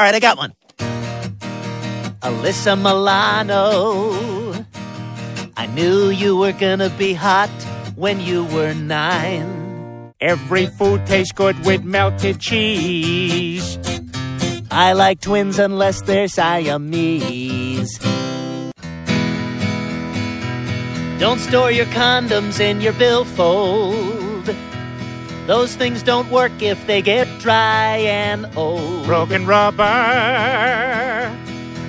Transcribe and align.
All 0.00 0.06
right, 0.06 0.14
I 0.14 0.18
got 0.18 0.38
one. 0.38 0.54
Alyssa 2.22 2.74
Milano. 2.74 4.64
I 5.58 5.66
knew 5.66 6.08
you 6.08 6.38
were 6.38 6.52
gonna 6.52 6.88
be 6.88 7.12
hot 7.12 7.50
when 7.96 8.18
you 8.18 8.46
were 8.46 8.72
nine. 8.72 10.14
Every 10.18 10.68
food 10.68 11.04
tastes 11.04 11.32
good 11.32 11.66
with 11.66 11.84
melted 11.84 12.40
cheese. 12.40 13.78
I 14.70 14.94
like 14.94 15.20
twins 15.20 15.58
unless 15.58 16.00
they're 16.00 16.28
Siamese. 16.28 17.98
Don't 21.18 21.40
store 21.40 21.70
your 21.70 21.90
condoms 21.92 22.58
in 22.58 22.80
your 22.80 22.94
billfold. 22.94 24.19
Those 25.50 25.74
things 25.74 26.04
don't 26.04 26.30
work 26.30 26.62
if 26.62 26.86
they 26.86 27.02
get 27.02 27.26
dry 27.40 27.96
and 27.96 28.46
old. 28.56 29.04
Broken 29.04 29.46
rubber. 29.46 29.84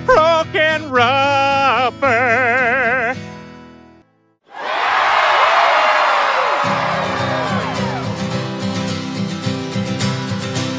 Broken 0.04 0.90
rubber. 0.90 2.08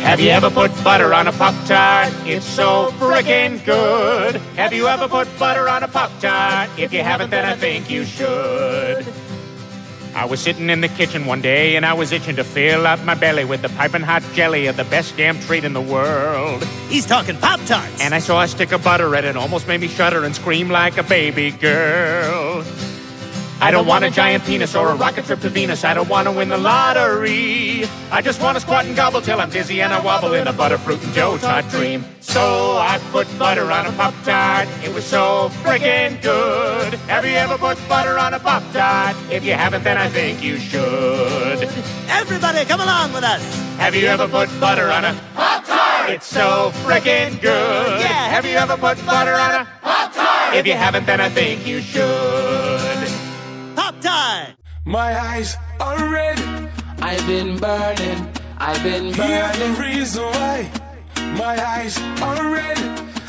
Have 0.03 0.19
you 0.19 0.31
ever 0.31 0.51
put 0.51 0.73
butter 0.83 1.15
on 1.15 1.29
a 1.29 1.33
Pop 1.33 1.55
Tart? 1.69 2.13
It's 2.27 2.45
so 2.45 2.91
freaking 2.99 3.65
good. 3.65 4.35
Have 4.57 4.73
you 4.73 4.89
ever 4.89 5.07
put 5.07 5.29
butter 5.39 5.69
on 5.69 5.85
a 5.85 5.89
Pop 5.89 6.11
Tart? 6.21 6.69
If 6.77 6.93
you 6.93 7.05
haven't, 7.05 7.31
then 7.31 7.45
I 7.45 7.55
think 7.55 7.89
you 7.89 8.05
should. 8.05 9.07
I 10.15 10.27
was 10.27 10.41
sitting 10.41 10.69
in 10.69 10.83
the 10.83 10.89
kitchen 10.89 11.25
one 11.25 11.41
day 11.41 11.77
and 11.77 11.87
I 11.87 11.95
was 11.95 12.13
itching 12.13 12.37
to 12.37 12.45
fill 12.45 12.87
up 12.87 13.03
my 13.05 13.15
belly 13.15 13.45
with 13.45 13.63
the 13.63 13.71
piping 13.71 14.03
hot 14.03 14.23
jelly 14.35 14.67
of 14.67 14.77
the 14.77 14.85
best 14.85 15.17
damn 15.17 15.41
treat 15.41 15.65
in 15.65 15.73
the 15.73 15.81
world. 15.81 16.63
He's 16.89 17.07
talking 17.07 17.37
Pop 17.39 17.61
Tarts. 17.65 18.01
And 18.01 18.15
I 18.15 18.19
saw 18.19 18.43
a 18.43 18.49
stick 18.49 18.73
of 18.73 18.85
butter 18.85 19.15
and 19.15 19.25
it 19.25 19.37
almost 19.37 19.67
made 19.67 19.81
me 19.81 19.89
shudder 19.89 20.25
and 20.25 20.35
scream 20.35 20.69
like 20.69 20.99
a 20.99 21.03
baby 21.03 21.51
girl. 21.51 22.63
I 23.63 23.71
don't 23.71 23.87
want 23.87 24.05
a 24.05 24.11
giant 24.11 24.45
penis 24.45 24.75
or 24.75 24.91
a 24.91 24.97
rocket 24.97 25.25
trip 25.25 25.39
to 25.43 25.49
Venus. 25.49 25.85
I 25.85 25.95
don't 25.95 26.09
want 26.09 26.27
to 26.27 26.33
win 26.33 26.49
the 26.49 26.59
lottery. 26.59 27.85
I 28.11 28.21
just 28.21 28.43
want 28.43 28.57
to 28.57 28.61
squat 28.61 28.87
and 28.87 28.97
gobble 28.97 29.21
till 29.21 29.41
I'm 29.41 29.51
dizzy 29.51 29.81
and 29.81 29.93
I 29.93 30.01
wobble 30.01 30.35
in 30.35 30.49
a 30.49 30.53
butterfruit 30.53 31.01
and 31.05 31.15
Joe 31.15 31.39
Tart 31.39 31.69
dream. 31.69 32.05
So 32.19 32.77
I 32.77 32.99
put 33.13 33.29
butter 33.39 33.71
on 33.71 33.87
a 33.87 33.93
Pop 33.93 34.15
Tart. 34.25 34.67
It 34.83 34.93
was 34.93 35.05
so 35.05 35.49
friggin' 35.63 36.21
good. 36.23 36.95
Have 37.07 37.25
you 37.25 37.35
ever 37.35 37.57
put 37.57 37.79
butter 37.89 38.19
on 38.19 38.35
a 38.35 38.41
Pop 38.41 38.65
Tart? 38.73 39.15
If 39.31 39.45
you 39.45 39.53
haven't, 39.53 39.85
then 39.85 39.97
I 39.97 40.09
think 40.09 40.43
you 40.43 40.57
should. 40.57 41.63
Everybody, 42.09 42.65
come 42.65 42.81
along 42.81 43.13
with 43.13 43.23
us. 43.23 43.45
Have 43.77 43.95
you 43.95 44.09
ever 44.09 44.27
put 44.27 44.49
butter 44.59 44.91
on 44.91 45.05
a 45.05 45.15
Pop 45.37 45.65
Tart? 45.65 46.11
It's 46.11 46.27
so 46.27 46.73
friggin' 46.83 47.41
good. 47.41 48.01
Yeah. 48.01 48.29
Have 48.29 48.45
you 48.45 48.57
ever 48.57 48.77
put 48.77 48.99
butter 49.07 49.35
on 49.35 49.61
a 49.61 49.69
Pop 49.83 50.13
Tart? 50.13 50.57
If 50.57 50.67
you 50.67 50.73
haven't, 50.73 51.07
then 51.07 51.21
I 51.21 51.29
think 51.29 51.65
you 51.65 51.81
should. 51.81 52.92
Pop 53.75 54.01
Tart. 54.01 54.55
My 54.85 55.19
eyes 55.19 55.57
are 55.81 56.13
red. 56.13 56.39
I've 57.01 57.27
been 57.27 57.59
burning, 57.59 58.29
I've 58.59 58.83
been 58.83 59.13
burning. 59.13 59.31
Here's 59.31 59.59
the 59.59 59.83
reason 59.83 60.23
why. 60.25 60.71
My 61.37 61.57
eyes 61.67 61.99
are 62.21 62.53
red. 62.53 62.79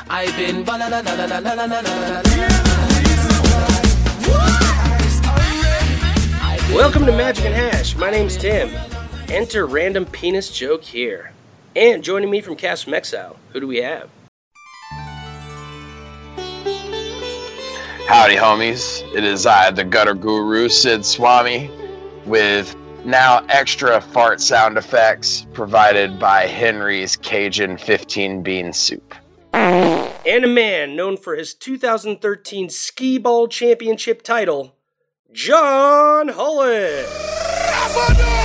I've 0.10 0.36
been 0.36 0.64
ba 0.64 0.72
la 0.72 0.88
la 0.88 1.00
la 1.00 1.14
la 1.14 1.26
la 1.26 1.40
la 1.40 1.54
la 1.54 1.66
la 1.66 1.80
la 1.80 2.22
Here's 2.26 2.60
the 2.62 2.78
reason 3.00 3.36
why. 3.50 3.70
My 4.28 4.60
eyes 4.92 5.18
are 5.26 5.40
red. 6.68 6.76
Welcome 6.76 7.06
to 7.06 7.12
Magic 7.12 7.46
and 7.46 7.54
Hash. 7.54 7.96
My 7.96 8.10
name's 8.10 8.36
Tim. 8.36 8.70
Enter 9.30 9.66
random 9.66 10.06
penis 10.06 10.50
joke 10.52 10.84
here. 10.84 11.32
And 11.76 12.04
joining 12.04 12.30
me 12.30 12.42
from 12.42 12.56
Cast 12.56 12.84
from 12.84 12.94
Exile, 12.94 13.38
who 13.52 13.60
do 13.60 13.68
we 13.68 13.78
have? 13.78 14.10
Howdy, 18.14 18.36
homies. 18.36 19.02
It 19.16 19.24
is 19.24 19.48
I, 19.48 19.72
the 19.72 19.84
gutter 19.84 20.14
guru, 20.14 20.70
Sid 20.70 21.04
Swami, 21.04 21.72
with 22.28 22.76
now 23.04 23.44
extra 23.50 24.00
fart 24.00 24.40
sound 24.40 24.78
effects 24.78 25.48
provided 25.54 26.20
by 26.20 26.46
Henry's 26.46 27.16
Cajun 27.16 27.76
15 27.76 28.44
bean 28.44 28.72
soup. 28.72 29.16
And 29.52 30.46
a 30.46 30.48
man 30.48 30.96
known 30.96 31.18
for 31.18 31.36
his 31.36 31.56
2013 31.56 32.70
Ski 32.70 33.18
Ball 33.18 33.48
Championship 33.48 34.22
title, 34.22 34.76
John 35.32 36.30
Hollein. 36.30 38.43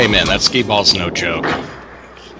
Hey 0.00 0.08
man, 0.08 0.28
that 0.28 0.40
skee 0.40 0.62
ball's 0.62 0.94
no 0.94 1.10
joke. 1.10 1.44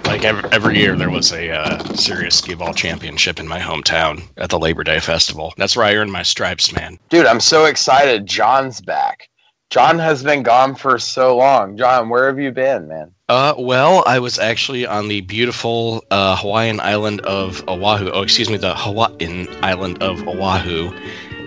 Like 0.05 0.25
every, 0.25 0.49
every 0.51 0.79
year, 0.79 0.95
there 0.95 1.11
was 1.11 1.31
a 1.31 1.51
uh, 1.51 1.83
serious 1.93 2.39
skee 2.39 2.55
ball 2.55 2.73
championship 2.73 3.39
in 3.39 3.47
my 3.47 3.59
hometown 3.59 4.23
at 4.37 4.49
the 4.49 4.57
Labor 4.57 4.83
Day 4.83 4.99
Festival. 4.99 5.53
That's 5.57 5.77
where 5.77 5.85
I 5.85 5.93
earned 5.93 6.11
my 6.11 6.23
stripes, 6.23 6.73
man. 6.73 6.97
Dude, 7.09 7.27
I'm 7.27 7.39
so 7.39 7.65
excited. 7.65 8.25
John's 8.25 8.81
back. 8.81 9.29
John 9.69 9.99
has 9.99 10.23
been 10.23 10.41
gone 10.41 10.73
for 10.73 10.97
so 10.97 11.37
long. 11.37 11.77
John, 11.77 12.09
where 12.09 12.25
have 12.25 12.39
you 12.39 12.51
been, 12.51 12.87
man? 12.87 13.11
Uh, 13.29 13.53
well, 13.59 14.03
I 14.07 14.17
was 14.17 14.39
actually 14.39 14.87
on 14.87 15.07
the 15.07 15.21
beautiful 15.21 16.03
uh, 16.09 16.35
Hawaiian 16.37 16.79
island 16.79 17.21
of 17.21 17.63
Oahu. 17.69 18.09
Oh, 18.09 18.23
excuse 18.23 18.49
me, 18.49 18.57
the 18.57 18.73
Hawaiian 18.73 19.47
island 19.63 20.01
of 20.01 20.27
Oahu. 20.27 20.91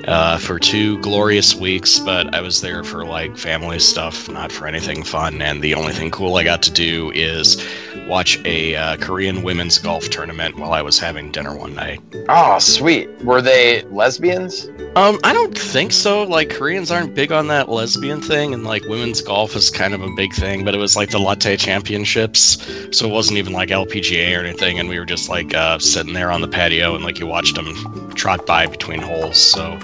Uh, 0.07 0.37
for 0.37 0.59
two 0.59 0.99
glorious 1.01 1.55
weeks, 1.55 1.99
but 1.99 2.35
I 2.35 2.41
was 2.43 2.61
there 2.61 2.85
for 2.85 3.07
like 3.07 3.39
family 3.39 3.79
stuff, 3.79 4.29
not 4.29 4.53
for 4.53 4.67
anything 4.67 5.03
fun. 5.03 5.41
And 5.41 5.63
the 5.63 5.75
only 5.75 5.95
thing 5.95 6.11
cool 6.11 6.37
I 6.37 6.45
got 6.45 6.63
to 6.65 6.71
do 6.71 7.11
is 7.15 7.65
watch 8.07 8.39
a 8.45 8.77
uh, 8.77 8.97
Korean 8.99 9.43
women's 9.43 9.79
golf 9.79 10.11
tournament 10.11 10.59
while 10.59 10.73
I 10.73 10.83
was 10.83 10.99
having 10.99 11.33
dinner 11.33 11.57
one 11.57 11.75
night. 11.75 12.03
Oh, 12.29 12.59
sweet. 12.59 13.09
Were 13.25 13.41
they 13.41 13.83
lesbians? 13.85 14.69
Um, 14.97 15.19
I 15.25 15.33
don't 15.33 15.57
think 15.57 15.93
so. 15.93 16.23
Like 16.23 16.51
Koreans 16.51 16.91
aren't 16.91 17.15
big 17.15 17.33
on 17.33 17.49
that 17.49 17.69
lesbian 17.69 18.21
thing, 18.21 18.55
and 18.55 18.65
like 18.65 18.85
women's 18.85 19.21
golf 19.21 19.57
is 19.57 19.71
kind 19.71 19.95
of 19.95 20.03
a 20.03 20.11
big 20.17 20.33
thing. 20.33 20.65
But 20.65 20.75
it 20.75 20.79
was 20.79 20.97
like 20.97 21.11
the 21.11 21.19
Lotte 21.19 21.59
championships, 21.59 22.65
so 22.97 23.09
it 23.09 23.13
wasn't 23.13 23.39
even 23.39 23.53
like 23.53 23.71
LPGA 23.71 24.37
or 24.37 24.45
anything. 24.45 24.79
And 24.79 24.89
we 24.89 24.99
were 24.99 25.05
just 25.05 25.29
like 25.29 25.55
uh, 25.55 25.79
sitting 25.79 26.13
there 26.13 26.31
on 26.31 26.43
the 26.43 26.49
patio, 26.49 26.95
and 26.95 27.05
like 27.05 27.19
you 27.19 27.27
watched 27.27 27.57
them 27.57 28.13
trot 28.15 28.47
by 28.47 28.67
between 28.67 29.01
holes. 29.01 29.41
So, 29.41 29.79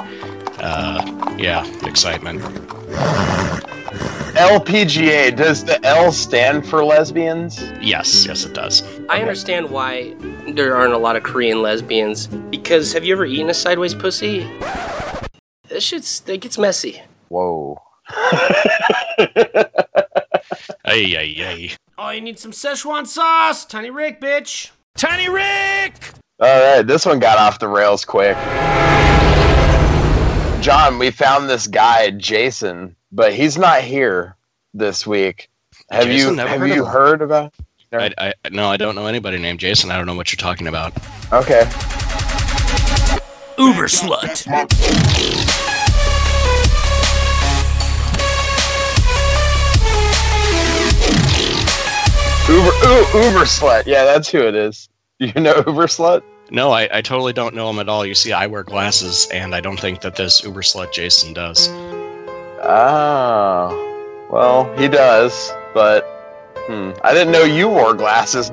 uh, 0.61 1.35
yeah, 1.39 1.67
excitement. 1.87 2.41
LPGA. 4.35 5.37
Does 5.37 5.65
the 5.65 5.85
L 5.85 6.13
stand 6.13 6.67
for 6.67 6.85
lesbians? 6.85 7.61
Yes, 7.81 8.25
yes, 8.27 8.45
it 8.45 8.55
does. 8.55 8.83
I 9.09 9.21
understand 9.21 9.71
why 9.71 10.15
there 10.49 10.77
aren't 10.77 10.93
a 10.95 10.99
lot 10.99 11.17
of 11.17 11.23
Korean 11.23 11.63
lesbians. 11.63 12.27
Because 12.27 12.93
have 12.93 13.05
you 13.05 13.13
ever 13.13 13.27
eaten 13.27 13.51
a 13.51 13.55
sideways 13.55 13.95
pussy? 13.95 14.49
This 15.69 15.85
shit's, 15.85 16.23
it 16.29 16.41
gets 16.41 16.59
messy. 16.59 17.03
Whoa. 17.29 17.81
Ay, 20.85 21.15
ay, 21.17 21.35
ay. 21.39 21.71
Oh, 21.99 22.11
you 22.11 22.21
need 22.21 22.39
some 22.39 22.51
Szechuan 22.51 23.07
sauce, 23.07 23.65
Tiny 23.65 23.91
Rick, 23.91 24.21
bitch. 24.21 24.71
Tiny 24.97 25.29
Rick! 25.29 25.95
All 26.41 26.77
right, 26.77 26.83
this 26.83 27.07
one 27.07 27.21
got 27.21 27.39
off 27.39 27.61
the 27.61 27.69
rails 27.69 28.05
quick. 28.05 28.37
John, 30.61 30.99
we 30.99 31.11
found 31.11 31.49
this 31.49 31.67
guy, 31.67 32.11
Jason, 32.11 32.95
but 33.13 33.33
he's 33.33 33.57
not 33.57 33.81
here 33.81 34.37
this 34.75 35.07
week. 35.07 35.49
Have 35.91 36.05
Jason? 36.05 36.31
you 36.31 36.37
Never 36.37 36.49
have 36.51 36.61
heard 36.61 36.69
you 36.69 36.85
him. 36.85 36.93
heard 36.93 37.23
about? 37.23 37.55
I, 37.93 38.13
I, 38.19 38.35
no, 38.51 38.69
I 38.69 38.77
don't 38.77 38.95
know 38.95 39.07
anybody 39.07 39.39
named 39.39 39.59
Jason. 39.59 39.91
I 39.91 39.97
don't 39.97 40.07
know 40.07 40.15
what 40.15 40.31
you're 40.33 40.37
talking 40.37 40.67
about. 40.69 40.93
Okay. 41.33 41.63
Uber 43.59 43.89
slut. 43.89 44.47
Uber 52.49 52.73
ooh, 52.85 53.27
Uber 53.29 53.45
slut. 53.47 53.85
Yeah, 53.87 54.05
that's 54.05 54.29
who 54.29 54.41
it 54.41 54.55
is. 54.55 54.89
You 55.21 55.33
know 55.35 55.55
Uber 55.59 55.87
slut? 55.87 56.23
No, 56.51 56.73
I, 56.73 56.89
I 56.93 57.01
totally 57.01 57.33
don't 57.33 57.55
know 57.55 57.71
him 57.71 57.79
at 57.79 57.89
all. 57.89 58.05
You 58.05 58.15
see, 58.15 58.33
I 58.33 58.47
wear 58.47 58.65
glasses, 58.65 59.29
and 59.33 59.55
I 59.55 59.61
don't 59.61 59.79
think 59.79 60.01
that 60.01 60.17
this 60.17 60.43
Uber 60.43 60.63
slut 60.63 60.93
Jason 60.93 61.33
does. 61.33 61.69
Oh. 62.63 63.87
Well, 64.31 64.73
he 64.77 64.89
does, 64.89 65.53
but 65.75 66.03
hmm, 66.67 66.91
I 67.03 67.13
didn't 67.13 67.33
know 67.33 67.45
you 67.45 67.69
wore 67.69 67.95
glasses. 67.95 68.51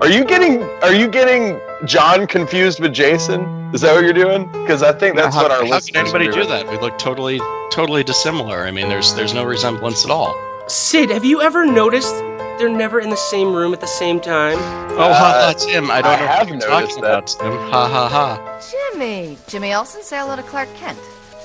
Are 0.00 0.08
you 0.08 0.24
getting 0.24 0.62
are 0.82 0.94
you 0.94 1.08
getting 1.08 1.60
John 1.84 2.26
confused 2.26 2.80
with 2.80 2.92
Jason? 2.92 3.42
Is 3.74 3.80
that 3.80 3.94
what 3.94 4.04
you're 4.04 4.12
doing? 4.12 4.46
Because 4.52 4.82
I 4.82 4.92
think 4.92 5.16
that's 5.16 5.34
how, 5.34 5.42
what 5.42 5.50
our 5.50 5.64
how 5.64 5.70
listeners 5.70 6.12
can 6.12 6.22
anybody 6.22 6.28
are 6.28 6.42
do 6.42 6.48
that? 6.48 6.68
We 6.68 6.76
look 6.78 6.98
totally, 6.98 7.40
totally 7.70 8.04
dissimilar. 8.04 8.66
I 8.66 8.70
mean, 8.70 8.88
there's 8.88 9.14
there's 9.14 9.34
no 9.34 9.44
resemblance 9.44 10.04
at 10.04 10.10
all. 10.10 10.36
Sid, 10.68 11.10
have 11.10 11.24
you 11.24 11.40
ever 11.40 11.66
noticed 11.66 12.14
they're 12.58 12.68
never 12.68 13.00
in 13.00 13.10
the 13.10 13.16
same 13.16 13.54
room 13.54 13.72
at 13.72 13.80
the 13.80 13.86
same 13.86 14.20
time? 14.20 14.56
Oh, 14.94 15.12
ha 15.12 15.14
ha, 15.14 15.48
uh, 15.50 15.54
Tim! 15.54 15.90
I 15.90 16.02
don't 16.02 16.12
I 16.12 16.16
know 16.20 16.26
have 16.26 16.38
what 16.40 16.60
you're 16.60 16.70
noticed 16.70 16.98
talking 16.98 17.02
that. 17.02 17.10
about, 17.10 17.26
Tim. 17.26 17.52
Ha 17.70 17.88
ha 17.88 18.08
ha. 18.08 18.60
Jimmy. 18.92 19.38
Jimmy 19.48 19.74
Olsen, 19.74 20.02
say 20.02 20.18
hello 20.18 20.36
to 20.36 20.42
Clark 20.42 20.72
Kent. 20.74 20.98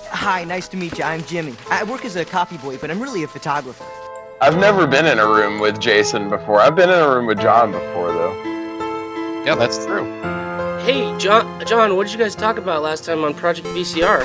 Hi, 0.09 0.43
nice 0.43 0.67
to 0.69 0.77
meet 0.77 0.97
you. 0.97 1.03
I'm 1.03 1.23
Jimmy. 1.23 1.55
I 1.69 1.83
work 1.83 2.05
as 2.05 2.15
a 2.15 2.25
copy 2.25 2.57
boy, 2.57 2.77
but 2.77 2.91
I'm 2.91 3.01
really 3.01 3.23
a 3.23 3.27
photographer. 3.27 3.85
I've 4.41 4.57
never 4.57 4.85
been 4.85 5.05
in 5.05 5.17
a 5.19 5.25
room 5.25 5.59
with 5.59 5.79
Jason 5.79 6.29
before. 6.29 6.59
I've 6.61 6.75
been 6.75 6.89
in 6.89 6.99
a 6.99 7.09
room 7.09 7.25
with 7.25 7.39
John 7.41 7.71
before, 7.71 8.11
though. 8.11 9.43
Yeah, 9.45 9.55
that's 9.55 9.83
true. 9.85 10.03
Hey, 10.85 11.13
John. 11.17 11.65
John, 11.65 11.95
what 11.95 12.05
did 12.05 12.13
you 12.13 12.19
guys 12.19 12.35
talk 12.35 12.57
about 12.57 12.83
last 12.83 13.03
time 13.05 13.23
on 13.23 13.33
Project 13.33 13.67
VCR? 13.69 14.23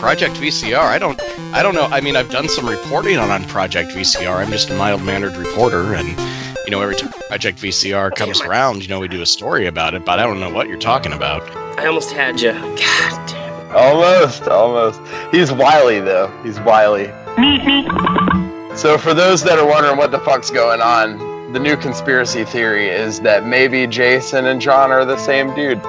Project 0.00 0.36
VCR. 0.36 0.78
I 0.78 0.98
don't. 0.98 1.20
I 1.52 1.62
don't 1.62 1.74
know. 1.74 1.84
I 1.84 2.00
mean, 2.00 2.16
I've 2.16 2.30
done 2.30 2.48
some 2.48 2.66
reporting 2.66 3.18
on, 3.18 3.30
on 3.30 3.44
Project 3.44 3.90
VCR. 3.90 4.36
I'm 4.36 4.50
just 4.50 4.70
a 4.70 4.74
mild 4.74 5.02
mannered 5.02 5.36
reporter, 5.36 5.92
and 5.92 6.08
you 6.64 6.70
know, 6.70 6.80
every 6.80 6.96
time 6.96 7.12
Project 7.28 7.58
VCR 7.58 8.16
comes 8.16 8.40
Damn 8.40 8.48
around, 8.48 8.82
you 8.82 8.88
know, 8.88 8.98
we 8.98 9.08
do 9.08 9.20
a 9.20 9.26
story 9.26 9.66
about 9.66 9.92
it. 9.92 10.06
But 10.06 10.18
I 10.18 10.22
don't 10.22 10.40
know 10.40 10.48
what 10.48 10.68
you're 10.68 10.78
talking 10.78 11.12
about. 11.12 11.42
I 11.78 11.86
almost 11.86 12.12
had 12.12 12.40
you. 12.40 12.52
God 12.52 13.28
damn. 13.28 13.76
Almost, 13.76 14.44
almost. 14.44 15.02
He's 15.32 15.52
wily, 15.52 16.00
though. 16.00 16.28
He's 16.42 16.58
wily. 16.60 17.08
So, 18.76 18.96
for 18.96 19.12
those 19.12 19.42
that 19.42 19.58
are 19.58 19.66
wondering 19.66 19.98
what 19.98 20.12
the 20.12 20.20
fuck's 20.20 20.48
going 20.48 20.80
on, 20.80 21.52
the 21.52 21.60
new 21.60 21.76
conspiracy 21.76 22.46
theory 22.46 22.88
is 22.88 23.20
that 23.20 23.44
maybe 23.44 23.86
Jason 23.86 24.46
and 24.46 24.62
John 24.62 24.90
are 24.92 25.04
the 25.04 25.18
same 25.18 25.54
dude. 25.54 25.82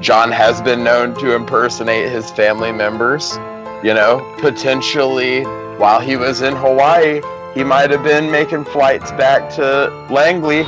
John 0.00 0.30
has 0.30 0.60
been 0.60 0.84
known 0.84 1.14
to 1.14 1.34
impersonate 1.34 2.10
his 2.10 2.30
family 2.30 2.72
members. 2.72 3.38
You 3.82 3.94
know, 3.94 4.20
potentially 4.38 5.42
while 5.78 6.00
he 6.00 6.16
was 6.16 6.42
in 6.42 6.54
Hawaii, 6.56 7.20
he 7.54 7.64
might 7.64 7.90
have 7.90 8.02
been 8.02 8.30
making 8.30 8.64
flights 8.64 9.10
back 9.12 9.48
to 9.54 9.88
Langley. 10.10 10.58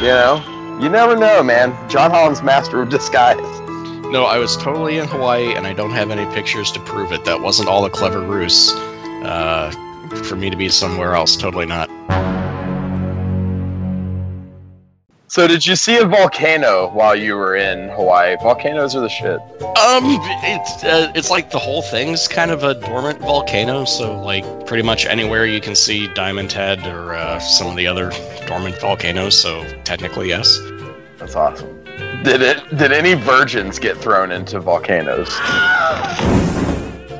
You 0.00 0.14
know, 0.14 0.78
you 0.80 0.88
never 0.88 1.16
know, 1.16 1.42
man. 1.42 1.74
John 1.88 2.10
Hollein's 2.10 2.42
master 2.42 2.82
of 2.82 2.88
disguise. 2.88 3.38
No, 4.10 4.24
I 4.24 4.38
was 4.38 4.56
totally 4.56 4.98
in 4.98 5.06
Hawaii, 5.08 5.54
and 5.54 5.66
I 5.66 5.72
don't 5.72 5.90
have 5.90 6.10
any 6.10 6.24
pictures 6.34 6.70
to 6.72 6.80
prove 6.80 7.12
it. 7.12 7.24
That 7.24 7.40
wasn't 7.40 7.68
all 7.68 7.84
a 7.84 7.90
clever 7.90 8.20
ruse 8.20 8.72
uh, 9.24 9.70
for 10.24 10.36
me 10.36 10.50
to 10.50 10.56
be 10.56 10.68
somewhere 10.68 11.14
else. 11.14 11.36
Totally 11.36 11.66
not. 11.66 11.90
So, 15.30 15.46
did 15.46 15.66
you 15.66 15.76
see 15.76 15.98
a 15.98 16.06
volcano 16.06 16.88
while 16.88 17.14
you 17.14 17.36
were 17.36 17.54
in 17.54 17.90
Hawaii? 17.90 18.36
Volcanoes 18.42 18.96
are 18.96 19.00
the 19.00 19.10
shit. 19.10 19.38
Um, 19.60 20.16
it's 20.42 20.82
uh, 20.82 21.12
it's 21.14 21.28
like 21.28 21.50
the 21.50 21.58
whole 21.58 21.82
thing's 21.82 22.26
kind 22.26 22.50
of 22.50 22.64
a 22.64 22.74
dormant 22.74 23.20
volcano. 23.20 23.84
So 23.84 24.18
like 24.22 24.44
pretty 24.66 24.82
much 24.82 25.04
anywhere 25.04 25.44
you 25.44 25.60
can 25.60 25.74
see 25.74 26.08
Diamond 26.14 26.50
Head 26.50 26.86
or 26.86 27.12
uh, 27.12 27.38
some 27.40 27.66
of 27.66 27.76
the 27.76 27.86
other 27.86 28.10
dormant 28.46 28.80
volcanoes. 28.80 29.38
So 29.38 29.64
technically, 29.84 30.28
yes. 30.28 30.58
That's 31.18 31.36
awesome. 31.36 31.84
Did 32.24 32.40
it? 32.40 32.66
Did 32.76 32.92
any 32.92 33.12
virgins 33.12 33.78
get 33.78 33.98
thrown 33.98 34.32
into 34.32 34.60
volcanoes? 34.60 35.28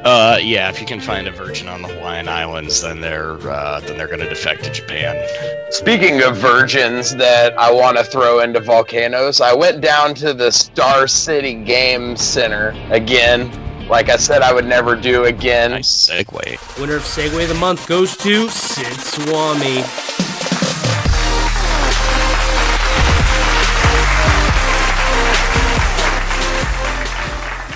Uh, 0.04 0.38
yeah. 0.40 0.68
If 0.68 0.80
you 0.80 0.86
can 0.86 1.00
find 1.00 1.26
a 1.26 1.30
virgin 1.30 1.68
on 1.68 1.82
the 1.82 1.88
Hawaiian 1.88 2.28
Islands, 2.28 2.80
then 2.82 3.00
they're 3.00 3.38
uh, 3.50 3.80
then 3.80 3.98
they're 3.98 4.08
gonna 4.08 4.28
defect 4.28 4.64
to 4.64 4.70
Japan. 4.70 5.16
Speaking 5.70 6.22
of 6.22 6.36
virgins 6.36 7.14
that 7.16 7.58
I 7.58 7.70
want 7.70 7.98
to 7.98 8.04
throw 8.04 8.40
into 8.40 8.60
volcanoes, 8.60 9.40
I 9.40 9.52
went 9.54 9.80
down 9.80 10.14
to 10.16 10.32
the 10.32 10.50
Star 10.50 11.06
City 11.06 11.54
Game 11.54 12.16
Center 12.16 12.74
again. 12.90 13.50
Like 13.88 14.08
I 14.10 14.16
said, 14.16 14.42
I 14.42 14.52
would 14.52 14.66
never 14.66 14.94
do 14.94 15.24
again. 15.24 15.70
Nice 15.70 16.08
segue. 16.08 16.78
Winner 16.80 16.96
of 16.96 17.02
Segway 17.02 17.44
of 17.44 17.48
the 17.48 17.54
Month 17.54 17.86
goes 17.88 18.16
to 18.18 18.48
Sid 18.50 18.92
Swami. 19.00 19.82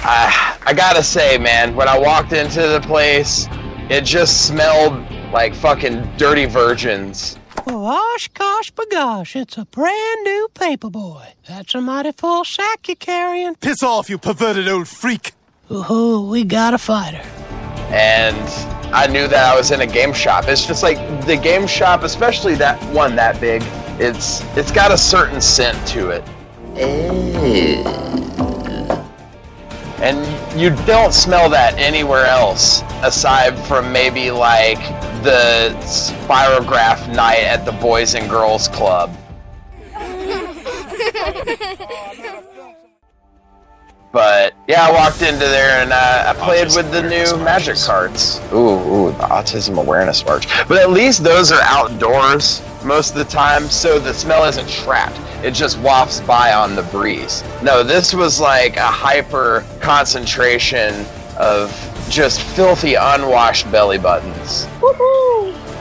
I, 0.04 0.51
I 0.72 0.74
gotta 0.74 1.02
say, 1.02 1.36
man, 1.36 1.76
when 1.76 1.86
I 1.86 1.98
walked 1.98 2.32
into 2.32 2.66
the 2.66 2.80
place, 2.80 3.46
it 3.90 4.06
just 4.06 4.46
smelled 4.46 5.04
like 5.30 5.54
fucking 5.54 6.16
dirty 6.16 6.46
virgins. 6.46 7.38
Osh 7.66 8.28
gosh 8.28 8.72
bagosh, 8.72 9.36
it's 9.38 9.58
a 9.58 9.66
brand 9.66 10.22
new 10.24 10.48
paperboy. 10.54 11.26
That's 11.46 11.74
a 11.74 11.82
mighty 11.82 12.12
full 12.12 12.46
sack 12.46 12.88
you're 12.88 12.96
carrying. 12.96 13.54
Piss 13.56 13.82
off, 13.82 14.08
you 14.08 14.16
perverted 14.16 14.66
old 14.66 14.88
freak. 14.88 15.34
Ooh, 15.70 16.26
we 16.30 16.42
got 16.42 16.72
a 16.72 16.78
fighter. 16.78 17.20
and 17.90 18.34
I 18.94 19.08
knew 19.08 19.28
that 19.28 19.52
I 19.52 19.54
was 19.54 19.72
in 19.72 19.82
a 19.82 19.86
game 19.86 20.14
shop. 20.14 20.44
It's 20.48 20.64
just 20.64 20.82
like 20.82 20.96
the 21.26 21.36
game 21.36 21.66
shop, 21.66 22.02
especially 22.02 22.54
that 22.54 22.82
one 22.94 23.14
that 23.16 23.38
big. 23.42 23.62
It's 24.00 24.40
it's 24.56 24.72
got 24.72 24.90
a 24.90 24.96
certain 24.96 25.42
scent 25.42 25.86
to 25.88 26.08
it. 26.08 26.24
Eh. 26.76 28.41
And 30.02 30.60
you 30.60 30.70
don't 30.84 31.14
smell 31.14 31.48
that 31.50 31.78
anywhere 31.78 32.26
else 32.26 32.82
aside 33.04 33.56
from 33.68 33.92
maybe 33.92 34.32
like 34.32 34.80
the 35.22 35.72
spirograph 35.82 37.06
night 37.14 37.44
at 37.44 37.64
the 37.64 37.72
Boys 37.72 38.16
and 38.16 38.28
Girls 38.28 38.66
Club. 38.66 39.16
But 44.12 44.54
yeah, 44.68 44.86
I 44.86 44.92
walked 44.92 45.22
into 45.22 45.38
there 45.38 45.80
and 45.80 45.90
uh, 45.90 46.24
I 46.28 46.34
played 46.34 46.66
Autism 46.68 46.76
with 46.76 46.92
the 46.92 47.02
new 47.02 47.38
marches. 47.38 47.38
magic 47.40 47.76
cards. 47.78 48.40
Ooh, 48.52 48.56
ooh, 48.58 49.12
the 49.12 49.24
autism 49.24 49.78
awareness 49.80 50.24
march. 50.24 50.46
But 50.68 50.78
at 50.78 50.90
least 50.90 51.24
those 51.24 51.50
are 51.50 51.62
outdoors 51.62 52.62
most 52.84 53.12
of 53.12 53.16
the 53.16 53.24
time, 53.24 53.68
so 53.70 53.98
the 53.98 54.12
smell 54.12 54.44
isn't 54.44 54.68
trapped. 54.68 55.18
It 55.42 55.54
just 55.54 55.78
wafts 55.78 56.20
by 56.20 56.52
on 56.52 56.76
the 56.76 56.82
breeze. 56.82 57.42
No, 57.62 57.82
this 57.82 58.12
was 58.12 58.38
like 58.38 58.76
a 58.76 58.82
hyper 58.86 59.64
concentration 59.80 61.06
of 61.38 61.72
just 62.10 62.42
filthy, 62.42 62.94
unwashed 62.94 63.70
belly 63.72 63.98
buttons. 63.98 64.66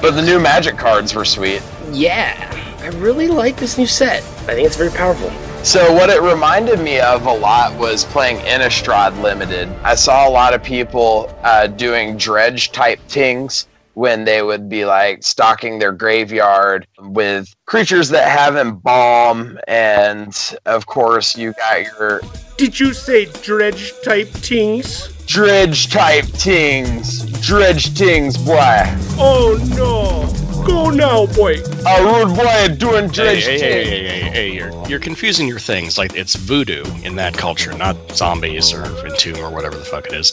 But 0.01 0.11
the 0.11 0.21
new 0.21 0.39
magic 0.39 0.77
cards 0.77 1.13
were 1.13 1.25
sweet. 1.25 1.61
Yeah, 1.91 2.47
I 2.79 2.87
really 2.97 3.27
like 3.27 3.57
this 3.57 3.77
new 3.77 3.85
set. 3.85 4.19
I 4.47 4.55
think 4.55 4.65
it's 4.65 4.77
very 4.77 4.89
powerful. 4.89 5.29
So 5.63 5.93
what 5.93 6.09
it 6.09 6.21
reminded 6.21 6.79
me 6.79 6.99
of 6.99 7.27
a 7.27 7.33
lot 7.33 7.77
was 7.77 8.03
playing 8.05 8.37
Innistrad 8.37 9.21
Limited. 9.21 9.69
I 9.83 9.93
saw 9.93 10.27
a 10.27 10.31
lot 10.31 10.55
of 10.55 10.63
people 10.63 11.33
uh, 11.43 11.67
doing 11.67 12.17
dredge 12.17 12.71
type 12.71 12.99
things 13.07 13.67
when 13.93 14.25
they 14.25 14.41
would 14.41 14.69
be 14.69 14.85
like 14.85 15.23
stocking 15.23 15.77
their 15.77 15.91
graveyard 15.91 16.87
with 16.99 17.53
creatures 17.67 18.09
that 18.09 18.27
have 18.27 18.55
embalm, 18.55 19.59
and 19.67 20.55
of 20.65 20.87
course 20.87 21.37
you 21.37 21.53
got 21.53 21.83
your 21.83 22.21
Did 22.57 22.79
you 22.79 22.93
say 22.93 23.25
dredge 23.25 23.93
type 24.03 24.31
tings? 24.41 25.09
dredge 25.27 25.89
type 25.89 26.25
things, 26.25 27.23
dredge 27.39 27.93
things, 27.93 28.35
boy. 28.37 28.81
Oh 29.17 29.57
no! 29.77 30.40
Go 30.65 30.89
now, 30.89 31.25
boy! 31.27 31.55
A 31.87 32.03
rude 32.03 32.35
boy 32.35 32.75
doing 32.77 33.07
Hey, 33.09 33.13
dredge 33.13 33.43
hey, 33.45 33.59
things. 33.59 33.61
hey, 33.61 33.83
hey, 33.83 34.07
hey, 34.07 34.29
hey, 34.29 34.51
you're, 34.53 34.87
you're 34.87 34.99
confusing 34.99 35.47
your 35.47 35.59
things. 35.59 35.97
Like, 35.97 36.15
it's 36.15 36.35
voodoo 36.35 36.83
in 37.03 37.15
that 37.15 37.33
culture, 37.35 37.73
not 37.77 37.95
zombies 38.11 38.71
or 38.73 38.83
Entomb 39.05 39.37
or 39.39 39.49
whatever 39.49 39.77
the 39.77 39.85
fuck 39.85 40.05
it 40.07 40.13
is. 40.13 40.31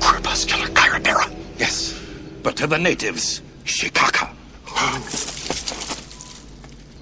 Crepuscular 0.00 0.66
Chirapera. 0.68 1.32
Yes, 1.58 1.98
but 2.42 2.56
to 2.56 2.66
the 2.66 2.78
natives, 2.78 3.40
Shikaka. 3.64 4.34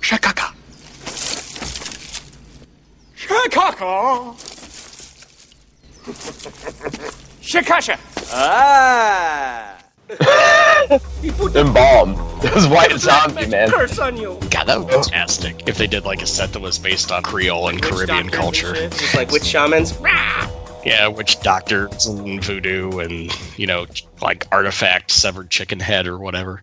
Shikaka. 0.01 0.55
Shikaka. 3.17 4.35
Shikasha! 7.43 7.99
Ah! 8.33 9.80
Embalm. 11.55 12.15
It 12.43 12.55
was 12.55 12.67
white 12.67 12.93
zombie, 12.99 13.47
man. 13.47 13.71
Curse 13.71 13.99
on 13.99 14.17
you! 14.17 14.39
God, 14.51 14.65
that 14.65 14.79
would 14.79 14.89
be 14.89 14.95
fantastic 14.95 15.69
if 15.69 15.77
they 15.77 15.87
did 15.87 16.05
like 16.05 16.23
a 16.23 16.27
set 16.27 16.53
that 16.53 16.61
was 16.61 16.79
based 16.79 17.13
on 17.13 17.23
Creole 17.23 17.69
and 17.69 17.81
Caribbean 17.83 18.29
culture. 18.31 18.75
shit, 18.75 18.93
Just 18.93 19.15
like 19.15 19.31
witch 19.31 19.45
shamans. 19.45 19.99
Yeah, 20.83 21.09
witch 21.09 21.39
doctors 21.41 22.07
and 22.07 22.43
voodoo 22.43 23.01
and, 23.01 23.31
you 23.59 23.67
know, 23.67 23.85
like 24.23 24.47
artifact 24.51 25.11
severed 25.11 25.51
chicken 25.51 25.79
head 25.79 26.07
or 26.07 26.19
whatever. 26.19 26.63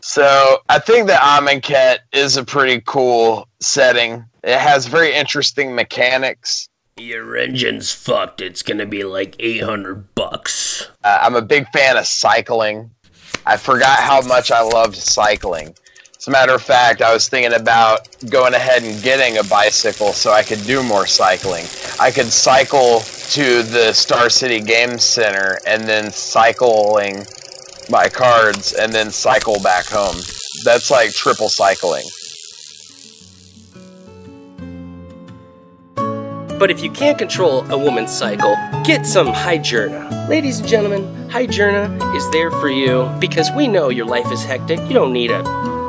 So 0.00 0.58
I 0.68 0.78
think 0.78 1.08
that 1.08 1.20
Amonkhet 1.20 1.98
is 2.12 2.36
a 2.36 2.44
pretty 2.44 2.80
cool 2.86 3.48
setting. 3.60 4.24
It 4.44 4.58
has 4.60 4.86
very 4.86 5.12
interesting 5.12 5.74
mechanics. 5.74 6.68
Your 6.98 7.36
engine's 7.36 7.92
fucked. 7.92 8.40
It's 8.40 8.62
gonna 8.62 8.86
be 8.86 9.04
like 9.04 9.36
800 9.38 10.14
bucks. 10.14 10.88
Uh, 11.04 11.18
I'm 11.20 11.34
a 11.34 11.42
big 11.42 11.68
fan 11.68 11.98
of 11.98 12.06
cycling. 12.06 12.90
I 13.44 13.58
forgot 13.58 13.98
how 13.98 14.22
much 14.22 14.50
I 14.50 14.62
loved 14.62 14.96
cycling. 14.96 15.74
As 16.16 16.26
a 16.26 16.30
matter 16.30 16.54
of 16.54 16.62
fact, 16.62 17.02
I 17.02 17.12
was 17.12 17.28
thinking 17.28 17.52
about 17.52 18.08
going 18.30 18.54
ahead 18.54 18.82
and 18.82 19.02
getting 19.02 19.36
a 19.36 19.44
bicycle 19.44 20.14
so 20.14 20.32
I 20.32 20.42
could 20.42 20.62
do 20.64 20.82
more 20.82 21.06
cycling. 21.06 21.66
I 22.00 22.10
could 22.10 22.32
cycle 22.32 23.00
to 23.00 23.62
the 23.62 23.92
Star 23.92 24.30
City 24.30 24.60
Games 24.60 25.04
Center 25.04 25.58
and 25.66 25.82
then 25.82 26.10
cycling 26.10 27.26
my 27.90 28.08
cards 28.08 28.72
and 28.72 28.90
then 28.90 29.10
cycle 29.10 29.60
back 29.62 29.84
home. 29.84 30.16
That's 30.64 30.90
like 30.90 31.12
triple 31.12 31.50
cycling. 31.50 32.06
But 36.58 36.70
if 36.70 36.82
you 36.82 36.90
can't 36.90 37.18
control 37.18 37.70
a 37.70 37.76
woman's 37.76 38.10
cycle, 38.10 38.56
get 38.82 39.04
some 39.04 39.28
Hygerna. 39.28 40.26
Ladies 40.26 40.60
and 40.60 40.66
gentlemen, 40.66 41.04
Hygerna 41.28 42.16
is 42.16 42.30
there 42.30 42.50
for 42.50 42.70
you 42.70 43.12
because 43.20 43.50
we 43.50 43.68
know 43.68 43.90
your 43.90 44.06
life 44.06 44.32
is 44.32 44.42
hectic. 44.42 44.78
You 44.88 44.94
don't 44.94 45.12
need 45.12 45.30
a 45.30 45.42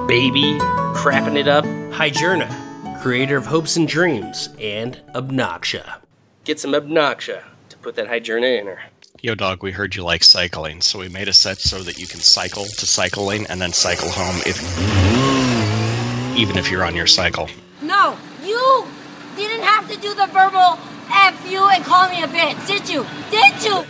baby 0.09 0.57
crapping 0.93 1.37
it 1.37 1.47
up. 1.47 1.63
Hygerna, 1.63 3.01
creator 3.01 3.37
of 3.37 3.45
hopes 3.45 3.77
and 3.77 3.87
dreams, 3.87 4.49
and 4.59 5.01
Obnoxia. 5.15 5.99
Get 6.43 6.59
some 6.59 6.73
Obnoxia 6.73 7.43
to 7.69 7.77
put 7.77 7.95
that 7.95 8.07
Hygerna 8.07 8.59
in 8.59 8.67
her. 8.67 8.81
Yo, 9.21 9.35
dog, 9.35 9.63
we 9.63 9.71
heard 9.71 9.95
you 9.95 10.03
like 10.03 10.21
cycling, 10.21 10.81
so 10.81 10.99
we 10.99 11.07
made 11.07 11.29
a 11.29 11.33
set 11.33 11.59
so 11.59 11.81
that 11.83 11.97
you 11.97 12.07
can 12.07 12.19
cycle 12.19 12.65
to 12.65 12.85
cycling 12.85 13.47
and 13.47 13.61
then 13.61 13.71
cycle 13.71 14.09
home 14.09 14.41
if 14.45 14.61
even 16.37 16.57
if 16.57 16.69
you're 16.69 16.83
on 16.83 16.93
your 16.93 17.07
cycle. 17.07 17.49
No, 17.81 18.17
you 18.43 18.85
didn't 19.37 19.65
have 19.65 19.87
to 19.89 19.95
do 19.99 20.15
the 20.15 20.25
verbal 20.27 20.79
F 21.09 21.49
you 21.49 21.67
and 21.69 21.83
call 21.83 22.09
me 22.09 22.23
a 22.23 22.27
bitch, 22.27 22.67
did 22.67 22.89
you? 22.89 23.05
Did 23.29 23.63
you? 23.63 23.83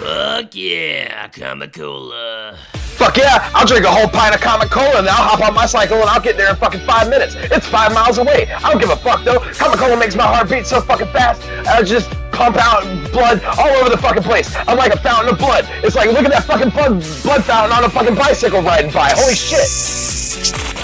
Fuck 0.00 0.54
yeah, 0.54 1.28
Coca-Cola. 1.28 2.56
Fuck 2.72 3.16
yeah, 3.16 3.50
I'll 3.54 3.66
drink 3.66 3.86
a 3.86 3.90
whole 3.90 4.08
pint 4.08 4.34
of 4.34 4.40
Comic 4.40 4.68
Cola 4.68 4.98
and 4.98 5.08
I'll 5.08 5.36
hop 5.36 5.40
on 5.48 5.54
my 5.54 5.64
cycle 5.64 5.96
and 5.98 6.08
I'll 6.10 6.20
get 6.20 6.36
there 6.36 6.50
in 6.50 6.56
fucking 6.56 6.80
five 6.80 7.08
minutes. 7.08 7.34
It's 7.34 7.66
five 7.66 7.94
miles 7.94 8.18
away. 8.18 8.50
I 8.50 8.70
don't 8.70 8.80
give 8.80 8.90
a 8.90 8.96
fuck 8.96 9.24
though. 9.24 9.40
Comic 9.40 9.78
Cola 9.78 9.96
makes 9.96 10.14
my 10.14 10.24
heart 10.24 10.50
beat 10.50 10.66
so 10.66 10.80
fucking 10.80 11.08
fast. 11.08 11.42
I 11.66 11.82
just 11.82 12.10
pump 12.32 12.56
out 12.58 12.82
blood 13.12 13.42
all 13.58 13.68
over 13.68 13.90
the 13.90 13.96
fucking 13.96 14.22
place. 14.22 14.54
I'm 14.66 14.76
like 14.76 14.92
a 14.92 14.98
fountain 14.98 15.32
of 15.32 15.38
blood. 15.38 15.66
It's 15.82 15.96
like, 15.96 16.10
look 16.12 16.24
at 16.24 16.30
that 16.30 16.44
fucking 16.44 16.70
blood, 16.70 17.02
blood 17.22 17.44
fountain 17.44 17.72
on 17.76 17.84
a 17.84 17.88
fucking 17.88 18.14
bicycle 18.16 18.60
riding 18.62 18.90
by. 18.90 19.10
Holy 19.14 19.34
shit. 19.34 20.79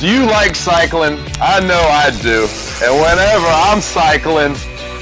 Do 0.00 0.08
you 0.08 0.24
like 0.24 0.56
cycling? 0.56 1.18
I 1.42 1.60
know 1.60 1.78
I 1.78 2.08
do. 2.22 2.48
And 2.82 2.94
whenever 3.02 3.46
I'm 3.46 3.82
cycling, 3.82 4.56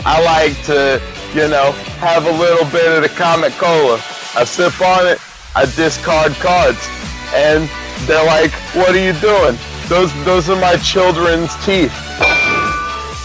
I 0.04 0.20
like 0.24 0.60
to, 0.64 1.00
you 1.32 1.46
know, 1.46 1.70
have 2.00 2.26
a 2.26 2.32
little 2.32 2.68
bit 2.72 2.90
of 2.90 3.02
the 3.02 3.08
Comic 3.08 3.52
Cola. 3.52 4.02
I 4.34 4.42
sip 4.42 4.80
on 4.80 5.06
it, 5.06 5.20
I 5.54 5.66
discard 5.66 6.32
cards, 6.42 6.84
and 7.32 7.70
they're 8.08 8.26
like, 8.26 8.50
"What 8.74 8.90
are 8.90 8.98
you 8.98 9.12
doing? 9.20 9.56
Those 9.86 10.12
those 10.24 10.50
are 10.50 10.60
my 10.60 10.76
children's 10.78 11.54
teeth." 11.64 11.94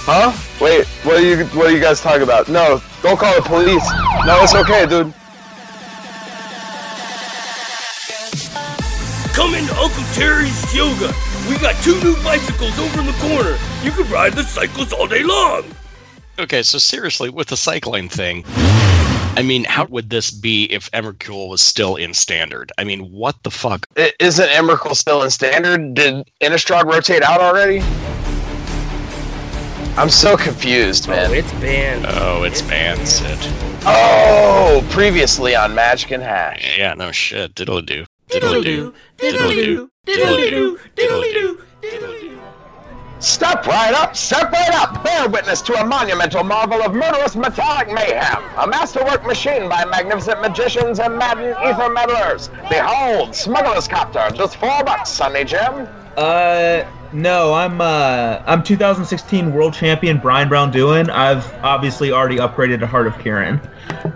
Huh? 0.05 0.31
Wait, 0.61 0.85
what 1.01 1.17
are 1.17 1.25
you 1.25 1.45
what 1.57 1.65
are 1.65 1.71
you 1.71 1.81
guys 1.81 2.01
talking 2.01 2.21
about? 2.21 2.49
No, 2.49 2.83
don't 3.01 3.17
call 3.17 3.33
the 3.33 3.41
police. 3.41 3.89
No, 4.27 4.43
it's 4.43 4.53
okay, 4.53 4.85
dude. 4.85 5.11
Come 9.33 9.55
into 9.55 9.73
Uncle 9.81 10.03
Terry's 10.13 10.71
Yoga. 10.71 11.11
We 11.49 11.57
got 11.57 11.75
two 11.83 11.99
new 12.01 12.15
bicycles 12.23 12.77
over 12.79 12.99
in 13.01 13.05
the 13.05 13.11
corner. 13.13 13.57
You 13.83 13.91
can 13.91 14.09
ride 14.11 14.33
the 14.33 14.43
cycles 14.43 14.93
all 14.93 15.07
day 15.07 15.23
long. 15.23 15.63
Okay, 16.39 16.63
so 16.63 16.77
seriously, 16.77 17.29
with 17.29 17.47
the 17.49 17.57
cycling 17.57 18.07
thing, 18.09 18.43
I 19.35 19.41
mean, 19.43 19.65
how 19.65 19.85
would 19.85 20.09
this 20.09 20.31
be 20.31 20.65
if 20.65 20.89
Emrakul 20.91 21.49
was 21.49 21.61
still 21.61 21.95
in 21.95 22.13
standard? 22.13 22.71
I 22.77 22.83
mean, 22.85 23.01
what 23.11 23.35
the 23.43 23.51
fuck? 23.51 23.85
I- 23.97 24.13
Isn't 24.19 24.47
Emrakul 24.49 24.95
still 24.95 25.21
in 25.23 25.29
standard? 25.29 25.93
Did 25.95 26.23
Innistrad 26.41 26.85
rotate 26.85 27.23
out 27.23 27.41
already? 27.41 27.81
I'm 29.95 30.09
so 30.09 30.35
confused, 30.37 31.07
man. 31.07 31.29
Oh, 31.29 31.33
it's 31.33 31.51
banned. 31.53 32.05
Oh, 32.07 32.43
it's 32.43 32.61
banned, 32.63 33.07
Sid. 33.07 33.37
Oh, 33.85 34.83
previously 34.91 35.55
on 35.55 35.75
Magic 35.75 36.11
and 36.11 36.23
Hash. 36.23 36.77
Yeah, 36.77 36.93
no 36.95 37.11
shit. 37.11 37.53
Diddle 37.53 37.81
do. 37.81 38.05
Diddle-doo, 38.33 38.93
diddle-doo, 39.17 39.89
diddle-doo, 40.05 40.79
diddle-doo, 40.95 41.63
Step 43.19 43.65
right 43.67 43.93
up, 43.93 44.15
step 44.15 44.51
right 44.51 44.73
up! 44.73 45.03
Bear 45.03 45.29
witness 45.29 45.61
to 45.61 45.79
a 45.79 45.85
monumental 45.85 46.43
marvel 46.43 46.81
of 46.81 46.93
murderous 46.93 47.35
metallic 47.35 47.87
mayhem. 47.93 48.43
A 48.57 48.67
masterwork 48.67 49.25
machine 49.25 49.69
by 49.69 49.85
magnificent 49.85 50.41
magicians 50.41 50.99
and 50.99 51.17
maddened 51.17 51.55
ether 51.63 51.89
meddlers. 51.89 52.49
Behold, 52.69 53.33
Smuggler's 53.33 53.87
Copter, 53.87 54.29
just 54.35 54.57
four 54.57 54.83
bucks, 54.83 55.11
Sunny 55.11 55.45
Jim. 55.45 55.87
Uh, 56.17 56.83
no, 57.13 57.53
I'm 57.53 57.79
uh, 57.79 58.41
I'm 58.45 58.63
2016 58.63 59.53
World 59.53 59.73
Champion 59.73 60.17
Brian 60.17 60.49
Braun-Duin. 60.49 61.09
I've 61.09 61.51
obviously 61.63 62.11
already 62.11 62.37
upgraded 62.37 62.79
to 62.79 62.87
Heart 62.87 63.07
of 63.07 63.13
Kiran. 63.13 63.61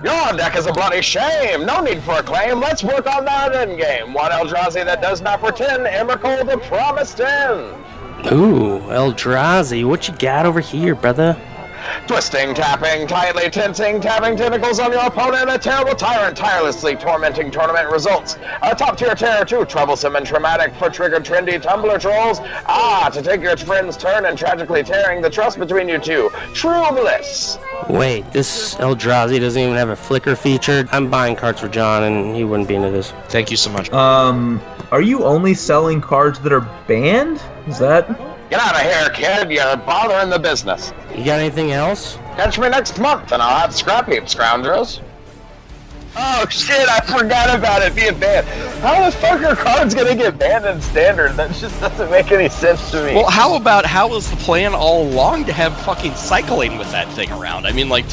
Your 0.03 0.37
deck 0.37 0.55
is 0.55 0.65
a 0.65 0.73
bloody 0.73 1.01
shame. 1.01 1.65
No 1.65 1.81
need 1.81 2.01
for 2.01 2.15
a 2.15 2.23
claim. 2.23 2.59
Let's 2.59 2.83
work 2.83 3.05
on 3.07 3.25
that 3.25 3.55
end 3.55 3.79
game. 3.79 4.13
One 4.13 4.31
Eldrazi 4.31 4.83
that 4.85 5.01
does 5.01 5.21
not 5.21 5.39
pretend. 5.39 5.85
Emrakul 5.85 6.45
the 6.45 6.57
promised 6.67 7.19
end. 7.19 7.75
Ooh, 8.31 8.79
Eldrazi, 8.89 9.85
what 9.85 10.07
you 10.07 10.15
got 10.15 10.45
over 10.45 10.59
here, 10.59 10.95
brother? 10.95 11.37
Twisting, 12.07 12.53
tapping, 12.53 13.07
tightly 13.07 13.49
tensing, 13.49 13.99
tapping 13.99 14.37
tentacles 14.37 14.79
on 14.79 14.91
your 14.91 15.05
opponent, 15.05 15.49
a 15.49 15.57
terrible 15.57 15.95
tyrant, 15.95 16.37
tirelessly 16.37 16.95
tormenting 16.95 17.51
tournament 17.51 17.89
results. 17.91 18.37
A 18.61 18.75
top 18.75 18.97
tier 18.97 19.15
terror 19.15 19.45
too, 19.45 19.65
troublesome 19.65 20.15
and 20.15 20.25
traumatic 20.25 20.73
for 20.75 20.89
trigger 20.89 21.19
trendy 21.19 21.61
tumbler 21.61 21.99
trolls. 21.99 22.39
Ah, 22.65 23.09
to 23.13 23.21
take 23.21 23.41
your 23.41 23.57
friend's 23.57 23.97
turn 23.97 24.25
and 24.25 24.37
tragically 24.37 24.83
tearing 24.83 25.21
the 25.21 25.29
trust 25.29 25.59
between 25.59 25.89
you 25.89 25.99
two. 25.99 26.29
True 26.53 26.89
bliss. 26.91 27.57
Wait, 27.89 28.29
this 28.31 28.75
Eldrazi 28.75 29.39
doesn't 29.39 29.61
even 29.61 29.75
have 29.75 29.89
a 29.89 29.95
flicker 29.95 30.35
feature. 30.35 30.87
I'm 30.91 31.09
buying 31.09 31.35
cards 31.35 31.61
for 31.61 31.67
John, 31.67 32.03
and 32.03 32.35
he 32.35 32.43
wouldn't 32.43 32.67
be 32.67 32.75
into 32.75 32.89
this. 32.89 33.11
Thank 33.29 33.51
you 33.51 33.57
so 33.57 33.69
much. 33.69 33.91
Um, 33.91 34.61
are 34.91 35.01
you 35.01 35.23
only 35.23 35.53
selling 35.53 36.01
cards 36.01 36.39
that 36.39 36.53
are 36.53 36.67
banned? 36.87 37.41
Is 37.67 37.79
that? 37.79 38.36
Get 38.49 38.59
out 38.59 38.75
of 38.75 38.81
here, 38.81 39.09
kid. 39.09 39.51
You're 39.51 39.77
bothering 39.77 40.29
the 40.29 40.39
business. 40.39 40.93
You 41.15 41.25
got 41.25 41.39
anything 41.39 41.71
else? 41.71 42.17
Catch 42.35 42.59
me 42.59 42.69
next 42.69 42.99
month 42.99 43.31
and 43.31 43.41
I'll 43.41 43.59
have 43.59 43.75
scrap 43.75 44.07
heap, 44.07 44.29
scoundrels. 44.29 45.01
Oh 46.19 46.47
shit, 46.49 46.89
I 46.89 46.99
forgot 47.01 47.55
about 47.55 47.83
it 47.83 47.93
being 47.95 48.17
banned. 48.19 48.47
How 48.81 49.05
the 49.05 49.15
fuck 49.17 49.41
are 49.43 49.55
cards 49.55 49.93
gonna 49.93 50.15
get 50.15 50.39
banned 50.39 50.65
in 50.65 50.81
standard? 50.81 51.33
That 51.33 51.53
just 51.53 51.79
doesn't 51.79 52.09
make 52.09 52.31
any 52.31 52.49
sense 52.49 52.89
to 52.91 53.05
me. 53.05 53.13
Well, 53.13 53.29
how 53.29 53.55
about 53.55 53.85
how 53.85 54.07
was 54.07 54.29
the 54.29 54.37
plan 54.37 54.73
all 54.73 55.07
along 55.07 55.45
to 55.45 55.53
have 55.53 55.79
fucking 55.81 56.15
cycling 56.15 56.77
with 56.77 56.89
that 56.91 57.07
thing 57.09 57.31
around? 57.31 57.67
I 57.67 57.71
mean, 57.71 57.89
like, 57.89 58.05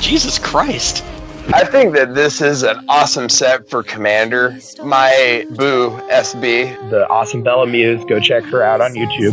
Jesus 0.00 0.38
Christ. 0.38 1.04
I 1.48 1.64
think 1.64 1.94
that 1.94 2.14
this 2.14 2.40
is 2.40 2.62
an 2.62 2.84
awesome 2.88 3.28
set 3.28 3.68
for 3.68 3.82
Commander. 3.82 4.58
My 4.84 5.44
boo, 5.50 5.90
SB, 6.10 6.90
the 6.90 7.08
awesome 7.08 7.42
Bella 7.42 7.66
Muse, 7.66 8.04
go 8.04 8.20
check 8.20 8.44
her 8.44 8.62
out 8.62 8.80
on 8.80 8.94
YouTube. 8.94 9.32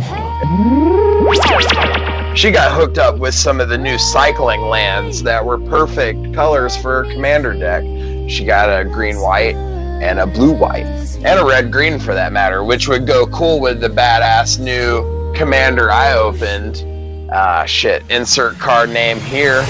She 2.36 2.50
got 2.50 2.72
hooked 2.72 2.98
up 2.98 3.18
with 3.18 3.34
some 3.34 3.60
of 3.60 3.68
the 3.68 3.78
new 3.78 3.98
cycling 3.98 4.62
lands 4.62 5.22
that 5.22 5.44
were 5.44 5.58
perfect 5.58 6.34
colors 6.34 6.76
for 6.76 7.04
her 7.04 7.12
Commander 7.12 7.54
deck. 7.54 7.84
She 8.28 8.44
got 8.44 8.68
a 8.68 8.84
green 8.84 9.20
white 9.20 9.54
and 9.54 10.18
a 10.18 10.26
blue 10.26 10.52
white, 10.52 10.86
and 11.24 11.38
a 11.38 11.44
red 11.44 11.70
green 11.70 11.98
for 11.98 12.14
that 12.14 12.32
matter, 12.32 12.64
which 12.64 12.88
would 12.88 13.06
go 13.06 13.26
cool 13.26 13.60
with 13.60 13.80
the 13.80 13.88
badass 13.88 14.58
new 14.58 15.32
Commander 15.34 15.90
I 15.90 16.14
opened. 16.14 16.84
Ah, 17.32 17.64
shit. 17.66 18.02
Insert 18.10 18.58
card 18.58 18.90
name 18.90 19.20
here. 19.20 19.62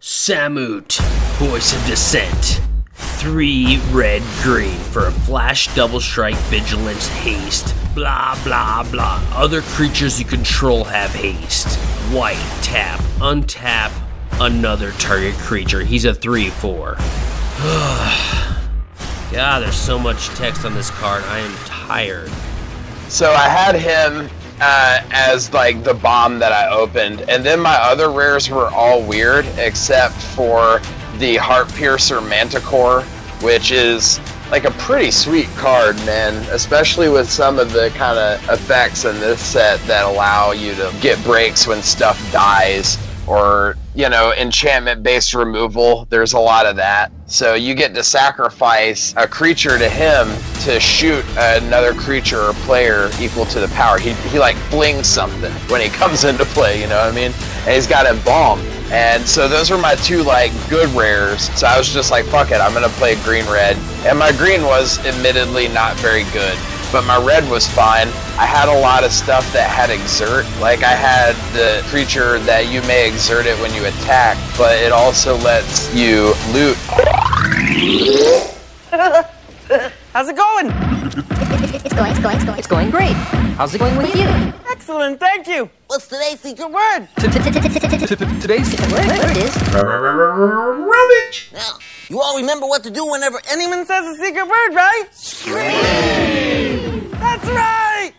Samut, 0.00 1.00
voice 1.38 1.76
of 1.76 1.86
dissent. 1.86 2.62
Three 2.94 3.78
red 3.90 4.22
green 4.42 4.78
for 4.78 5.06
a 5.06 5.12
flash 5.12 5.74
double 5.74 6.00
strike 6.00 6.36
vigilance 6.48 7.08
haste. 7.08 7.74
Blah 7.94 8.38
blah 8.42 8.82
blah. 8.90 9.22
Other 9.32 9.60
creatures 9.60 10.18
you 10.18 10.24
control 10.24 10.84
have 10.84 11.10
haste. 11.14 11.78
White 12.10 12.42
tap, 12.62 13.00
untap 13.18 13.92
another 14.40 14.92
target 14.92 15.34
creature. 15.34 15.82
He's 15.84 16.06
a 16.06 16.14
3 16.14 16.48
4. 16.48 16.94
God, 19.32 19.60
there's 19.60 19.76
so 19.76 19.98
much 19.98 20.28
text 20.28 20.64
on 20.64 20.74
this 20.74 20.90
card. 20.90 21.22
I 21.24 21.40
am 21.40 21.54
tired. 21.66 22.30
So 23.08 23.32
I 23.32 23.48
had 23.48 23.74
him 23.74 24.30
uh, 24.60 25.00
as 25.10 25.52
like 25.52 25.84
the 25.84 25.92
bomb 25.94 26.38
that 26.38 26.52
I 26.52 26.70
opened, 26.70 27.22
and 27.28 27.44
then 27.44 27.60
my 27.60 27.76
other 27.76 28.10
rares 28.10 28.48
were 28.48 28.68
all 28.68 29.02
weird 29.02 29.44
except 29.58 30.14
for 30.14 30.80
the 31.18 31.36
Heart 31.36 31.68
Piercer 31.74 32.20
Manticore, 32.20 33.02
which 33.42 33.70
is 33.70 34.20
like 34.50 34.64
a 34.64 34.70
pretty 34.72 35.10
sweet 35.10 35.48
card, 35.56 35.96
man. 36.06 36.34
Especially 36.50 37.08
with 37.08 37.30
some 37.30 37.58
of 37.58 37.72
the 37.72 37.90
kind 37.94 38.18
of 38.18 38.42
effects 38.48 39.04
in 39.04 39.18
this 39.20 39.40
set 39.40 39.80
that 39.80 40.04
allow 40.04 40.52
you 40.52 40.74
to 40.74 40.94
get 41.00 41.22
breaks 41.24 41.66
when 41.66 41.82
stuff 41.82 42.20
dies, 42.32 42.98
or 43.26 43.76
you 43.96 44.10
know, 44.10 44.34
enchantment-based 44.34 45.32
removal. 45.32 46.06
There's 46.10 46.34
a 46.34 46.38
lot 46.38 46.66
of 46.66 46.76
that. 46.76 47.10
So 47.24 47.54
you 47.54 47.74
get 47.74 47.94
to 47.94 48.04
sacrifice 48.04 49.14
a 49.16 49.26
creature 49.26 49.78
to 49.78 49.88
him 49.88 50.28
to 50.64 50.78
shoot 50.78 51.24
another 51.38 51.94
creature 51.94 52.42
or 52.42 52.52
player 52.52 53.10
equal 53.18 53.46
to 53.46 53.58
the 53.58 53.68
power. 53.68 53.98
He, 53.98 54.12
he 54.28 54.38
like 54.38 54.56
flings 54.68 55.06
something 55.06 55.50
when 55.70 55.80
he 55.80 55.88
comes 55.88 56.24
into 56.24 56.44
play, 56.44 56.78
you 56.78 56.88
know 56.88 56.98
what 56.98 57.10
I 57.10 57.16
mean? 57.16 57.32
And 57.64 57.74
he's 57.74 57.86
got 57.86 58.06
embalm. 58.06 58.60
And 58.92 59.26
so 59.26 59.48
those 59.48 59.70
were 59.70 59.78
my 59.78 59.94
two 59.96 60.22
like 60.22 60.52
good 60.68 60.90
rares. 60.90 61.48
So 61.58 61.66
I 61.66 61.78
was 61.78 61.92
just 61.92 62.10
like, 62.10 62.26
fuck 62.26 62.50
it, 62.50 62.60
I'm 62.60 62.74
gonna 62.74 62.88
play 62.90 63.16
green 63.24 63.46
red. 63.46 63.76
And 64.04 64.18
my 64.18 64.30
green 64.32 64.62
was 64.62 64.98
admittedly 65.06 65.68
not 65.68 65.96
very 65.96 66.24
good. 66.24 66.56
But 66.92 67.04
my 67.04 67.22
red 67.22 67.48
was 67.50 67.66
fine. 67.66 68.08
I 68.38 68.46
had 68.46 68.68
a 68.68 68.80
lot 68.80 69.04
of 69.04 69.12
stuff 69.12 69.52
that 69.52 69.68
had 69.70 69.90
exert. 69.90 70.46
Like 70.60 70.82
I 70.82 70.94
had 70.94 71.34
the 71.52 71.82
creature 71.88 72.38
that 72.40 72.70
you 72.72 72.82
may 72.82 73.08
exert 73.08 73.46
it 73.46 73.58
when 73.60 73.74
you 73.74 73.84
attack, 73.86 74.36
but 74.56 74.76
it 74.78 74.92
also 74.92 75.36
lets 75.38 75.94
you 75.94 76.34
loot. 76.52 76.78
How's 80.16 80.30
it 80.30 80.36
going? 80.36 80.68
It's 80.72 81.92
going, 81.92 82.10
it's 82.10 82.20
going, 82.20 82.36
it's 82.36 82.44
going, 82.46 82.58
it's 82.58 82.66
going 82.66 82.90
great. 82.90 83.12
How's 83.58 83.74
it 83.74 83.78
going 83.80 83.98
with 83.98 84.16
you? 84.16 84.24
Excellent, 84.70 85.20
thank 85.20 85.46
you. 85.46 85.68
What's 85.88 86.08
today's 86.08 86.40
secret 86.40 86.72
word? 86.72 87.06
Today's 87.16 88.66
secret 88.66 88.92
word 88.92 89.08
word 89.08 89.36
is 89.36 89.54
Rubbish. 89.74 91.52
Now, 91.52 91.76
you 92.08 92.18
all 92.18 92.34
remember 92.34 92.66
what 92.66 92.82
to 92.84 92.90
do 92.90 93.04
whenever 93.04 93.38
anyone 93.50 93.84
says 93.84 94.06
a 94.06 94.24
secret 94.24 94.48
word, 94.48 94.74
right? 94.74 95.04
Scream. 95.10 97.10
That's 97.10 97.46
right. 97.48 98.12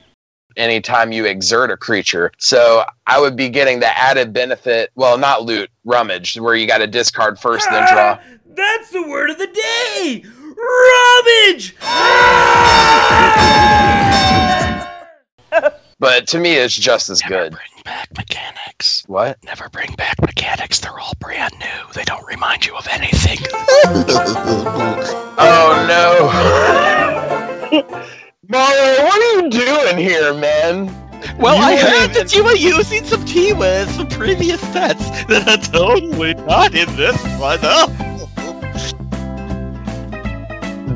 anytime 0.55 1.11
you 1.11 1.25
exert 1.25 1.71
a 1.71 1.77
creature. 1.77 2.31
So 2.37 2.83
I 3.07 3.19
would 3.19 3.35
be 3.35 3.49
getting 3.49 3.79
the 3.79 3.97
added 3.97 4.33
benefit, 4.33 4.91
well, 4.93 5.17
not 5.17 5.45
loot, 5.45 5.71
rummage, 5.83 6.39
where 6.39 6.53
you 6.53 6.67
got 6.67 6.77
to 6.77 6.87
discard 6.87 7.39
first, 7.39 7.67
then 7.71 7.91
draw. 7.91 8.19
That's 8.45 8.91
the 8.91 9.01
word 9.01 9.31
of 9.31 9.39
the 9.39 9.47
day! 9.47 10.23
Rummage! 10.57 11.75
But 15.99 16.27
to 16.27 16.37
me, 16.39 16.53
it's 16.53 16.75
just 16.75 17.09
as 17.09 17.21
good. 17.23 17.53
Bring 17.53 17.83
back 17.83 18.09
mechanics. 18.15 19.03
What? 19.07 19.43
Never 19.43 19.67
bring 19.69 19.91
back 19.95 20.21
mechanics. 20.21 20.79
They're 20.79 20.99
all 20.99 21.13
brand 21.19 21.53
new. 21.59 21.93
They 21.95 22.03
don't 22.03 22.23
remind 22.27 22.65
you 22.67 22.75
of 22.75 22.87
anything. 22.91 23.37
Oh 25.39 25.85
no. 25.87 26.27
Maro, 28.49 29.03
what 29.05 29.21
are 29.21 29.41
you 29.43 29.49
doing 29.51 29.97
here, 29.97 30.33
man? 30.33 30.87
Well, 31.39 31.55
You 31.57 31.61
I 31.63 31.75
heard 31.77 32.09
even- 32.09 32.13
that 32.13 32.33
you 32.35 32.43
were 32.43 32.55
using 32.55 33.03
some 33.05 33.23
keywords 33.25 33.95
from 33.95 34.07
previous 34.07 34.59
sets 34.61 35.07
that 35.25 35.47
are 35.47 35.57
totally 35.71 36.33
not 36.33 36.73
in 36.73 36.87
this 36.95 37.21
one. 37.39 37.59
Oh. 37.61 37.87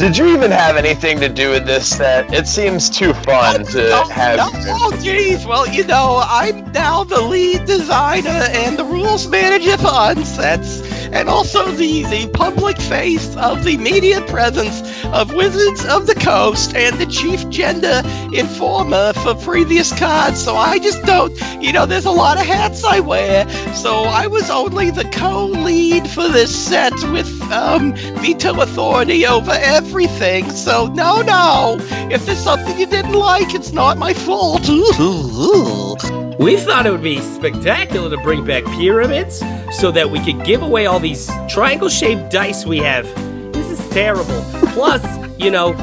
Did 0.01 0.17
you 0.17 0.25
even 0.33 0.49
have 0.49 0.77
anything 0.77 1.19
to 1.19 1.29
do 1.29 1.51
with 1.51 1.67
this 1.67 1.87
set? 1.87 2.33
It 2.33 2.47
seems 2.47 2.89
too 2.89 3.13
fun 3.13 3.65
to 3.65 4.03
have. 4.11 4.39
Oh, 4.41 4.91
jeez. 4.95 5.45
Well, 5.45 5.67
you 5.67 5.85
know, 5.85 6.23
I'm 6.25 6.71
now 6.71 7.03
the 7.03 7.21
lead 7.21 7.65
designer 7.65 8.29
and 8.29 8.79
the 8.79 8.83
rules 8.83 9.27
manager 9.27 9.77
for 9.77 9.89
Unsets, 9.89 10.81
and 11.13 11.29
also 11.29 11.69
the, 11.71 12.03
the 12.03 12.29
public 12.33 12.77
face 12.77 13.35
of 13.37 13.63
the 13.63 13.77
media 13.77 14.21
presence 14.27 14.81
of 15.05 15.33
Wizards 15.33 15.85
of 15.85 16.07
the 16.07 16.15
Coast 16.15 16.75
and 16.75 16.97
the 16.99 17.05
chief 17.05 17.47
gender 17.49 18.01
informer 18.33 19.13
for 19.13 19.35
previous 19.35 19.97
cards. 19.97 20.41
So 20.43 20.55
I 20.55 20.79
just 20.79 21.03
don't, 21.03 21.33
you 21.61 21.73
know, 21.73 21.85
there's 21.85 22.05
a 22.05 22.11
lot 22.11 22.39
of 22.39 22.45
hats 22.45 22.83
I 22.83 22.99
wear. 22.99 23.47
So 23.73 24.03
I 24.03 24.27
was 24.27 24.49
only 24.49 24.91
the 24.91 25.05
co-lead 25.05 26.09
for 26.09 26.27
this 26.29 26.53
set 26.55 26.93
with 27.11 27.29
um, 27.51 27.93
veto 28.21 28.59
authority 28.61 29.25
over 29.25 29.51
everything. 29.51 30.49
So 30.51 30.87
no, 30.87 31.21
no. 31.21 31.77
If 32.11 32.25
there's 32.25 32.39
something 32.39 32.77
you 32.79 32.87
didn't 32.87 33.13
like, 33.13 33.53
it's 33.53 33.71
not 33.71 33.97
my 33.97 34.13
fault. 34.13 34.61
We 36.39 36.57
thought 36.57 36.85
it 36.85 36.91
would 36.91 37.03
be 37.03 37.19
spectacular 37.19 38.09
to 38.09 38.17
bring 38.23 38.45
back 38.45 38.63
pyramids 38.77 39.43
so 39.79 39.91
that 39.91 40.09
we 40.09 40.19
could 40.23 40.43
give 40.43 40.61
away 40.61 40.85
all 40.85 40.99
these 40.99 41.29
triangle 41.49 41.89
shaped 41.89 42.31
dice 42.31 42.65
we 42.65 42.79
have. 42.79 43.05
This 43.53 43.79
is 43.79 43.89
terrible. 43.89 44.43
Plus, 44.71 45.03
you 45.37 45.51
know, 45.51 45.73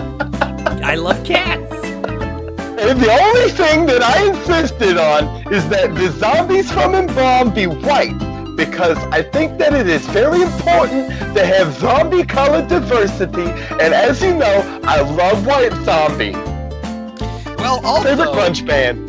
I 0.82 0.94
love 0.94 1.22
cats. 1.24 1.72
And 2.80 3.00
the 3.00 3.10
only 3.10 3.50
thing 3.50 3.86
that 3.86 4.02
I 4.02 4.28
insisted 4.28 4.96
on 4.96 5.52
is 5.52 5.68
that 5.68 5.94
the 5.94 6.10
zombies 6.12 6.72
from 6.72 6.94
Embalm 6.94 7.52
be 7.52 7.66
white. 7.66 8.16
Because 8.56 8.98
I 9.12 9.22
think 9.22 9.58
that 9.58 9.72
it 9.72 9.86
is 9.86 10.04
very 10.08 10.42
important 10.42 11.10
to 11.36 11.46
have 11.46 11.72
zombie 11.74 12.24
color 12.24 12.66
diversity, 12.66 13.42
and 13.42 13.94
as 13.94 14.20
you 14.20 14.34
know, 14.34 14.80
I 14.82 15.02
love 15.02 15.46
white 15.46 15.72
zombie. 15.84 16.32
Well, 17.58 17.84
also, 17.86 18.08
favorite 18.08 18.30
brunch 18.30 18.66
band. 18.66 19.08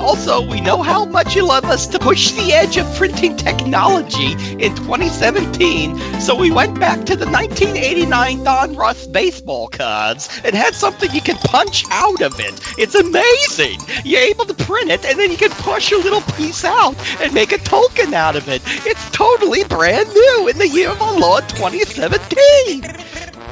Also, 0.00 0.40
we 0.40 0.60
know 0.60 0.82
how 0.82 1.04
much 1.04 1.34
you 1.34 1.44
love 1.44 1.64
us 1.64 1.86
to 1.88 1.98
push 1.98 2.30
the 2.32 2.52
edge 2.52 2.76
of 2.76 2.86
printing 2.94 3.36
technology 3.36 4.32
in 4.62 4.74
2017, 4.76 6.20
so 6.20 6.36
we 6.36 6.50
went 6.50 6.78
back 6.78 7.04
to 7.04 7.16
the 7.16 7.26
1989 7.26 8.44
Donruss 8.44 9.10
baseball 9.10 9.68
cards 9.68 10.40
and 10.44 10.54
had 10.54 10.74
something 10.74 11.10
you 11.12 11.20
can 11.20 11.36
punch 11.38 11.84
out 11.90 12.22
of 12.22 12.38
it. 12.38 12.60
It's 12.78 12.94
amazing! 12.94 13.80
You're 14.04 14.20
able 14.20 14.44
to 14.44 14.54
print 14.54 14.90
it, 14.90 15.04
and 15.04 15.18
then 15.18 15.30
you 15.30 15.36
can 15.36 15.50
push 15.50 15.90
a 15.90 15.96
little 15.96 16.22
piece 16.36 16.64
out 16.64 16.94
and 17.20 17.34
make 17.34 17.52
a 17.52 17.58
token 17.58 18.14
out 18.14 18.36
of 18.36 18.48
it. 18.48 18.62
It's 18.86 19.10
totally 19.10 19.64
brand 19.64 20.08
new 20.08 20.48
in 20.48 20.58
the 20.58 20.68
year 20.68 20.90
of 20.90 21.02
our 21.02 21.18
Lord 21.18 21.48
2017! 21.48 22.84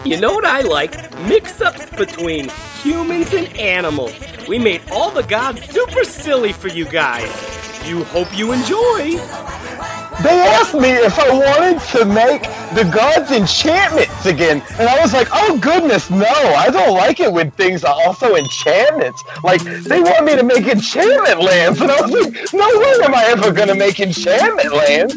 You 0.04 0.20
know 0.20 0.32
what 0.32 0.44
I 0.44 0.60
like? 0.60 0.92
Mix 1.22 1.60
ups 1.60 1.90
between 1.90 2.48
humans 2.86 3.34
and 3.34 3.48
animals. 3.56 4.14
We 4.46 4.60
made 4.60 4.80
all 4.92 5.10
the 5.10 5.24
gods 5.24 5.60
super 5.68 6.04
silly 6.04 6.52
for 6.52 6.68
you 6.68 6.84
guys. 6.84 7.28
You 7.84 8.04
hope 8.04 8.36
you 8.38 8.52
enjoy. 8.52 9.18
They 10.22 10.38
asked 10.56 10.74
me 10.74 10.90
if 10.90 11.18
I 11.18 11.30
wanted 11.30 11.80
to 11.90 12.04
make 12.04 12.42
the 12.74 12.88
gods 12.94 13.32
enchantments 13.32 14.24
again, 14.24 14.62
and 14.78 14.88
I 14.88 15.00
was 15.00 15.12
like, 15.12 15.28
oh 15.32 15.58
goodness, 15.60 16.10
no, 16.10 16.26
I 16.26 16.70
don't 16.70 16.94
like 16.94 17.18
it 17.18 17.32
when 17.32 17.50
things 17.50 17.82
are 17.82 17.94
also 18.06 18.36
enchantments. 18.36 19.22
Like, 19.42 19.62
they 19.62 20.00
want 20.00 20.24
me 20.24 20.36
to 20.36 20.44
make 20.44 20.66
enchantment 20.66 21.42
lands, 21.42 21.80
and 21.80 21.90
I 21.90 22.00
was 22.00 22.12
like, 22.12 22.52
no 22.54 22.66
way 22.78 22.94
am 23.04 23.14
I 23.14 23.24
ever 23.30 23.52
gonna 23.52 23.74
make 23.74 23.98
enchantment 23.98 24.72
lands. 24.72 25.14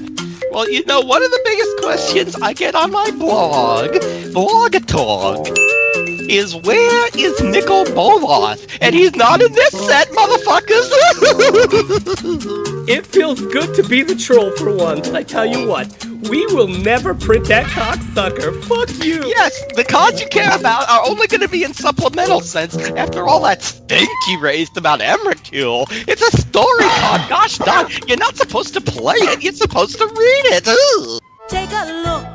Well, 0.51 0.69
you 0.69 0.84
know, 0.86 1.01
one 1.01 1.23
of 1.23 1.29
the 1.29 1.41
biggest 1.45 1.77
questions 1.77 2.36
I 2.41 2.53
get 2.53 2.73
on 2.73 2.91
my 2.91 3.12
blog, 3.12 3.91
Blogatog, 4.34 5.47
is 6.30 6.56
where 6.56 7.10
is 7.18 7.42
Nicol 7.42 7.86
Bolas? 7.86 8.65
And 8.82 8.94
he's 8.96 9.15
not 9.15 9.42
in 9.42 9.52
this 9.54 9.72
set, 9.88 10.10
motherfuckers! 10.10 10.89
It 12.89 13.06
feels 13.06 13.39
good 13.39 13.76
to 13.76 13.84
be 13.88 14.02
the 14.02 14.15
troll 14.15 14.50
for 14.58 14.76
once. 14.76 15.10
I 15.10 15.22
tell 15.22 15.46
you 15.46 15.68
what, 15.68 15.96
we 16.28 16.44
will 16.48 16.68
never 16.68 17.13
print 17.13 17.46
that 17.46 17.65
cocksucker. 17.65 18.63
Fuck 18.63 19.06
you. 19.06 19.24
yes, 19.28 19.63
the 19.76 19.84
cards 19.84 20.20
you 20.20 20.28
care 20.28 20.58
about 20.58 20.89
are 20.89 21.08
only 21.08 21.28
going 21.28 21.42
to 21.42 21.48
be 21.48 21.63
in 21.63 21.72
supplemental 21.76 22.42
sense 22.42 22.76
after 22.76 23.28
all 23.28 23.44
that 23.44 23.62
stink 23.62 24.10
you 24.28 24.39
raised 24.39 24.76
about 24.76 25.02
Emrakul. 25.02 25.86
It's 26.08 26.24
a 26.24 26.36
story 26.36 26.86
card, 27.00 27.30
gosh 27.30 27.60
darn. 27.60 27.92
You're 28.08 28.18
not 28.18 28.36
supposed 28.36 28.74
to 28.74 28.82
play 28.82 29.18
it, 29.18 29.44
you're 29.44 29.54
supposed 29.54 30.00
to 30.00 30.08
read 30.08 30.46
it. 30.58 30.68
Ugh. 30.68 31.22
Take 31.48 31.70
a 31.72 31.86
look, 32.04 32.26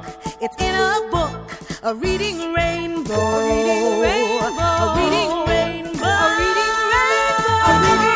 it's 0.40 0.62
in 0.62 0.72
a 0.72 1.10
book, 1.10 1.50
a 1.84 1.94
reading 1.96 2.54
rainbow. 2.54 3.12
A 3.12 3.44
reading 3.44 4.00
rainbow. 4.00 4.62
A 4.64 4.96
reading 4.96 5.32
rainbow. 5.46 6.06
A 6.06 6.32
reading 6.38 6.72
rainbow. 6.88 7.60
A 7.66 7.72
reading 7.82 8.12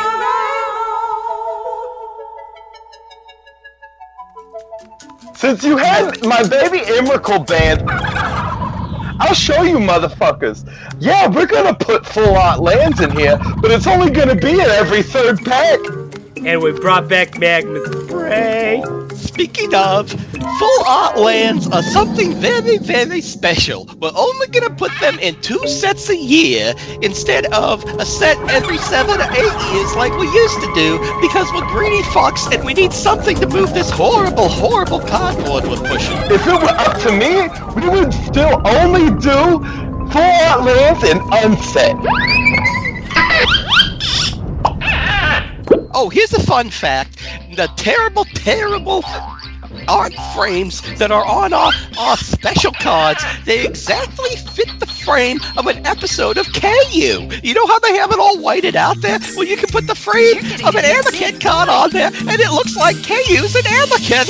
Since 5.35 5.65
you 5.65 5.77
had 5.77 6.25
my 6.25 6.43
baby 6.49 6.79
Emrakul 6.79 7.47
band, 7.47 7.83
I'll 9.21 9.35
show 9.35 9.61
you 9.63 9.77
motherfuckers. 9.77 10.67
Yeah, 10.99 11.29
we're 11.29 11.45
gonna 11.47 11.75
put 11.75 12.07
full 12.07 12.37
art 12.37 12.61
lands 12.61 13.01
in 13.03 13.11
here, 13.11 13.39
but 13.61 13.71
it's 13.71 13.87
only 13.87 14.11
gonna 14.11 14.35
be 14.35 14.63
at 14.63 14.71
every 14.71 15.03
third 15.03 15.45
pack. 15.45 15.79
And 16.47 16.63
we 16.63 16.73
brought 16.73 17.09
back 17.09 17.39
Magma 17.39 17.81
Spray. 18.05 18.83
Speaking 19.15 19.75
of, 19.75 20.11
full 20.11 20.85
art 20.87 21.19
lands 21.19 21.67
are 21.69 21.83
something 21.83 22.35
very, 22.35 22.79
very 22.79 23.21
special. 23.21 23.89
We're 24.01 24.13
only 24.17 24.47
gonna 24.49 24.75
put 24.75 24.93
them 25.01 25.19
in 25.19 25.41
two 25.41 25.67
sets 25.67 26.09
a 26.09 26.17
year 26.17 26.75
instead 27.03 27.47
of 27.47 27.85
a 28.01 28.07
set 28.07 28.39
every 28.51 28.79
seven 28.79 29.21
or 29.21 29.31
eight 29.33 29.73
years 29.73 29.97
like 29.97 30.17
we 30.19 30.27
used 30.33 30.61
to 30.61 30.73
do 30.75 30.99
because 31.21 31.53
we're 31.53 31.67
greedy 31.69 32.03
fucks 32.05 32.53
and 32.55 32.65
we 32.65 32.75
need 32.75 32.93
something 32.93 33.37
to 33.41 33.49
move 33.49 33.75
this 33.75 33.91
horrible, 33.91 34.49
horrible 34.49 35.01
cardboard 35.01 35.65
we're 35.65 35.89
pushing. 35.89 36.17
If 36.31 36.47
it 36.47 36.53
were 36.53 36.77
up 36.79 36.99
to 37.03 37.13
me, 37.13 37.49
we 37.81 37.89
would 37.89 38.15
still 38.15 38.61
only 38.67 39.11
do 39.21 39.59
full 40.13 40.23
art 40.23 40.65
lands 40.65 41.05
and 41.05 41.21
unset. 41.33 42.58
Oh, 46.01 46.09
here's 46.11 46.33
a 46.33 46.41
fun 46.41 46.71
fact. 46.71 47.19
The 47.57 47.67
terrible, 47.75 48.25
terrible 48.27 49.03
art 49.89 50.15
frames 50.33 50.81
that 50.97 51.11
are 51.11 51.25
on 51.25 51.53
our, 51.53 51.73
our 51.99 52.17
special 52.17 52.71
cards, 52.71 53.25
they 53.45 53.67
exactly 53.67 54.31
fit 54.55 54.79
the 54.79 54.87
frame 54.87 55.41
of 55.57 55.67
an 55.67 55.85
episode 55.85 56.39
of 56.39 56.47
Caillou. 56.53 57.29
You 57.43 57.53
know 57.53 57.67
how 57.67 57.81
they 57.81 57.97
have 57.97 58.13
it 58.13 58.21
all 58.21 58.39
whited 58.39 58.77
out 58.77 59.01
there? 59.01 59.19
Well, 59.35 59.45
you 59.45 59.57
can 59.57 59.71
put 59.71 59.89
the 59.89 59.97
frame 59.97 60.39
of 60.65 60.77
an 60.77 60.85
Amonkhet 60.85 61.41
card 61.41 61.69
on 61.69 61.91
there, 61.91 62.13
and 62.15 62.41
it 62.41 62.53
looks 62.53 62.77
like 62.77 62.95
Caillou's 63.03 63.57
an 63.57 63.63
Amonkhet. 63.65 64.29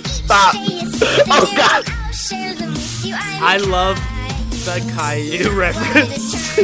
Stop. 0.24 0.54
Oh 1.32 1.52
God. 1.56 1.99
I 2.22 3.56
love 3.56 3.96
the 4.66 4.78
Caillou 4.94 5.58
reference. 5.58 6.58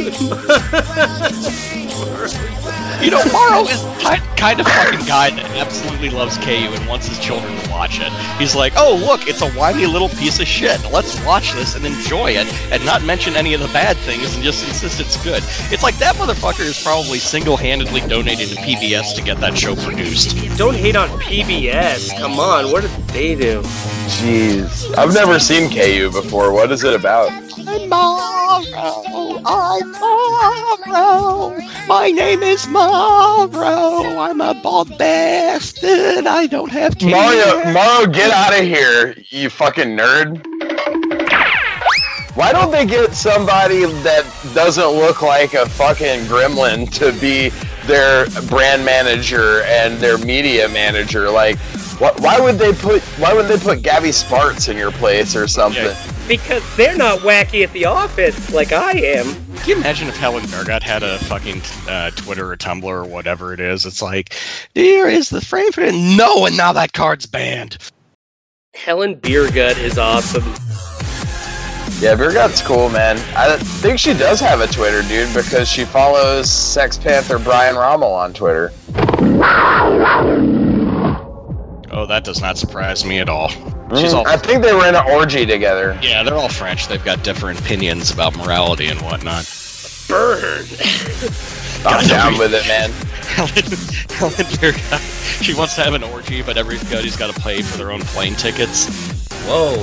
You 3.01 3.11
know, 3.11 3.23
Maro 3.31 3.63
is 3.67 3.81
ki- 3.99 4.23
kind 4.37 4.59
of 4.59 4.67
fucking 4.67 5.05
guy 5.07 5.29
that 5.31 5.45
absolutely 5.57 6.09
loves 6.09 6.37
Caillou 6.37 6.75
and 6.75 6.87
wants 6.87 7.07
his 7.07 7.17
children 7.19 7.55
to 7.59 7.69
watch 7.71 7.99
it. 7.99 8.11
He's 8.39 8.55
like, 8.55 8.73
oh, 8.75 8.95
look, 9.03 9.27
it's 9.27 9.41
a 9.41 9.49
whiny 9.51 9.85
little 9.87 10.09
piece 10.09 10.39
of 10.39 10.47
shit. 10.47 10.79
Let's 10.91 11.19
watch 11.25 11.53
this 11.53 11.75
and 11.75 11.85
enjoy 11.85 12.31
it 12.31 12.45
and 12.71 12.83
not 12.85 13.03
mention 13.03 13.35
any 13.35 13.53
of 13.55 13.61
the 13.61 13.67
bad 13.67 13.97
things 13.97 14.35
and 14.35 14.43
just 14.43 14.67
insist 14.67 14.99
it's 14.99 15.21
good. 15.23 15.41
It's 15.71 15.83
like 15.83 15.97
that 15.97 16.15
motherfucker 16.15 16.61
is 16.65 16.81
probably 16.83 17.17
single 17.19 17.57
handedly 17.57 18.01
donated 18.01 18.49
to 18.49 18.55
PBS 18.57 19.15
to 19.15 19.23
get 19.23 19.37
that 19.37 19.57
show 19.57 19.75
produced. 19.75 20.35
Don't 20.57 20.75
hate 20.75 20.95
on 20.95 21.09
PBS. 21.19 22.15
Come 22.19 22.39
on, 22.39 22.71
what 22.71 22.81
did 22.81 22.91
they 23.07 23.33
do? 23.35 23.63
Jeez. 24.07 24.97
I've 24.97 25.13
never 25.13 25.37
seen 25.37 25.69
Caillou 25.69 26.09
before. 26.09 26.53
What 26.53 26.71
is 26.71 26.85
it 26.85 26.93
about? 26.93 27.29
I'm 27.29 27.93
I'm 29.45 29.91
Maro. 29.91 31.57
My 31.87 32.09
name 32.09 32.41
is 32.41 32.67
Maro. 32.67 34.17
I'm 34.17 34.39
a 34.39 34.53
bald 34.63 34.97
bastard. 34.97 36.25
I 36.25 36.47
don't 36.47 36.71
have 36.71 36.97
kids. 36.97 37.11
Mario, 37.11 37.71
Mario, 37.73 38.07
get 38.07 38.31
out 38.31 38.57
of 38.57 38.65
here, 38.65 39.13
you 39.29 39.49
fucking 39.49 39.97
nerd. 39.97 40.41
Why 42.35 42.53
don't 42.53 42.71
they 42.71 42.85
get 42.85 43.13
somebody 43.13 43.83
that 44.03 44.23
doesn't 44.53 44.89
look 44.89 45.21
like 45.21 45.53
a 45.53 45.67
fucking 45.67 46.21
gremlin 46.25 46.89
to 46.93 47.11
be 47.19 47.49
their 47.87 48.27
brand 48.47 48.85
manager 48.85 49.63
and 49.63 49.97
their 49.97 50.17
media 50.19 50.69
manager? 50.69 51.29
Like, 51.29 51.57
wh- 51.99 52.19
why 52.21 52.39
would 52.39 52.57
they 52.57 52.73
put 52.73 53.01
why 53.19 53.33
would 53.33 53.47
they 53.47 53.57
put 53.57 53.81
Gabby 53.81 54.11
Spartz 54.11 54.67
in 54.67 54.77
your 54.77 54.91
place 54.91 55.35
or 55.35 55.47
something? 55.47 55.95
Because 56.27 56.63
they're 56.75 56.97
not 56.97 57.19
wacky 57.19 57.63
at 57.63 57.71
the 57.73 57.85
office 57.85 58.51
like 58.51 58.71
I 58.71 58.91
am. 58.91 59.25
Can 59.57 59.69
you 59.69 59.75
imagine 59.77 60.07
if 60.07 60.17
Helen 60.17 60.43
Bergeot 60.45 60.83
had 60.83 61.01
a 61.03 61.17
fucking 61.19 61.61
uh, 61.87 62.11
Twitter 62.11 62.51
or 62.51 62.57
Tumblr 62.57 62.83
or 62.83 63.05
whatever 63.05 63.53
it 63.53 63.59
is? 63.59 63.85
It's 63.85 64.01
like, 64.01 64.33
here 64.73 65.07
is 65.07 65.29
the 65.29 65.41
frame 65.41 65.71
for 65.71 65.81
it. 65.81 65.93
No, 65.93 66.45
and 66.45 66.55
now 66.57 66.73
that 66.73 66.93
card's 66.93 67.25
banned. 67.25 67.77
Helen 68.73 69.15
Beergut 69.15 69.79
is 69.79 69.97
awesome. 69.97 70.43
Yeah, 71.99 72.15
Beergut's 72.15 72.61
cool, 72.61 72.89
man. 72.89 73.17
I 73.35 73.57
think 73.57 73.97
she 73.97 74.13
does 74.13 74.39
have 74.39 74.61
a 74.61 74.67
Twitter, 74.67 75.01
dude, 75.07 75.33
because 75.33 75.67
she 75.67 75.83
follows 75.83 76.51
Sex 76.51 76.97
Panther 76.97 77.39
Brian 77.39 77.75
Rommel 77.75 78.11
on 78.13 78.33
Twitter. 78.33 78.71
Oh, 81.91 82.05
that 82.05 82.23
does 82.23 82.41
not 82.41 82.57
surprise 82.57 83.05
me 83.05 83.19
at 83.19 83.29
all. 83.29 83.49
She's 83.49 84.11
Mm, 84.11 84.15
all 84.15 84.27
I 84.27 84.35
think 84.37 84.61
they 84.63 84.73
were 84.73 84.85
in 84.87 84.95
an 84.95 85.05
orgy 85.09 85.45
together. 85.45 85.97
yeah, 86.01 86.21
they're 86.23 86.35
all 86.35 86.49
French. 86.49 86.87
They've 86.87 87.03
got 87.03 87.23
different 87.23 87.59
opinions 87.59 88.11
about 88.11 88.35
morality 88.35 88.87
and 88.87 88.99
whatnot. 89.01 89.45
Burn. 90.09 90.65
I'm 91.85 92.05
down 92.07 92.37
with 92.37 92.53
it, 92.53 92.65
man. 92.67 92.91
Helen, 93.35 93.51
Helen 94.17 94.33
Bergeot, 94.57 95.43
she 95.43 95.53
wants 95.53 95.75
to 95.75 95.81
have 95.83 95.93
an 95.93 96.03
orgy, 96.03 96.41
but 96.41 96.57
everybody's 96.57 97.15
got 97.15 97.33
to 97.33 97.39
pay 97.41 97.61
for 97.61 97.77
their 97.77 97.91
own 97.91 98.01
plane 98.01 98.33
tickets. 98.35 98.87
Whoa. 99.47 99.75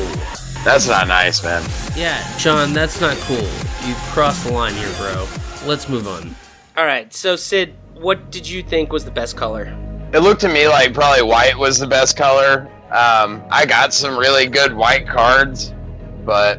That's 0.65 0.89
not 0.89 1.09
nice, 1.09 1.43
man. 1.43 1.63
Yeah, 1.97 2.23
John, 2.39 2.73
that's 2.73 3.01
not 3.01 3.17
cool. 3.19 3.49
You 3.87 3.95
crossed 4.13 4.45
the 4.45 4.53
line 4.53 4.75
here, 4.75 4.91
bro. 4.99 5.27
Let's 5.67 5.89
move 5.89 6.07
on. 6.09 6.35
All 6.77 6.85
right, 6.87 7.13
so 7.15 7.37
Sid, 7.37 7.75
what 7.95 8.31
did 8.31 8.49
you 8.49 8.63
think 8.63 8.93
was 8.93 9.05
the 9.05 9.11
best 9.11 9.37
color? 9.37 9.75
It 10.13 10.21
looked 10.21 10.41
to 10.43 10.49
me 10.49 10.69
like 10.69 10.95
probably 10.95 11.23
white 11.23 11.57
was 11.57 11.79
the 11.79 11.87
best 11.87 12.17
color. 12.17 12.71
Um, 12.91 13.43
I 13.51 13.67
got 13.67 13.93
some 13.93 14.17
really 14.17 14.47
good 14.47 14.73
white 14.73 15.09
cards, 15.09 15.73
but 16.25 16.59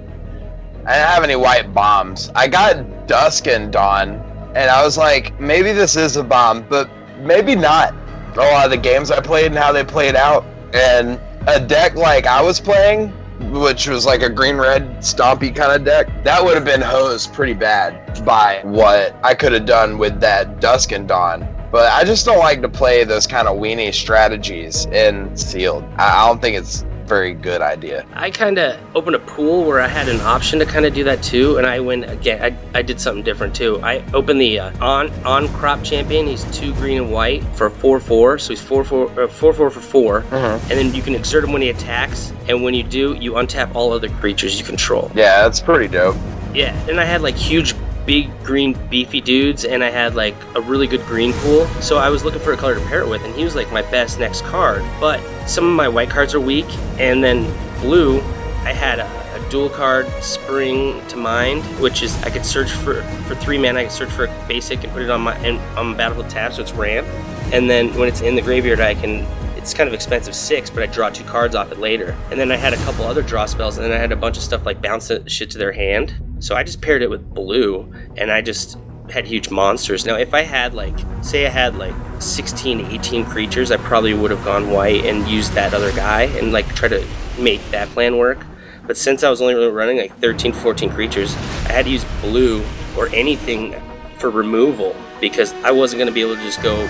I 0.85 0.93
didn't 0.93 1.07
have 1.07 1.23
any 1.23 1.35
white 1.35 1.73
bombs. 1.73 2.31
I 2.35 2.47
got 2.47 3.07
Dusk 3.07 3.47
and 3.47 3.71
Dawn, 3.71 4.19
and 4.55 4.69
I 4.69 4.83
was 4.83 4.97
like, 4.97 5.39
maybe 5.39 5.71
this 5.71 5.95
is 5.95 6.17
a 6.17 6.23
bomb, 6.23 6.63
but 6.67 6.89
maybe 7.19 7.55
not. 7.55 7.93
A 8.35 8.39
lot 8.39 8.65
of 8.65 8.71
the 8.71 8.77
games 8.77 9.11
I 9.11 9.21
played 9.21 9.45
and 9.47 9.55
how 9.55 9.71
they 9.71 9.85
played 9.85 10.15
out, 10.15 10.43
and 10.73 11.19
a 11.47 11.59
deck 11.59 11.95
like 11.95 12.27
I 12.27 12.41
was 12.41 12.59
playing, 12.59 13.09
which 13.51 13.87
was 13.87 14.05
like 14.05 14.21
a 14.21 14.29
green 14.29 14.57
red 14.57 14.97
stompy 14.97 15.55
kind 15.55 15.71
of 15.71 15.85
deck, 15.85 16.07
that 16.25 16.43
would 16.43 16.55
have 16.55 16.65
been 16.65 16.81
hosed 16.81 17.33
pretty 17.33 17.53
bad 17.53 18.23
by 18.25 18.59
what 18.63 19.15
I 19.23 19.33
could 19.33 19.53
have 19.53 19.65
done 19.65 19.97
with 19.97 20.19
that 20.19 20.59
Dusk 20.59 20.91
and 20.91 21.07
Dawn. 21.07 21.54
But 21.71 21.91
I 21.91 22.03
just 22.03 22.25
don't 22.25 22.39
like 22.39 22.61
to 22.61 22.69
play 22.69 23.03
those 23.03 23.27
kind 23.27 23.47
of 23.47 23.57
weenie 23.57 23.93
strategies 23.93 24.85
in 24.87 25.35
sealed. 25.35 25.83
I 25.97 26.15
I 26.25 26.27
don't 26.27 26.41
think 26.41 26.57
it's 26.57 26.85
very 27.05 27.33
good 27.33 27.61
idea. 27.61 28.05
I 28.13 28.31
kind 28.31 28.57
of 28.57 28.79
opened 28.95 29.15
a 29.15 29.19
pool 29.19 29.63
where 29.63 29.79
I 29.79 29.87
had 29.87 30.09
an 30.09 30.21
option 30.21 30.59
to 30.59 30.65
kind 30.65 30.85
of 30.85 30.93
do 30.93 31.03
that 31.03 31.21
too, 31.21 31.57
and 31.57 31.65
I 31.65 31.79
went 31.79 32.09
again. 32.09 32.41
I, 32.41 32.79
I 32.79 32.81
did 32.81 32.99
something 32.99 33.23
different 33.23 33.55
too. 33.55 33.79
I 33.81 34.03
opened 34.13 34.41
the 34.41 34.59
uh, 34.59 34.85
on 34.85 35.11
Ahn-Crop 35.23 35.83
Champion. 35.83 36.27
He's 36.27 36.43
two 36.45 36.73
green 36.75 36.97
and 36.97 37.11
white 37.11 37.43
for 37.55 37.69
four 37.69 37.99
four, 37.99 38.37
so 38.39 38.49
he's 38.49 38.61
four 38.61 38.83
four 38.83 39.07
uh, 39.19 39.27
four 39.27 39.53
four 39.53 39.69
for 39.69 39.81
4 39.81 40.25
and 40.31 40.61
then 40.71 40.93
you 40.93 41.01
can 41.01 41.15
exert 41.15 41.43
him 41.43 41.53
when 41.53 41.61
he 41.61 41.69
attacks, 41.69 42.33
and 42.47 42.63
when 42.63 42.73
you 42.73 42.83
do, 42.83 43.13
you 43.15 43.33
untap 43.33 43.73
all 43.75 43.93
other 43.93 44.09
creatures 44.09 44.59
you 44.59 44.65
control. 44.65 45.11
Yeah, 45.15 45.43
that's 45.43 45.61
pretty 45.61 45.87
dope. 45.87 46.15
Yeah, 46.53 46.73
and 46.87 46.99
I 46.99 47.05
had 47.05 47.21
like 47.21 47.35
huge, 47.35 47.75
big 48.05 48.29
green 48.43 48.73
beefy 48.89 49.21
dudes, 49.21 49.65
and 49.65 49.83
I 49.83 49.89
had 49.89 50.15
like 50.15 50.35
a 50.55 50.61
really 50.61 50.87
good 50.87 51.05
green 51.05 51.33
pool. 51.33 51.67
So 51.81 51.97
I 51.97 52.09
was 52.09 52.23
looking 52.23 52.41
for 52.41 52.53
a 52.53 52.57
color 52.57 52.75
to 52.75 52.85
pair 52.85 53.01
it 53.01 53.07
with, 53.07 53.23
and 53.23 53.33
he 53.35 53.43
was 53.43 53.55
like 53.55 53.71
my 53.71 53.81
best 53.83 54.19
next 54.19 54.43
card. 54.43 54.83
But 54.99 55.19
some 55.47 55.65
of 55.65 55.75
my 55.75 55.87
white 55.87 56.09
cards 56.09 56.33
are 56.33 56.39
weak, 56.39 56.67
and 56.99 57.23
then 57.23 57.43
blue, 57.81 58.19
I 58.63 58.73
had 58.73 58.99
a, 58.99 59.07
a 59.35 59.49
dual 59.49 59.69
card 59.69 60.07
Spring 60.21 61.05
to 61.07 61.17
Mind, 61.17 61.63
which 61.79 62.01
is 62.01 62.15
I 62.23 62.29
could 62.29 62.45
search 62.45 62.71
for 62.71 63.01
for 63.27 63.35
three 63.35 63.57
mana. 63.57 63.79
I 63.79 63.83
could 63.83 63.91
search 63.91 64.09
for 64.09 64.25
a 64.25 64.45
basic 64.47 64.83
and 64.83 64.93
put 64.93 65.01
it 65.01 65.09
on 65.09 65.21
my 65.21 65.37
in, 65.45 65.57
on 65.77 65.95
battlefield 65.97 66.29
tab, 66.29 66.53
so 66.53 66.61
it's 66.61 66.73
ramp. 66.73 67.07
And 67.53 67.69
then 67.69 67.93
when 67.95 68.07
it's 68.07 68.21
in 68.21 68.35
the 68.35 68.41
graveyard, 68.41 68.79
I 68.79 68.95
can 68.95 69.25
it's 69.65 69.73
kind 69.73 69.87
of 69.87 69.95
expensive 69.95 70.35
six, 70.35 70.69
but 70.69 70.83
I 70.83 70.85
draw 70.85 71.09
two 71.09 71.23
cards 71.23 71.55
off 71.55 71.71
it 71.71 71.79
later. 71.79 72.15
And 72.29 72.39
then 72.39 72.51
I 72.51 72.55
had 72.55 72.73
a 72.73 72.77
couple 72.77 73.03
other 73.05 73.23
draw 73.23 73.47
spells, 73.47 73.77
and 73.77 73.83
then 73.83 73.91
I 73.91 73.97
had 73.97 74.11
a 74.11 74.15
bunch 74.15 74.37
of 74.37 74.43
stuff 74.43 74.63
like 74.63 74.79
bounce 74.79 75.11
shit 75.25 75.49
to 75.49 75.57
their 75.57 75.71
hand. 75.71 76.13
So 76.37 76.55
I 76.55 76.61
just 76.61 76.81
paired 76.81 77.01
it 77.01 77.09
with 77.09 77.33
blue, 77.33 77.91
and 78.15 78.31
I 78.31 78.43
just 78.43 78.77
had 79.09 79.25
huge 79.25 79.49
monsters. 79.49 80.05
Now, 80.05 80.17
if 80.17 80.35
I 80.35 80.43
had 80.43 80.75
like, 80.75 80.95
say 81.23 81.47
I 81.47 81.49
had 81.49 81.77
like 81.77 81.95
16, 82.19 82.81
18 82.81 83.25
creatures, 83.25 83.71
I 83.71 83.77
probably 83.77 84.13
would 84.13 84.29
have 84.29 84.45
gone 84.45 84.69
white 84.69 85.03
and 85.03 85.27
used 85.27 85.53
that 85.53 85.73
other 85.73 85.91
guy 85.93 86.23
and 86.37 86.51
like 86.51 86.67
try 86.75 86.87
to 86.87 87.03
make 87.39 87.67
that 87.71 87.89
plan 87.89 88.17
work. 88.17 88.45
But 88.85 88.97
since 88.97 89.23
I 89.23 89.31
was 89.31 89.41
only 89.41 89.55
really 89.55 89.71
running 89.71 89.97
like 89.97 90.15
13, 90.19 90.53
14 90.53 90.91
creatures, 90.91 91.35
I 91.65 91.71
had 91.71 91.85
to 91.85 91.91
use 91.91 92.05
blue 92.21 92.63
or 92.95 93.07
anything 93.07 93.73
for 94.19 94.29
removal 94.29 94.95
because 95.19 95.53
I 95.63 95.71
wasn't 95.71 95.97
going 95.97 96.07
to 96.07 96.13
be 96.13 96.21
able 96.21 96.35
to 96.35 96.43
just 96.43 96.61
go 96.61 96.85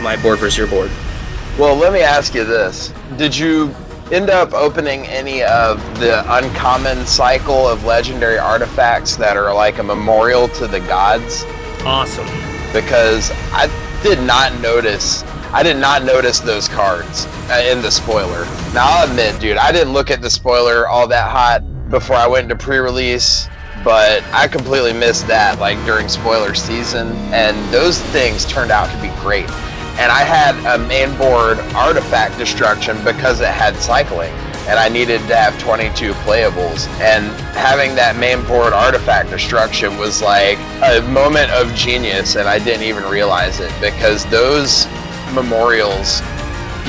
my 0.00 0.16
board 0.22 0.38
versus 0.38 0.56
your 0.56 0.68
board. 0.68 0.90
Well, 1.56 1.76
let 1.76 1.92
me 1.92 2.00
ask 2.00 2.34
you 2.34 2.42
this. 2.44 2.92
Did 3.16 3.36
you 3.36 3.72
end 4.10 4.28
up 4.28 4.52
opening 4.54 5.06
any 5.06 5.44
of 5.44 5.78
the 6.00 6.24
uncommon 6.36 7.06
cycle 7.06 7.68
of 7.68 7.84
legendary 7.84 8.38
artifacts 8.38 9.14
that 9.16 9.36
are 9.36 9.54
like 9.54 9.78
a 9.78 9.82
memorial 9.84 10.48
to 10.48 10.66
the 10.66 10.80
gods? 10.80 11.44
Awesome. 11.84 12.26
Because 12.72 13.30
I 13.52 13.70
did 14.02 14.20
not 14.26 14.52
notice 14.60 15.22
I 15.52 15.62
did 15.62 15.76
not 15.76 16.02
notice 16.02 16.40
those 16.40 16.66
cards 16.66 17.26
uh, 17.48 17.64
in 17.70 17.80
the 17.80 17.90
spoiler. 17.90 18.44
Now 18.74 18.86
I'll 18.88 19.08
admit, 19.08 19.40
dude, 19.40 19.56
I 19.56 19.70
didn't 19.70 19.92
look 19.92 20.10
at 20.10 20.20
the 20.20 20.30
spoiler 20.30 20.88
all 20.88 21.06
that 21.06 21.30
hot 21.30 21.62
before 21.88 22.16
I 22.16 22.26
went 22.26 22.50
into 22.50 22.56
pre-release, 22.56 23.48
but 23.84 24.24
I 24.32 24.48
completely 24.48 24.92
missed 24.92 25.28
that 25.28 25.60
like 25.60 25.78
during 25.86 26.08
spoiler 26.08 26.54
season, 26.54 27.12
and 27.32 27.56
those 27.72 28.02
things 28.06 28.44
turned 28.44 28.72
out 28.72 28.90
to 28.90 29.00
be 29.00 29.14
great. 29.20 29.48
And 29.96 30.10
I 30.10 30.24
had 30.24 30.56
a 30.74 30.78
main 30.88 31.16
board 31.16 31.60
artifact 31.72 32.36
destruction 32.36 32.96
because 33.04 33.40
it 33.40 33.46
had 33.46 33.76
cycling, 33.76 34.32
and 34.66 34.76
I 34.76 34.88
needed 34.88 35.18
to 35.28 35.36
have 35.36 35.56
22 35.60 36.12
playables. 36.26 36.88
And 37.00 37.26
having 37.54 37.94
that 37.94 38.16
main 38.16 38.44
board 38.44 38.72
artifact 38.72 39.30
destruction 39.30 39.96
was 39.96 40.20
like 40.20 40.58
a 40.82 41.00
moment 41.08 41.52
of 41.52 41.72
genius, 41.74 42.34
and 42.34 42.48
I 42.48 42.58
didn't 42.58 42.82
even 42.82 43.04
realize 43.04 43.60
it 43.60 43.72
because 43.80 44.26
those 44.26 44.86
memorials 45.32 46.20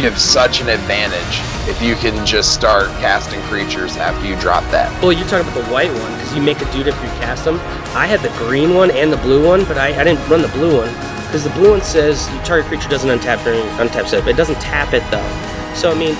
give 0.01 0.17
such 0.17 0.61
an 0.61 0.69
advantage 0.69 1.39
if 1.69 1.79
you 1.83 1.95
can 1.95 2.25
just 2.25 2.55
start 2.55 2.87
casting 2.99 3.39
creatures 3.43 3.97
after 3.97 4.27
you 4.27 4.35
drop 4.37 4.63
that. 4.71 4.91
Well, 5.03 5.13
you're 5.13 5.27
talking 5.27 5.47
about 5.47 5.63
the 5.63 5.71
white 5.71 5.91
one 5.91 6.11
because 6.13 6.35
you 6.35 6.41
make 6.41 6.59
a 6.59 6.71
dude 6.71 6.87
if 6.87 6.95
you 7.03 7.09
cast 7.21 7.45
them. 7.45 7.59
I 7.95 8.07
had 8.07 8.21
the 8.21 8.29
green 8.39 8.73
one 8.73 8.89
and 8.89 9.13
the 9.13 9.17
blue 9.17 9.45
one, 9.45 9.63
but 9.65 9.77
I, 9.77 9.89
I 9.99 10.03
didn't 10.03 10.27
run 10.27 10.41
the 10.41 10.47
blue 10.49 10.77
one 10.77 11.14
because 11.35 11.51
the 11.51 11.59
blue 11.59 11.71
one 11.71 11.81
says 11.81 12.31
your 12.31 12.41
target 12.45 12.65
creature 12.67 12.87
doesn't 12.87 13.09
untap 13.09 13.43
during 13.43 13.59
untap 13.71 14.09
but 14.09 14.29
it 14.29 14.37
doesn't 14.37 14.55
tap 14.61 14.93
it 14.93 15.03
though. 15.11 15.75
So 15.75 15.91
I 15.91 15.93
mean, 15.93 16.15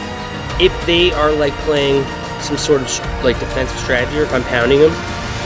if 0.60 0.73
they 0.86 1.13
are 1.13 1.32
like 1.32 1.54
playing 1.60 2.04
some 2.41 2.58
sort 2.58 2.82
of 2.82 3.23
like 3.23 3.39
defensive 3.39 3.80
strategy, 3.80 4.19
or 4.19 4.23
if 4.23 4.34
I'm 4.34 4.43
pounding 4.43 4.80
them, 4.80 4.91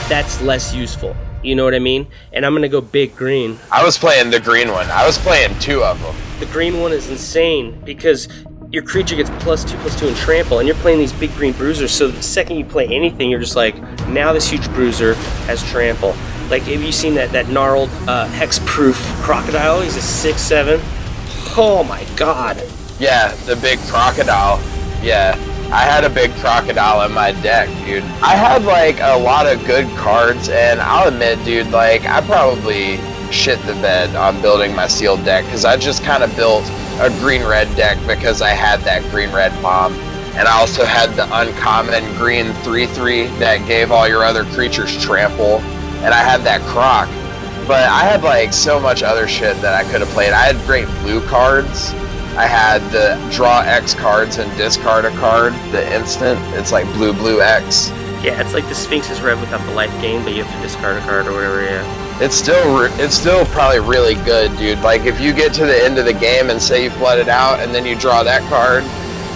that's 0.09 0.41
less 0.41 0.73
useful. 0.73 1.15
You 1.43 1.53
know 1.53 1.65
what 1.65 1.75
I 1.75 1.79
mean? 1.79 2.07
And 2.33 2.47
I'm 2.47 2.55
gonna 2.55 2.67
go 2.67 2.81
big 2.81 3.15
green. 3.15 3.59
I 3.71 3.83
was 3.83 3.95
playing 3.95 4.31
the 4.31 4.39
green 4.39 4.71
one. 4.71 4.89
I 4.89 5.05
was 5.05 5.19
playing 5.19 5.59
two 5.59 5.83
of 5.83 6.01
them. 6.01 6.15
The 6.39 6.47
green 6.47 6.79
one 6.79 6.91
is 6.91 7.07
insane 7.07 7.79
because 7.85 8.27
your 8.71 8.81
creature 8.81 9.15
gets 9.15 9.29
plus 9.43 9.63
two, 9.63 9.77
plus 9.77 9.99
two 9.99 10.07
in 10.07 10.15
trample, 10.15 10.57
and 10.57 10.67
you're 10.67 10.77
playing 10.77 10.97
these 10.97 11.13
big 11.13 11.31
green 11.35 11.53
bruisers. 11.53 11.91
So 11.91 12.07
the 12.07 12.23
second 12.23 12.57
you 12.57 12.65
play 12.65 12.87
anything, 12.87 13.29
you're 13.29 13.39
just 13.39 13.55
like, 13.55 13.75
now 14.07 14.33
this 14.33 14.49
huge 14.49 14.67
bruiser 14.69 15.13
has 15.45 15.63
trample. 15.69 16.15
Like, 16.49 16.63
have 16.63 16.81
you 16.81 16.91
seen 16.91 17.15
that 17.15 17.31
that 17.31 17.49
gnarled 17.49 17.89
uh, 18.07 18.25
hex-proof 18.27 18.97
crocodile? 19.21 19.81
He's 19.81 19.95
a 19.95 20.01
six 20.01 20.41
seven. 20.41 20.79
Oh 21.55 21.85
my 21.87 22.05
god! 22.15 22.63
Yeah, 22.99 23.33
the 23.45 23.55
big 23.55 23.79
crocodile. 23.87 24.59
Yeah. 25.03 25.37
I 25.71 25.83
had 25.83 26.03
a 26.03 26.09
big 26.09 26.31
crocodile 26.37 27.05
in 27.05 27.13
my 27.13 27.31
deck, 27.43 27.69
dude. 27.85 28.03
I 28.23 28.33
had 28.33 28.63
like 28.63 28.99
a 29.01 29.19
lot 29.19 29.45
of 29.45 29.63
good 29.67 29.87
cards, 29.97 30.49
and 30.49 30.81
I'll 30.81 31.07
admit, 31.07 31.37
dude, 31.45 31.69
like 31.69 32.05
I 32.05 32.21
probably 32.21 32.97
shit 33.31 33.59
the 33.67 33.73
bed 33.73 34.15
on 34.15 34.41
building 34.41 34.75
my 34.75 34.87
sealed 34.87 35.23
deck 35.23 35.45
because 35.45 35.65
I 35.65 35.77
just 35.77 36.03
kind 36.03 36.23
of 36.23 36.35
built 36.35 36.63
a 36.99 37.09
green 37.19 37.43
red 37.43 37.73
deck 37.75 37.99
because 38.07 38.41
I 38.41 38.49
had 38.49 38.79
that 38.81 39.03
green 39.11 39.31
red 39.31 39.51
bomb. 39.61 39.93
And 40.33 40.47
I 40.47 40.53
also 40.53 40.85
had 40.85 41.11
the 41.15 41.25
uncommon 41.39 42.03
green 42.17 42.51
3 42.63 42.87
3 42.87 43.27
that 43.37 43.67
gave 43.67 43.91
all 43.91 44.07
your 44.07 44.23
other 44.23 44.45
creatures 44.45 44.99
trample. 45.03 45.61
And 46.01 46.13
I 46.13 46.19
had 46.19 46.41
that 46.41 46.61
croc. 46.61 47.07
But 47.67 47.87
I 47.89 48.03
had 48.03 48.23
like 48.23 48.53
so 48.53 48.79
much 48.79 49.03
other 49.03 49.27
shit 49.27 49.55
that 49.61 49.73
I 49.73 49.89
could 49.91 50.01
have 50.01 50.09
played. 50.09 50.31
I 50.31 50.51
had 50.51 50.55
great 50.65 50.87
blue 51.01 51.25
cards. 51.27 51.93
I 52.35 52.45
had 52.45 52.79
the 52.91 53.19
draw 53.35 53.61
X 53.61 53.93
cards 53.93 54.37
and 54.37 54.55
discard 54.57 55.05
a 55.05 55.11
card, 55.17 55.53
the 55.71 55.93
instant. 55.93 56.39
It's 56.55 56.71
like 56.71 56.85
blue, 56.93 57.13
blue 57.13 57.41
X. 57.41 57.89
Yeah, 58.23 58.41
it's 58.41 58.53
like 58.53 58.67
the 58.67 58.75
Sphinx's 58.75 59.21
Rev 59.21 59.39
without 59.39 59.65
the 59.65 59.73
life 59.73 59.91
gain, 60.01 60.23
but 60.23 60.33
you 60.33 60.43
have 60.43 60.55
to 60.55 60.61
discard 60.61 60.97
a 60.97 61.01
card 61.01 61.27
or 61.27 61.33
whatever. 61.33 61.61
Yeah. 61.63 62.21
It's 62.21 62.35
still 62.35 62.81
re- 62.81 62.91
it's 62.93 63.15
still 63.15 63.45
probably 63.45 63.79
really 63.79 64.15
good, 64.25 64.55
dude. 64.57 64.79
Like 64.79 65.05
if 65.05 65.21
you 65.21 65.33
get 65.33 65.53
to 65.53 65.65
the 65.65 65.83
end 65.83 65.97
of 65.97 66.05
the 66.05 66.13
game 66.13 66.49
and 66.49 66.61
say 66.61 66.83
you 66.83 66.89
flood 66.89 67.19
it 67.19 67.29
out 67.29 67.59
and 67.59 67.73
then 67.73 67.85
you 67.85 67.95
draw 67.95 68.23
that 68.23 68.41
card, 68.49 68.83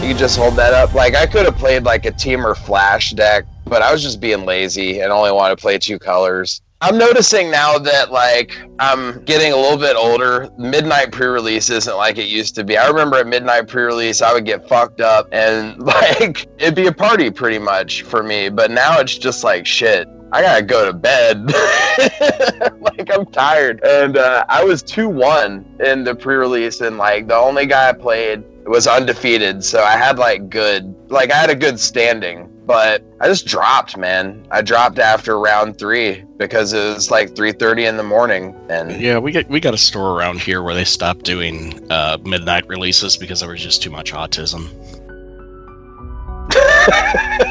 you 0.01 0.09
can 0.09 0.17
just 0.17 0.37
hold 0.37 0.55
that 0.55 0.73
up. 0.73 0.93
Like 0.93 1.15
I 1.15 1.25
could 1.25 1.45
have 1.45 1.55
played 1.55 1.83
like 1.83 2.05
a 2.05 2.11
Temur 2.11 2.57
flash 2.57 3.11
deck, 3.11 3.45
but 3.73 3.81
I 3.81 3.91
was 3.91 4.03
just 4.03 4.21
being 4.21 4.45
lazy 4.45 4.99
and 4.99 5.11
only 5.11 5.31
wanted 5.31 5.55
to 5.55 5.61
play 5.61 5.79
two 5.79 5.97
colors. 5.97 6.61
I'm 6.81 6.95
noticing 6.95 7.49
now 7.49 7.79
that 7.79 8.11
like 8.11 8.55
I'm 8.77 9.23
getting 9.23 9.51
a 9.51 9.55
little 9.55 9.79
bit 9.79 9.95
older. 9.95 10.47
Midnight 10.59 11.11
pre-release 11.11 11.71
isn't 11.71 11.97
like 11.97 12.19
it 12.19 12.27
used 12.27 12.53
to 12.53 12.63
be. 12.63 12.77
I 12.77 12.87
remember 12.87 13.17
at 13.17 13.25
midnight 13.25 13.67
pre-release 13.67 14.21
I 14.21 14.31
would 14.31 14.45
get 14.45 14.69
fucked 14.69 15.01
up 15.01 15.27
and 15.31 15.79
like 15.81 16.45
it'd 16.59 16.75
be 16.75 16.85
a 16.85 16.91
party 16.91 17.31
pretty 17.31 17.57
much 17.57 18.03
for 18.03 18.21
me. 18.21 18.49
But 18.49 18.69
now 18.69 18.99
it's 18.99 19.17
just 19.17 19.43
like 19.43 19.65
shit. 19.65 20.07
I 20.31 20.43
gotta 20.43 20.61
go 20.61 20.85
to 20.85 20.93
bed. 20.93 21.47
like 22.79 23.09
I'm 23.11 23.25
tired. 23.25 23.83
And 23.83 24.17
uh, 24.17 24.45
I 24.49 24.63
was 24.63 24.83
two 24.83 25.09
one 25.09 25.65
in 25.83 26.03
the 26.03 26.13
pre-release, 26.13 26.81
and 26.81 26.99
like 26.99 27.27
the 27.27 27.35
only 27.35 27.65
guy 27.65 27.89
I 27.89 27.93
played 27.93 28.43
was 28.65 28.87
undefeated. 28.87 29.63
So 29.63 29.83
I 29.83 29.97
had 29.97 30.17
like 30.17 30.49
good, 30.49 30.95
like 31.09 31.31
I 31.31 31.35
had 31.35 31.49
a 31.49 31.55
good 31.55 31.79
standing. 31.79 32.49
But 32.65 33.03
I 33.19 33.27
just 33.27 33.45
dropped, 33.45 33.97
man. 33.97 34.47
I 34.49 34.61
dropped 34.61 34.97
after 34.97 35.37
round 35.37 35.77
three 35.77 36.23
because 36.37 36.71
it 36.71 36.93
was 36.93 37.11
like 37.11 37.35
3:30 37.35 37.89
in 37.89 37.97
the 37.97 38.03
morning, 38.03 38.55
and 38.69 39.01
Yeah, 39.01 39.17
we 39.17 39.33
get 39.33 39.49
we 39.49 39.59
got 39.59 39.73
a 39.73 39.77
store 39.77 40.17
around 40.17 40.39
here 40.39 40.63
where 40.63 40.73
they 40.73 40.85
stopped 40.85 41.25
doing 41.25 41.85
uh, 41.91 42.17
midnight 42.23 42.65
releases 42.69 43.17
because 43.17 43.41
there 43.41 43.49
was 43.49 43.61
just 43.61 43.83
too 43.83 43.89
much 43.89 44.13
autism. 44.13 44.69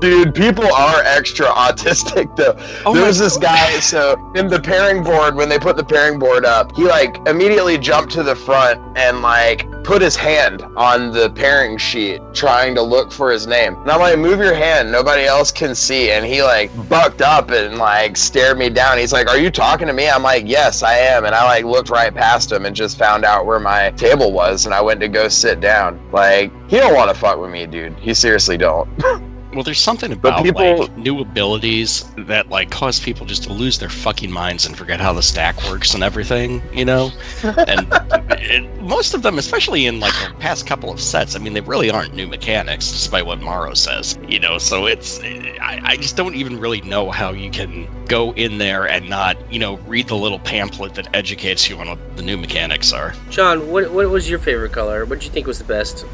Dude, 0.00 0.34
people 0.34 0.64
are 0.64 1.02
extra 1.02 1.46
autistic 1.46 2.34
though. 2.36 2.56
Oh 2.86 2.94
there 2.94 3.06
was 3.06 3.18
this 3.18 3.36
guy, 3.36 3.78
so 3.80 4.32
in 4.34 4.48
the 4.48 4.58
pairing 4.58 5.04
board, 5.04 5.34
when 5.34 5.50
they 5.50 5.58
put 5.58 5.76
the 5.76 5.84
pairing 5.84 6.18
board 6.18 6.46
up, 6.46 6.74
he 6.74 6.84
like 6.84 7.16
immediately 7.26 7.76
jumped 7.76 8.12
to 8.12 8.22
the 8.22 8.34
front 8.34 8.80
and 8.96 9.20
like 9.20 9.70
put 9.84 10.00
his 10.00 10.16
hand 10.16 10.62
on 10.76 11.10
the 11.10 11.30
pairing 11.30 11.76
sheet 11.76 12.22
trying 12.32 12.74
to 12.74 12.82
look 12.82 13.12
for 13.12 13.30
his 13.30 13.46
name. 13.46 13.74
And 13.76 13.90
I'm 13.90 14.00
like, 14.00 14.18
move 14.18 14.38
your 14.38 14.54
hand, 14.54 14.90
nobody 14.90 15.24
else 15.24 15.52
can 15.52 15.74
see. 15.74 16.12
And 16.12 16.24
he 16.24 16.42
like 16.42 16.70
bucked 16.88 17.20
up 17.20 17.50
and 17.50 17.76
like 17.76 18.16
stared 18.16 18.56
me 18.56 18.70
down. 18.70 18.96
He's 18.96 19.12
like, 19.12 19.28
Are 19.28 19.38
you 19.38 19.50
talking 19.50 19.86
to 19.86 19.92
me? 19.92 20.08
I'm 20.08 20.22
like, 20.22 20.44
Yes, 20.46 20.82
I 20.82 20.94
am. 20.94 21.26
And 21.26 21.34
I 21.34 21.44
like 21.44 21.66
looked 21.66 21.90
right 21.90 22.14
past 22.14 22.50
him 22.50 22.64
and 22.64 22.74
just 22.74 22.96
found 22.98 23.26
out 23.26 23.44
where 23.44 23.60
my 23.60 23.90
table 23.90 24.32
was 24.32 24.64
and 24.64 24.74
I 24.74 24.80
went 24.80 25.00
to 25.00 25.08
go 25.08 25.28
sit 25.28 25.60
down. 25.60 26.00
Like, 26.10 26.52
he 26.70 26.78
don't 26.78 26.94
want 26.94 27.10
to 27.10 27.18
fuck 27.18 27.38
with 27.38 27.50
me, 27.50 27.66
dude. 27.66 27.98
He 27.98 28.14
seriously 28.14 28.56
don't. 28.56 28.88
Well, 29.52 29.64
there's 29.64 29.80
something 29.80 30.12
about 30.12 30.44
people- 30.44 30.78
like 30.78 30.96
new 30.96 31.20
abilities 31.20 32.04
that 32.16 32.50
like 32.50 32.70
cause 32.70 33.00
people 33.00 33.26
just 33.26 33.42
to 33.44 33.52
lose 33.52 33.78
their 33.78 33.88
fucking 33.88 34.30
minds 34.30 34.66
and 34.66 34.76
forget 34.76 35.00
how 35.00 35.12
the 35.12 35.22
stack 35.22 35.60
works 35.68 35.94
and 35.94 36.04
everything, 36.04 36.62
you 36.72 36.84
know. 36.84 37.10
And 37.42 37.88
it, 38.30 38.82
most 38.82 39.14
of 39.14 39.22
them, 39.22 39.38
especially 39.38 39.86
in 39.86 39.98
like 39.98 40.12
the 40.12 40.34
past 40.38 40.66
couple 40.66 40.90
of 40.90 41.00
sets, 41.00 41.34
I 41.34 41.38
mean, 41.40 41.52
they 41.54 41.60
really 41.60 41.90
aren't 41.90 42.14
new 42.14 42.26
mechanics, 42.28 42.90
despite 42.90 43.26
what 43.26 43.40
Maro 43.40 43.74
says, 43.74 44.18
you 44.28 44.38
know. 44.38 44.58
So 44.58 44.86
it's 44.86 45.20
I, 45.20 45.80
I 45.82 45.96
just 45.96 46.16
don't 46.16 46.34
even 46.34 46.58
really 46.60 46.80
know 46.82 47.10
how 47.10 47.32
you 47.32 47.50
can 47.50 47.88
go 48.06 48.32
in 48.34 48.58
there 48.58 48.88
and 48.88 49.08
not, 49.08 49.36
you 49.52 49.58
know, 49.58 49.76
read 49.86 50.08
the 50.08 50.16
little 50.16 50.38
pamphlet 50.38 50.94
that 50.94 51.08
educates 51.14 51.68
you 51.68 51.76
on 51.78 51.88
what 51.88 52.16
the 52.16 52.22
new 52.22 52.36
mechanics 52.36 52.92
are. 52.92 53.14
John, 53.30 53.68
what 53.70 53.90
what 53.90 54.08
was 54.10 54.30
your 54.30 54.38
favorite 54.38 54.72
color? 54.72 55.04
What 55.04 55.18
did 55.18 55.24
you 55.24 55.32
think 55.32 55.46
was 55.46 55.58
the 55.58 55.64
best? 55.64 56.04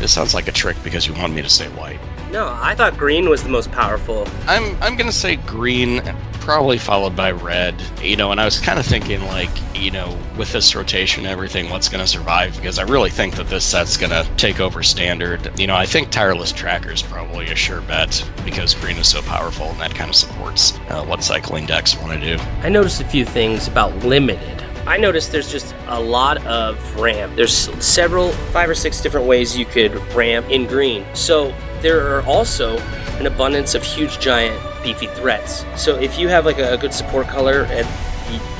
It 0.00 0.08
sounds 0.08 0.34
like 0.34 0.48
a 0.48 0.52
trick 0.52 0.76
because 0.82 1.06
you 1.06 1.14
want 1.14 1.32
me 1.32 1.42
to 1.42 1.48
say 1.48 1.68
white. 1.68 2.00
No, 2.32 2.56
I 2.62 2.74
thought 2.74 2.96
green 2.96 3.28
was 3.28 3.42
the 3.42 3.50
most 3.50 3.70
powerful. 3.70 4.26
I'm 4.46 4.74
I'm 4.82 4.96
gonna 4.96 5.12
say 5.12 5.36
green, 5.36 6.00
probably 6.40 6.78
followed 6.78 7.14
by 7.14 7.30
red. 7.30 7.74
You 8.00 8.16
know, 8.16 8.32
and 8.32 8.40
I 8.40 8.46
was 8.46 8.58
kind 8.58 8.78
of 8.78 8.86
thinking 8.86 9.22
like, 9.26 9.50
you 9.74 9.90
know, 9.90 10.18
with 10.38 10.50
this 10.50 10.74
rotation 10.74 11.24
and 11.26 11.30
everything, 11.30 11.68
what's 11.68 11.90
gonna 11.90 12.06
survive? 12.06 12.56
Because 12.56 12.78
I 12.78 12.84
really 12.84 13.10
think 13.10 13.34
that 13.36 13.48
this 13.48 13.66
set's 13.66 13.98
gonna 13.98 14.26
take 14.38 14.60
over 14.60 14.82
standard. 14.82 15.60
You 15.60 15.66
know, 15.66 15.76
I 15.76 15.84
think 15.84 16.08
tireless 16.08 16.52
tracker 16.52 16.90
is 16.90 17.02
probably 17.02 17.48
a 17.48 17.54
sure 17.54 17.82
bet 17.82 18.26
because 18.46 18.72
green 18.72 18.96
is 18.96 19.08
so 19.08 19.20
powerful 19.20 19.66
and 19.66 19.80
that 19.80 19.94
kind 19.94 20.08
of 20.08 20.16
supports 20.16 20.78
uh, 20.88 21.04
what 21.04 21.22
cycling 21.22 21.66
decks 21.66 21.94
want 21.98 22.18
to 22.18 22.36
do. 22.36 22.42
I 22.62 22.70
noticed 22.70 23.02
a 23.02 23.04
few 23.04 23.26
things 23.26 23.68
about 23.68 23.94
limited. 24.06 24.64
I 24.86 24.96
noticed 24.96 25.30
there's 25.30 25.50
just 25.50 25.74
a 25.86 26.00
lot 26.00 26.44
of 26.46 27.00
ramp. 27.00 27.36
There's 27.36 27.54
several, 27.84 28.32
five 28.52 28.68
or 28.68 28.74
six 28.74 29.00
different 29.00 29.26
ways 29.26 29.56
you 29.56 29.64
could 29.64 29.94
ramp 30.14 30.50
in 30.50 30.66
green. 30.66 31.06
So 31.14 31.54
there 31.80 32.16
are 32.16 32.22
also 32.22 32.78
an 33.18 33.26
abundance 33.26 33.74
of 33.74 33.84
huge, 33.84 34.18
giant, 34.18 34.60
beefy 34.82 35.06
threats. 35.08 35.64
So 35.76 35.98
if 35.98 36.18
you 36.18 36.28
have 36.28 36.44
like 36.44 36.58
a, 36.58 36.74
a 36.74 36.76
good 36.76 36.92
support 36.92 37.28
color, 37.28 37.66
and 37.70 37.86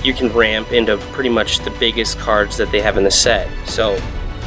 you 0.05 0.13
can 0.13 0.29
ramp 0.33 0.73
into 0.73 0.97
pretty 1.13 1.31
much 1.31 1.59
the 1.61 1.71
biggest 1.73 2.19
cards 2.19 2.57
that 2.57 2.71
they 2.71 2.81
have 2.81 2.97
in 2.97 3.05
the 3.05 3.11
set. 3.11 3.49
So 3.67 3.99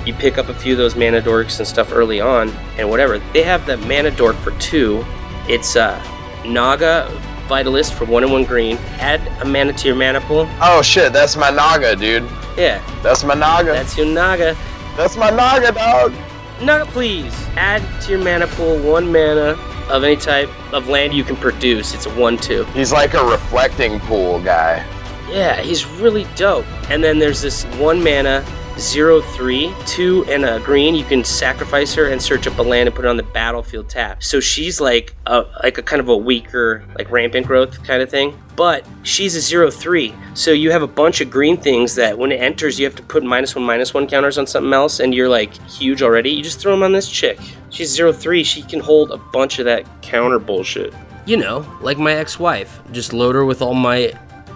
you 0.05 0.13
pick 0.13 0.37
up 0.37 0.49
a 0.49 0.53
few 0.53 0.73
of 0.73 0.77
those 0.77 0.95
mana 0.95 1.21
dorks 1.21 1.59
and 1.59 1.67
stuff 1.67 1.91
early 1.91 2.21
on, 2.21 2.49
and 2.77 2.89
whatever. 2.89 3.19
They 3.33 3.43
have 3.43 3.65
the 3.65 3.77
mana 3.77 4.11
dork 4.11 4.35
for 4.37 4.51
two. 4.59 5.03
It's 5.47 5.75
uh, 5.75 6.01
Naga 6.45 7.09
Vitalist 7.47 7.93
for 7.93 8.05
one 8.05 8.23
and 8.23 8.31
one 8.31 8.43
green. 8.43 8.77
Add 8.99 9.21
a 9.41 9.45
mana 9.45 9.73
to 9.73 9.87
your 9.87 9.95
mana 9.95 10.21
pool. 10.21 10.47
oh 10.61 10.81
shit, 10.81 11.13
that's 11.13 11.35
my 11.35 11.49
Naga, 11.49 11.95
dude. 11.95 12.23
Yeah, 12.57 12.81
That's 13.03 13.23
my 13.23 13.33
Naga. 13.33 13.73
that's 13.73 13.97
your 13.97 14.05
Naga. 14.07 14.55
That's 14.95 15.17
my 15.17 15.29
Naga, 15.29 15.71
dog. 15.73 16.13
Naga, 16.61 16.85
please 16.85 17.33
add 17.57 17.81
to 18.03 18.11
your 18.13 18.23
mana 18.23 18.47
pool 18.47 18.77
one 18.79 19.11
mana 19.11 19.57
of 19.89 20.03
any 20.03 20.15
type 20.15 20.49
of 20.73 20.87
land 20.87 21.13
you 21.13 21.23
can 21.23 21.35
produce. 21.35 21.93
It's 21.93 22.05
a 22.05 22.09
one-two. 22.11 22.63
He's 22.73 22.91
like 22.93 23.13
a 23.13 23.23
reflecting 23.23 23.99
pool 23.99 24.39
guy. 24.41 24.83
Yeah, 25.29 25.61
he's 25.61 25.85
really 25.85 26.25
dope. 26.35 26.65
And 26.89 27.03
then 27.03 27.19
there's 27.19 27.41
this 27.41 27.65
one 27.77 28.01
mana, 28.03 28.43
zero 28.77 29.21
three, 29.21 29.73
two 29.85 30.25
and 30.27 30.45
a 30.45 30.59
green. 30.59 30.95
You 30.95 31.05
can 31.05 31.23
sacrifice 31.23 31.93
her 31.95 32.05
and 32.05 32.21
search 32.21 32.47
up 32.47 32.57
a 32.57 32.61
land 32.61 32.87
and 32.87 32.95
put 32.95 33.05
it 33.05 33.07
on 33.07 33.17
the 33.17 33.23
battlefield 33.23 33.89
tap. 33.89 34.23
So 34.23 34.39
she's 34.39 34.81
like 34.81 35.15
a 35.25 35.45
like 35.63 35.77
a 35.77 35.83
kind 35.83 35.99
of 35.99 36.09
a 36.09 36.17
weaker, 36.17 36.83
like 36.97 37.09
rampant 37.11 37.47
growth 37.47 37.83
kind 37.83 38.01
of 38.01 38.09
thing. 38.09 38.39
But 38.55 38.85
she's 39.03 39.35
a 39.35 39.41
zero 39.41 39.69
three. 39.69 40.13
So 40.33 40.51
you 40.51 40.71
have 40.71 40.81
a 40.81 40.87
bunch 40.87 41.21
of 41.21 41.29
green 41.29 41.57
things 41.57 41.95
that 41.95 42.17
when 42.17 42.31
it 42.31 42.41
enters, 42.41 42.79
you 42.79 42.85
have 42.85 42.95
to 42.95 43.03
put 43.03 43.23
minus 43.23 43.55
one 43.55 43.65
minus 43.65 43.93
one 43.93 44.07
counters 44.07 44.37
on 44.37 44.47
something 44.47 44.73
else, 44.73 44.99
and 44.99 45.13
you're 45.13 45.29
like 45.29 45.53
huge 45.69 46.01
already. 46.01 46.29
You 46.29 46.43
just 46.43 46.59
throw 46.59 46.71
them 46.71 46.83
on 46.83 46.91
this 46.91 47.09
chick. 47.09 47.39
She's 47.69 47.89
zero 47.89 48.13
three. 48.13 48.43
She 48.43 48.61
can 48.61 48.79
hold 48.79 49.11
a 49.11 49.17
bunch 49.17 49.59
of 49.59 49.65
that 49.65 49.85
counter 50.01 50.39
bullshit. 50.39 50.93
You 51.25 51.37
know, 51.37 51.65
like 51.81 51.97
my 51.97 52.13
ex-wife. 52.13 52.79
Just 52.91 53.11
load 53.11 53.35
her 53.35 53.45
with 53.45 53.61
all 53.61 53.73
my 53.73 54.13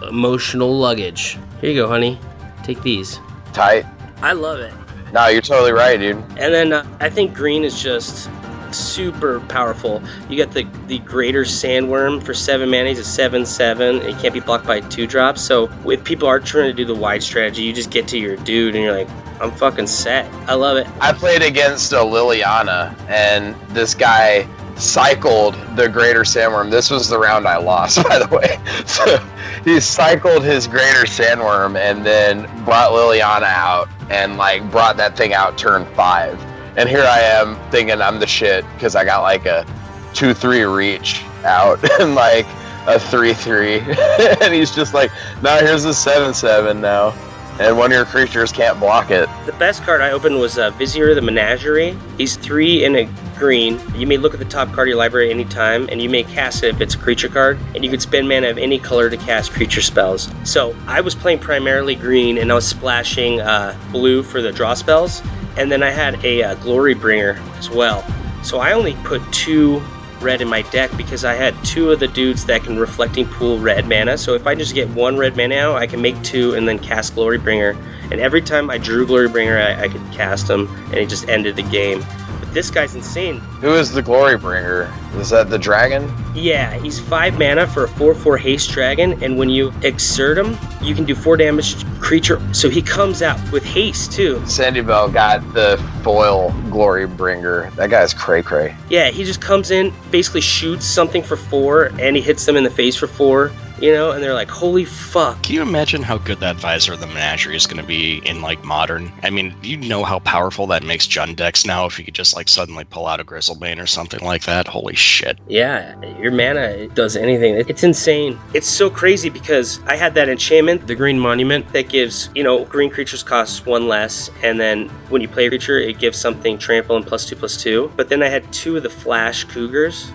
emotional 0.07 0.77
luggage. 0.77 1.37
Here 1.61 1.71
you 1.71 1.81
go, 1.81 1.87
honey. 1.87 2.19
Take 2.63 2.81
these. 2.83 3.19
Tight. 3.53 3.85
I 4.21 4.33
love 4.33 4.59
it. 4.59 4.73
No, 5.13 5.27
you're 5.27 5.41
totally 5.41 5.71
right, 5.71 5.99
dude. 5.99 6.17
And 6.37 6.53
then 6.53 6.73
uh, 6.73 6.85
I 6.99 7.09
think 7.09 7.33
green 7.33 7.63
is 7.63 7.81
just 7.81 8.29
super 8.71 9.39
powerful. 9.41 10.03
You 10.29 10.43
got 10.43 10.53
the 10.53 10.67
the 10.87 10.99
greater 10.99 11.43
sandworm 11.43 12.21
for 12.23 12.33
seven 12.33 12.69
mana. 12.69 12.89
He's 12.89 12.99
a 12.99 13.03
seven 13.03 13.45
seven. 13.45 13.97
It 13.97 14.19
can't 14.19 14.33
be 14.33 14.39
blocked 14.39 14.67
by 14.67 14.81
two 14.81 15.07
drops. 15.07 15.41
So 15.41 15.69
if 15.85 16.03
people 16.03 16.27
are 16.27 16.39
trying 16.39 16.69
to 16.69 16.73
do 16.73 16.85
the 16.85 16.95
wide 16.95 17.23
strategy, 17.23 17.63
you 17.63 17.73
just 17.73 17.91
get 17.91 18.07
to 18.09 18.17
your 18.19 18.35
dude 18.37 18.75
and 18.75 18.83
you're 18.83 18.93
like, 18.95 19.09
I'm 19.41 19.51
fucking 19.51 19.87
set. 19.87 20.31
I 20.47 20.53
love 20.53 20.77
it. 20.77 20.87
I 20.99 21.13
played 21.13 21.41
against 21.41 21.93
a 21.93 21.97
Liliana, 21.97 22.97
and 23.07 23.55
this 23.69 23.95
guy 23.95 24.47
cycled 24.75 25.55
the 25.75 25.87
Greater 25.87 26.21
Sandworm. 26.21 26.69
This 26.71 26.89
was 26.89 27.09
the 27.09 27.17
round 27.19 27.47
I 27.47 27.57
lost, 27.57 28.03
by 28.07 28.19
the 28.19 28.27
way. 28.27 28.59
So 28.85 29.17
he 29.63 29.79
cycled 29.79 30.43
his 30.43 30.67
Greater 30.67 31.03
Sandworm 31.05 31.77
and 31.77 32.05
then 32.05 32.43
brought 32.65 32.91
Liliana 32.91 33.43
out. 33.43 33.87
And 34.09 34.37
like 34.37 34.69
brought 34.71 34.97
that 34.97 35.15
thing 35.17 35.33
out 35.33 35.57
turn 35.57 35.85
five. 35.95 36.41
And 36.77 36.87
here 36.87 37.03
I 37.03 37.19
am 37.19 37.57
thinking 37.71 38.01
I'm 38.01 38.19
the 38.19 38.27
shit 38.27 38.65
because 38.73 38.95
I 38.95 39.03
got 39.05 39.21
like 39.21 39.45
a 39.45 39.65
two 40.13 40.33
three 40.33 40.63
reach 40.63 41.23
out 41.43 41.79
and 41.99 42.15
like 42.15 42.45
a 42.87 42.99
three 42.99 43.33
three, 43.33 43.79
and 44.41 44.53
he's 44.53 44.71
just 44.71 44.93
like, 44.93 45.11
now 45.41 45.59
here's 45.59 45.85
a 45.85 45.93
seven 45.93 46.33
seven 46.33 46.81
now," 46.81 47.13
and 47.59 47.77
one 47.77 47.91
of 47.91 47.95
your 47.95 48.05
creatures 48.05 48.51
can't 48.51 48.79
block 48.79 49.11
it. 49.11 49.29
The 49.45 49.51
best 49.53 49.83
card 49.83 50.01
I 50.01 50.11
opened 50.11 50.39
was 50.39 50.57
uh, 50.57 50.71
Vizier 50.71 51.13
the 51.13 51.21
Menagerie. 51.21 51.95
He's 52.17 52.37
three 52.37 52.85
in 52.85 52.95
a 52.95 53.09
green. 53.37 53.79
You 53.95 54.07
may 54.07 54.17
look 54.17 54.33
at 54.33 54.39
the 54.39 54.45
top 54.45 54.69
card 54.69 54.87
of 54.87 54.89
your 54.89 54.97
library 54.97 55.29
anytime, 55.29 55.87
and 55.89 56.01
you 56.01 56.09
may 56.09 56.23
cast 56.23 56.63
it 56.63 56.75
if 56.75 56.81
it's 56.81 56.95
a 56.95 56.97
creature 56.97 57.27
card. 57.27 57.59
And 57.75 57.83
you 57.83 57.91
could 57.91 58.01
spend 58.01 58.29
mana 58.29 58.49
of 58.49 58.57
any 58.57 58.79
color 58.79 59.09
to 59.09 59.17
cast 59.17 59.51
creature 59.51 59.81
spells. 59.81 60.29
So 60.43 60.75
I 60.87 61.01
was 61.01 61.15
playing 61.15 61.39
primarily 61.39 61.95
green, 61.95 62.37
and 62.37 62.49
I 62.49 62.55
was 62.55 62.67
splashing 62.67 63.41
uh, 63.41 63.77
blue 63.91 64.23
for 64.23 64.41
the 64.41 64.53
draw 64.53 64.73
spells. 64.73 65.21
And 65.57 65.69
then 65.69 65.83
I 65.83 65.91
had 65.91 66.23
a 66.23 66.43
uh, 66.43 66.55
Glory 66.55 66.93
Bringer 66.93 67.41
as 67.57 67.69
well. 67.69 68.05
So 68.41 68.59
I 68.59 68.71
only 68.71 68.93
put 69.03 69.21
two 69.33 69.81
red 70.21 70.41
in 70.41 70.47
my 70.47 70.61
deck 70.63 70.95
because 70.97 71.25
I 71.25 71.33
had 71.33 71.55
two 71.63 71.91
of 71.91 71.99
the 71.99 72.07
dudes 72.07 72.45
that 72.45 72.63
can 72.63 72.77
reflecting 72.77 73.27
pool 73.27 73.59
red 73.59 73.87
mana. 73.87 74.17
So 74.17 74.33
if 74.33 74.47
I 74.47 74.55
just 74.55 74.73
get 74.73 74.89
one 74.89 75.17
red 75.17 75.37
mana 75.37 75.55
out, 75.55 75.75
I 75.75 75.87
can 75.87 76.01
make 76.01 76.21
two 76.23 76.53
and 76.53 76.67
then 76.67 76.79
cast 76.79 77.15
Glory 77.15 77.37
Bringer. 77.37 77.75
And 78.11 78.19
every 78.19 78.41
time 78.41 78.69
I 78.69 78.77
drew 78.77 79.05
Glory 79.05 79.29
Bringer, 79.29 79.57
I, 79.57 79.83
I 79.83 79.87
could 79.87 80.01
cast 80.11 80.49
him, 80.49 80.67
and 80.85 80.95
it 80.95 81.09
just 81.09 81.29
ended 81.29 81.55
the 81.55 81.63
game. 81.63 82.03
This 82.51 82.71
guy's 82.71 82.95
insane. 82.95 83.39
Who 83.61 83.75
is 83.75 83.91
the 83.91 84.01
Glory 84.01 84.37
Bringer? 84.37 84.91
Is 85.15 85.29
that 85.29 85.49
the 85.49 85.57
dragon? 85.59 86.11
Yeah, 86.33 86.79
he's 86.79 86.99
five 86.99 87.37
mana 87.37 87.67
for 87.67 87.83
a 87.83 87.87
4 87.87 88.15
4 88.15 88.37
haste 88.37 88.71
dragon, 88.71 89.21
and 89.23 89.37
when 89.37 89.49
you 89.49 89.71
exert 89.83 90.37
him, 90.37 90.57
you 90.81 90.95
can 90.95 91.05
do 91.05 91.13
four 91.13 91.37
damage 91.37 91.85
creature. 91.99 92.41
So 92.53 92.69
he 92.69 92.81
comes 92.81 93.21
out 93.21 93.39
with 93.51 93.63
haste 93.63 94.11
too. 94.13 94.43
Sandy 94.47 94.81
Bell 94.81 95.09
got 95.09 95.41
the 95.53 95.77
foil 96.03 96.51
Glory 96.71 97.05
Bringer. 97.05 97.69
That 97.71 97.89
guy's 97.89 98.13
cray 98.13 98.41
cray. 98.41 98.75
Yeah, 98.89 99.09
he 99.09 99.23
just 99.23 99.41
comes 99.41 99.69
in, 99.69 99.93
basically 100.09 100.41
shoots 100.41 100.85
something 100.85 101.21
for 101.21 101.35
four, 101.35 101.91
and 101.99 102.15
he 102.15 102.21
hits 102.21 102.45
them 102.45 102.55
in 102.55 102.63
the 102.63 102.69
face 102.69 102.95
for 102.95 103.07
four. 103.07 103.51
You 103.81 103.93
know, 103.93 104.11
and 104.11 104.23
they're 104.23 104.33
like, 104.33 104.49
"Holy 104.49 104.85
fuck!" 104.85 105.43
Can 105.43 105.55
you 105.55 105.61
imagine 105.61 106.03
how 106.03 106.17
good 106.17 106.39
that 106.39 106.57
Vizier 106.57 106.93
of 106.93 106.99
the 106.99 107.07
Menagerie 107.07 107.55
is 107.55 107.65
going 107.65 107.81
to 107.81 107.87
be 107.87 108.17
in 108.25 108.41
like 108.41 108.63
modern? 108.63 109.11
I 109.23 109.29
mean, 109.29 109.55
you 109.63 109.77
know 109.77 110.03
how 110.03 110.19
powerful 110.19 110.67
that 110.67 110.83
makes 110.83 111.07
Jund 111.07 111.37
decks 111.37 111.65
now. 111.65 111.85
If 111.85 111.97
you 111.97 112.05
could 112.05 112.13
just 112.13 112.35
like 112.35 112.49
suddenly 112.49 112.83
pull 112.83 113.07
out 113.07 113.19
a 113.19 113.23
Griselbrand 113.23 113.81
or 113.81 113.87
something 113.87 114.19
like 114.21 114.43
that, 114.43 114.67
holy 114.67 114.95
shit! 114.95 115.39
Yeah, 115.47 115.95
your 116.19 116.31
mana 116.31 116.87
does 116.89 117.15
anything. 117.15 117.55
It's 117.67 117.83
insane. 117.83 118.37
It's 118.53 118.67
so 118.67 118.89
crazy 118.89 119.29
because 119.29 119.79
I 119.85 119.95
had 119.95 120.13
that 120.15 120.29
enchantment, 120.29 120.87
the 120.87 120.95
Green 120.95 121.19
Monument, 121.19 121.71
that 121.73 121.89
gives 121.89 122.29
you 122.35 122.43
know 122.43 122.65
green 122.65 122.89
creatures 122.89 123.23
cost 123.23 123.65
one 123.65 123.87
less, 123.87 124.29
and 124.43 124.59
then 124.59 124.89
when 125.09 125.21
you 125.21 125.27
play 125.27 125.45
a 125.45 125.49
creature, 125.49 125.79
it 125.79 125.99
gives 125.99 126.17
something 126.17 126.57
trample 126.57 126.95
and 126.97 127.05
plus 127.05 127.25
two 127.25 127.35
plus 127.35 127.55
two. 127.55 127.91
But 127.95 128.09
then 128.09 128.21
I 128.21 128.27
had 128.27 128.51
two 128.51 128.77
of 128.77 128.83
the 128.83 128.89
Flash 128.89 129.45
Cougars. 129.45 130.11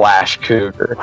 Flash 0.00 0.38
Cougar. 0.38 0.96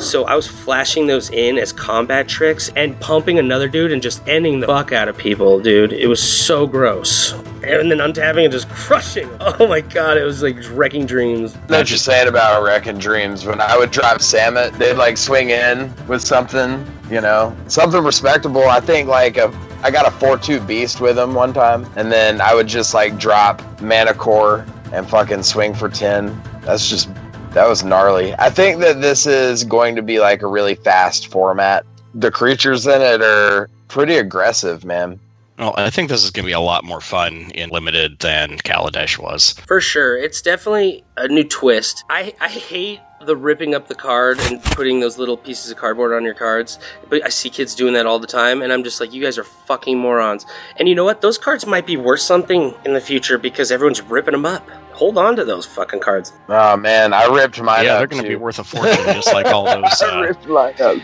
So 0.00 0.24
I 0.24 0.34
was 0.34 0.46
flashing 0.46 1.06
those 1.06 1.28
in 1.28 1.58
as 1.58 1.70
combat 1.70 2.26
tricks 2.26 2.70
and 2.76 2.98
pumping 2.98 3.38
another 3.38 3.68
dude 3.68 3.92
and 3.92 4.00
just 4.00 4.26
ending 4.26 4.60
the 4.60 4.66
fuck 4.66 4.92
out 4.92 5.06
of 5.06 5.18
people, 5.18 5.60
dude. 5.60 5.92
It 5.92 6.06
was 6.06 6.22
so 6.22 6.66
gross. 6.66 7.32
And 7.62 7.90
then 7.90 7.98
untapping 7.98 8.44
and 8.44 8.50
just 8.52 8.70
crushing. 8.70 9.28
Oh 9.60 9.68
my 9.68 9.82
god, 9.82 10.16
it 10.16 10.24
was 10.24 10.42
like 10.42 10.56
wrecking 10.70 11.04
dreams. 11.04 11.54
Know 11.68 11.76
what 11.78 11.90
you're 11.90 11.98
saying 11.98 12.26
about 12.26 12.62
wrecking 12.62 12.96
dreams. 12.96 13.44
When 13.44 13.60
I 13.60 13.76
would 13.76 13.90
drive 13.90 14.18
Samet, 14.18 14.78
they'd 14.78 14.94
like 14.94 15.18
swing 15.18 15.50
in 15.50 15.92
with 16.08 16.22
something, 16.22 16.86
you 17.10 17.20
know, 17.20 17.54
something 17.68 18.02
respectable. 18.02 18.64
I 18.66 18.80
think 18.80 19.08
like 19.08 19.36
a, 19.36 19.52
I 19.82 19.90
got 19.90 20.06
a 20.06 20.10
4-2 20.10 20.66
beast 20.66 21.02
with 21.02 21.18
him 21.18 21.34
one 21.34 21.52
time, 21.52 21.86
and 21.96 22.10
then 22.10 22.40
I 22.40 22.54
would 22.54 22.66
just 22.66 22.94
like 22.94 23.18
drop 23.18 23.60
mana 23.82 24.14
core 24.14 24.64
and 24.94 25.06
fucking 25.06 25.42
swing 25.42 25.74
for 25.74 25.90
10. 25.90 26.40
That's 26.62 26.88
just 26.88 27.10
that 27.54 27.68
was 27.68 27.84
gnarly. 27.84 28.34
I 28.34 28.50
think 28.50 28.80
that 28.80 29.00
this 29.00 29.26
is 29.26 29.64
going 29.64 29.94
to 29.96 30.02
be 30.02 30.18
like 30.18 30.42
a 30.42 30.46
really 30.46 30.74
fast 30.74 31.28
format. 31.28 31.86
The 32.14 32.30
creatures 32.30 32.86
in 32.86 33.00
it 33.00 33.22
are 33.22 33.70
pretty 33.88 34.16
aggressive, 34.16 34.84
man. 34.84 35.20
Well, 35.58 35.72
I 35.76 35.88
think 35.88 36.08
this 36.08 36.24
is 36.24 36.32
going 36.32 36.44
to 36.44 36.48
be 36.48 36.52
a 36.52 36.58
lot 36.60 36.82
more 36.82 37.00
fun 37.00 37.52
in 37.54 37.70
limited 37.70 38.18
than 38.18 38.58
Kaladesh 38.58 39.18
was. 39.18 39.52
For 39.68 39.80
sure. 39.80 40.16
It's 40.16 40.42
definitely 40.42 41.04
a 41.16 41.28
new 41.28 41.44
twist. 41.44 42.04
I, 42.10 42.34
I 42.40 42.48
hate 42.48 43.00
the 43.24 43.36
ripping 43.36 43.72
up 43.72 43.86
the 43.86 43.94
card 43.94 44.40
and 44.40 44.60
putting 44.62 44.98
those 44.98 45.16
little 45.16 45.36
pieces 45.36 45.70
of 45.70 45.76
cardboard 45.76 46.12
on 46.12 46.24
your 46.24 46.34
cards. 46.34 46.80
But 47.08 47.24
I 47.24 47.28
see 47.28 47.50
kids 47.50 47.76
doing 47.76 47.94
that 47.94 48.04
all 48.04 48.18
the 48.18 48.26
time, 48.26 48.62
and 48.62 48.72
I'm 48.72 48.82
just 48.82 49.00
like, 49.00 49.12
you 49.12 49.22
guys 49.22 49.38
are 49.38 49.44
fucking 49.44 49.96
morons. 49.96 50.44
And 50.76 50.88
you 50.88 50.96
know 50.96 51.04
what? 51.04 51.20
Those 51.20 51.38
cards 51.38 51.66
might 51.66 51.86
be 51.86 51.96
worth 51.96 52.20
something 52.20 52.74
in 52.84 52.92
the 52.92 53.00
future 53.00 53.38
because 53.38 53.70
everyone's 53.70 54.02
ripping 54.02 54.32
them 54.32 54.44
up. 54.44 54.68
Hold 54.94 55.18
on 55.18 55.36
to 55.36 55.44
those 55.44 55.66
fucking 55.66 56.00
cards. 56.00 56.32
Oh 56.48 56.76
man, 56.76 57.12
I 57.12 57.26
ripped 57.26 57.60
mine 57.60 57.84
yeah, 57.84 57.92
up. 57.94 57.98
they're 57.98 58.06
going 58.06 58.22
to 58.22 58.28
be 58.28 58.36
worth 58.36 58.58
a 58.58 58.64
fortune, 58.64 59.04
just 59.12 59.32
like 59.32 59.46
all 59.46 59.64
those. 59.82 60.00
I 60.02 60.08
Uh, 60.08 60.22
ripped 60.22 60.46
mine 60.46 60.74
up. 60.80 60.96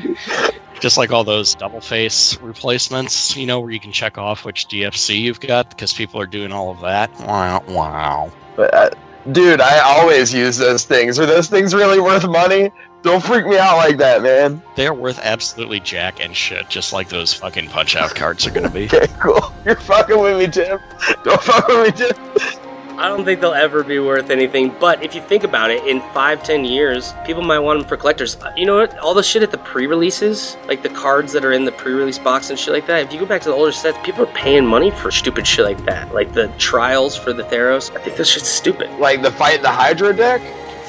just 0.81 0.97
like 0.97 1.11
all 1.13 1.25
those 1.25 1.55
double 1.57 1.81
face 1.81 2.39
replacements, 2.41 3.37
you 3.37 3.47
know, 3.47 3.61
where 3.61 3.71
you 3.71 3.81
can 3.81 3.93
check 3.93 4.17
off 4.17 4.45
which 4.45 4.69
DFC 4.69 5.21
you've 5.21 5.41
got 5.41 5.71
because 5.71 5.93
people 5.93 6.21
are 6.21 6.27
doing 6.27 6.53
all 6.53 6.71
of 6.71 6.81
that. 6.81 7.11
Wow, 7.21 7.63
wow. 7.69 8.33
But 8.57 8.73
uh, 8.73 8.91
dude, 9.33 9.61
I 9.61 9.81
always 9.81 10.33
use 10.33 10.57
those 10.57 10.85
things. 10.85 11.19
Are 11.19 11.27
those 11.27 11.49
things 11.49 11.75
really 11.75 11.99
worth 12.01 12.27
money? 12.29 12.71
Don't 13.03 13.25
freak 13.25 13.47
me 13.47 13.57
out 13.59 13.79
like 13.79 13.97
that, 13.97 14.23
man. 14.23 14.63
They 14.77 14.87
are 14.87 14.93
worth 14.95 15.19
absolutely 15.23 15.81
jack 15.81 16.23
and 16.23 16.37
shit, 16.37 16.69
just 16.69 16.93
like 16.93 17.09
those 17.09 17.33
fucking 17.33 17.69
punch 17.71 17.97
out 17.97 18.15
cards 18.15 18.47
are 18.47 18.51
going 18.51 18.65
to 18.65 18.71
be. 18.71 18.85
Okay, 18.95 19.07
cool. 19.21 19.53
You're 19.65 19.77
fucking 19.77 20.21
with 20.21 20.39
me, 20.39 20.47
Tim. 20.47 20.79
Don't 21.25 21.43
fuck 21.43 21.67
with 21.69 21.99
me, 21.99 22.07
Tim. 22.07 22.70
I 23.01 23.09
don't 23.09 23.25
think 23.25 23.41
they'll 23.41 23.55
ever 23.55 23.83
be 23.83 23.99
worth 23.99 24.29
anything. 24.29 24.75
But 24.79 25.03
if 25.03 25.15
you 25.15 25.23
think 25.23 25.43
about 25.43 25.71
it, 25.71 25.83
in 25.87 26.03
five, 26.13 26.43
ten 26.45 26.67
years, 26.67 27.15
people 27.25 27.41
might 27.43 27.59
want 27.61 27.81
them 27.81 27.89
for 27.89 27.97
collectors. 27.97 28.37
Uh, 28.37 28.53
You 28.59 28.67
know 28.67 28.77
what? 28.77 28.99
All 28.99 29.15
the 29.15 29.23
shit 29.23 29.43
at 29.43 29.51
the 29.51 29.57
pre-releases, 29.57 30.59
like 30.69 30.83
the 30.83 30.91
cards 30.91 31.33
that 31.33 31.43
are 31.43 31.53
in 31.53 31.65
the 31.65 31.73
pre-release 31.73 32.19
box 32.19 32.51
and 32.51 32.59
shit 32.59 32.75
like 32.75 32.87
that. 32.89 33.05
If 33.07 33.11
you 33.15 33.19
go 33.19 33.25
back 33.25 33.41
to 33.41 33.49
the 33.49 33.55
older 33.55 33.73
sets, 33.73 33.97
people 34.05 34.25
are 34.25 34.33
paying 34.35 34.67
money 34.67 34.91
for 34.91 35.11
stupid 35.11 35.47
shit 35.47 35.65
like 35.65 35.83
that. 35.87 36.13
Like 36.13 36.35
the 36.35 36.49
trials 36.59 37.17
for 37.17 37.33
the 37.33 37.43
Theros. 37.45 37.91
I 37.97 38.03
think 38.03 38.19
this 38.19 38.29
shit's 38.29 38.51
stupid. 38.51 38.91
Like 38.99 39.23
the 39.23 39.31
fight 39.31 39.63
the 39.63 39.71
Hydra 39.71 40.15
deck? 40.15 40.43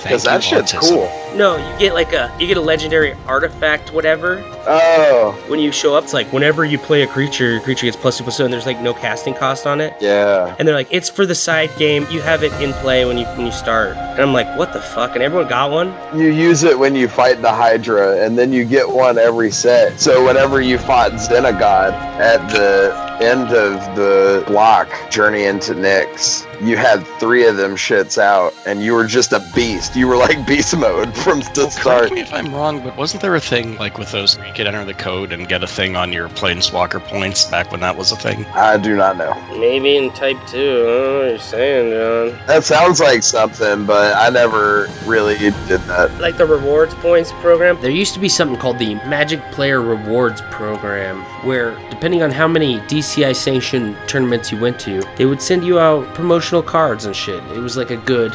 Because 0.04 0.24
that 0.24 0.44
shit's 0.44 0.72
autism. 0.74 0.80
cool. 0.90 1.38
No, 1.38 1.56
you 1.56 1.80
get 1.80 1.94
like 1.94 2.12
a 2.14 2.34
you 2.40 2.48
get 2.48 2.58
a 2.58 2.62
legendary 2.62 3.14
artifact, 3.28 3.94
whatever. 3.94 4.44
Oh, 4.68 5.36
When 5.48 5.60
you 5.60 5.72
show 5.72 5.96
up, 5.96 6.04
it's 6.04 6.14
like 6.14 6.32
whenever 6.32 6.64
you 6.66 6.78
play 6.78 7.02
a 7.02 7.08
creature, 7.08 7.52
your 7.54 7.62
creature 7.62 7.86
gets 7.88 7.98
plus 7.98 8.18
two 8.18 8.24
plus 8.24 8.38
two, 8.38 8.44
and 8.46 8.54
there's 8.54 8.66
like 8.66 8.80
no 8.82 8.94
casting 8.94 9.34
cost 9.34 9.66
on 9.66 9.82
it. 9.82 9.94
yeah. 10.00 10.56
And 10.60 10.68
they're 10.68 10.76
like, 10.76 10.90
it's 10.92 11.10
for 11.10 11.26
the 11.26 11.34
side 11.36 11.72
game. 11.78 12.06
You 12.12 12.22
have 12.22 12.44
it 12.44 12.52
in 12.62 12.74
play 12.74 13.06
when 13.06 13.18
you 13.18 13.26
when 13.26 13.46
you 13.46 13.52
start. 13.52 13.96
And 13.98 14.20
I'm 14.20 14.34
like, 14.34 14.58
what 14.58 14.74
the 14.74 14.82
fuck? 14.82 15.14
And 15.16 15.24
everyone 15.24 15.48
got 15.50 15.72
one. 15.72 15.94
You 16.18 16.28
use 16.32 16.64
it 16.64 16.78
when 16.78 16.96
you 16.96 17.08
fight 17.08 17.42
the 17.42 17.52
Hydra, 17.52 18.24
and 18.24 18.38
then 18.38 18.52
you 18.54 18.66
get 18.66 18.88
one 18.90 19.18
every 19.18 19.52
set. 19.52 20.00
So 20.00 20.26
whenever 20.26 20.62
you 20.62 20.78
fought 20.78 21.12
Xenagos 21.14 21.94
at 22.20 22.48
the 22.52 23.11
end 23.20 23.52
of 23.52 23.96
the 23.96 24.44
block, 24.48 24.90
Journey 25.10 25.44
into 25.44 25.74
Nyx, 25.74 26.48
you 26.62 26.78
had 26.78 27.06
three 27.20 27.48
of 27.48 27.58
them 27.58 27.76
shits 27.76 28.18
out, 28.20 28.54
and 28.68 28.84
you 28.84 28.94
were 28.94 29.08
just 29.08 29.34
a 29.34 29.40
beast. 29.56 29.96
You 29.96 30.08
were 30.08 30.16
like 30.16 30.46
beast 30.48 30.78
mode 30.78 31.16
from 31.18 31.40
the 31.40 31.70
start. 31.70 32.00
Correct 32.02 32.14
me 32.14 32.22
if 32.22 32.34
I'm 32.34 32.54
wrong, 32.54 32.84
but 32.84 32.96
wasn't 32.98 33.22
there 33.22 33.36
a 33.36 33.40
thing 33.40 33.78
like 33.78 33.98
with 33.98 34.12
those 34.12 34.38
where 34.38 34.48
you 34.48 34.54
could 34.54 34.68
enter 34.68 34.86
the 34.86 34.94
code 34.94 35.32
and 35.32 35.48
get 35.48 35.64
a 35.64 35.68
thing 35.68 35.96
on 35.96 36.14
your 36.14 36.30
planeswalker 36.30 37.02
points 37.02 37.46
back 37.46 37.72
when 37.72 37.80
that 37.80 37.98
was 37.98 38.12
a 38.12 38.16
thing? 38.16 38.46
I 38.54 38.78
do 38.78 38.96
not 38.96 39.18
know. 39.18 39.34
Maybe 39.60 39.98
in 39.98 40.12
type 40.12 40.38
two. 40.48 40.60
I 40.60 40.62
don't 40.62 40.96
know 40.96 41.20
what 41.20 41.30
you're 41.30 41.40
saying, 41.40 42.32
John. 42.32 42.48
That 42.48 42.64
sounds 42.64 43.00
like 43.00 43.24
something, 43.24 43.86
but 43.86 44.16
I 44.16 44.30
never 44.30 44.88
really 45.06 45.38
did 45.38 45.82
that. 45.82 46.12
Like 46.20 46.38
the 46.38 46.46
rewards 46.46 46.94
points 46.96 47.32
program. 47.34 47.82
There 47.82 47.90
used 47.90 48.14
to 48.14 48.20
be 48.20 48.30
something 48.30 48.60
called 48.60 48.78
the 48.78 48.96
Magic 48.96 49.42
Player 49.52 49.82
Rewards 49.82 50.42
Program, 50.52 51.26
where 51.44 51.72
depending 51.90 52.22
on 52.24 52.32
how 52.32 52.48
many 52.48 52.80
DCI 52.80 53.36
sanctioned 53.36 53.98
tournaments 54.08 54.52
you 54.52 54.60
went 54.60 54.80
to, 54.82 55.02
they 55.18 55.26
would 55.26 55.42
send 55.42 55.64
you 55.64 55.80
out 55.80 56.14
promotional 56.14 56.64
cards 56.64 57.06
and 57.06 57.16
shit. 57.16 57.44
It 57.52 57.60
was 57.60 57.78
like 57.78 57.92
a 57.92 57.98
good. 57.98 58.34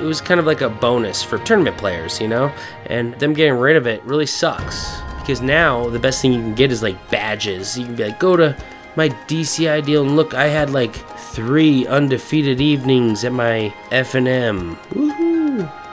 It 0.00 0.04
was 0.04 0.20
kind 0.20 0.38
of 0.38 0.46
like 0.46 0.60
a 0.60 0.68
bonus 0.68 1.22
for 1.22 1.38
tournament 1.38 1.76
players, 1.76 2.20
you 2.20 2.28
know? 2.28 2.52
And 2.86 3.14
them 3.14 3.34
getting 3.34 3.54
rid 3.54 3.76
of 3.76 3.86
it 3.86 4.02
really 4.04 4.26
sucks. 4.26 5.00
Because 5.18 5.40
now 5.40 5.88
the 5.90 5.98
best 5.98 6.22
thing 6.22 6.32
you 6.32 6.40
can 6.40 6.54
get 6.54 6.70
is 6.70 6.82
like 6.82 7.10
badges. 7.10 7.76
You 7.76 7.84
can 7.84 7.96
be 7.96 8.04
like, 8.04 8.20
go 8.20 8.36
to 8.36 8.56
my 8.96 9.08
DCI 9.08 9.84
deal 9.84 10.02
and 10.02 10.16
look, 10.16 10.34
I 10.34 10.46
had 10.46 10.70
like 10.70 10.94
three 10.94 11.86
undefeated 11.86 12.60
evenings 12.60 13.24
at 13.24 13.32
my 13.32 13.74
FNM. 13.90 14.76
Woohoo! 14.90 15.27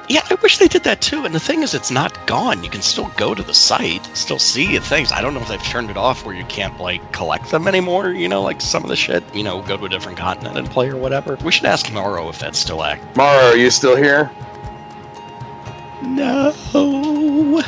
Yeah, 0.07 0.21
I 0.29 0.35
wish 0.35 0.59
they 0.59 0.67
did 0.67 0.83
that 0.83 1.01
too. 1.01 1.25
And 1.25 1.33
the 1.33 1.39
thing 1.39 1.63
is, 1.63 1.73
it's 1.73 1.89
not 1.89 2.27
gone. 2.27 2.63
You 2.63 2.69
can 2.69 2.81
still 2.81 3.07
go 3.17 3.33
to 3.33 3.41
the 3.41 3.53
site, 3.53 4.05
still 4.15 4.37
see 4.37 4.77
things. 4.77 5.11
I 5.11 5.21
don't 5.21 5.33
know 5.33 5.41
if 5.41 5.47
they've 5.47 5.63
turned 5.63 5.89
it 5.89 5.97
off 5.97 6.25
where 6.25 6.35
you 6.35 6.45
can't 6.45 6.79
like 6.79 7.11
collect 7.11 7.49
them 7.49 7.67
anymore. 7.67 8.09
You 8.09 8.29
know, 8.29 8.41
like 8.43 8.61
some 8.61 8.83
of 8.83 8.89
the 8.89 8.95
shit. 8.95 9.23
You 9.33 9.43
know, 9.43 9.61
go 9.63 9.77
to 9.77 9.85
a 9.85 9.89
different 9.89 10.17
continent 10.17 10.57
and 10.57 10.69
play 10.69 10.89
or 10.89 10.97
whatever. 10.97 11.37
We 11.43 11.51
should 11.51 11.65
ask 11.65 11.91
Maro 11.91 12.29
if 12.29 12.37
that's 12.37 12.59
still 12.59 12.83
active. 12.83 13.15
Maro, 13.15 13.45
are 13.45 13.57
you 13.57 13.71
still 13.71 13.95
here? 13.95 14.31
No. 16.03 17.63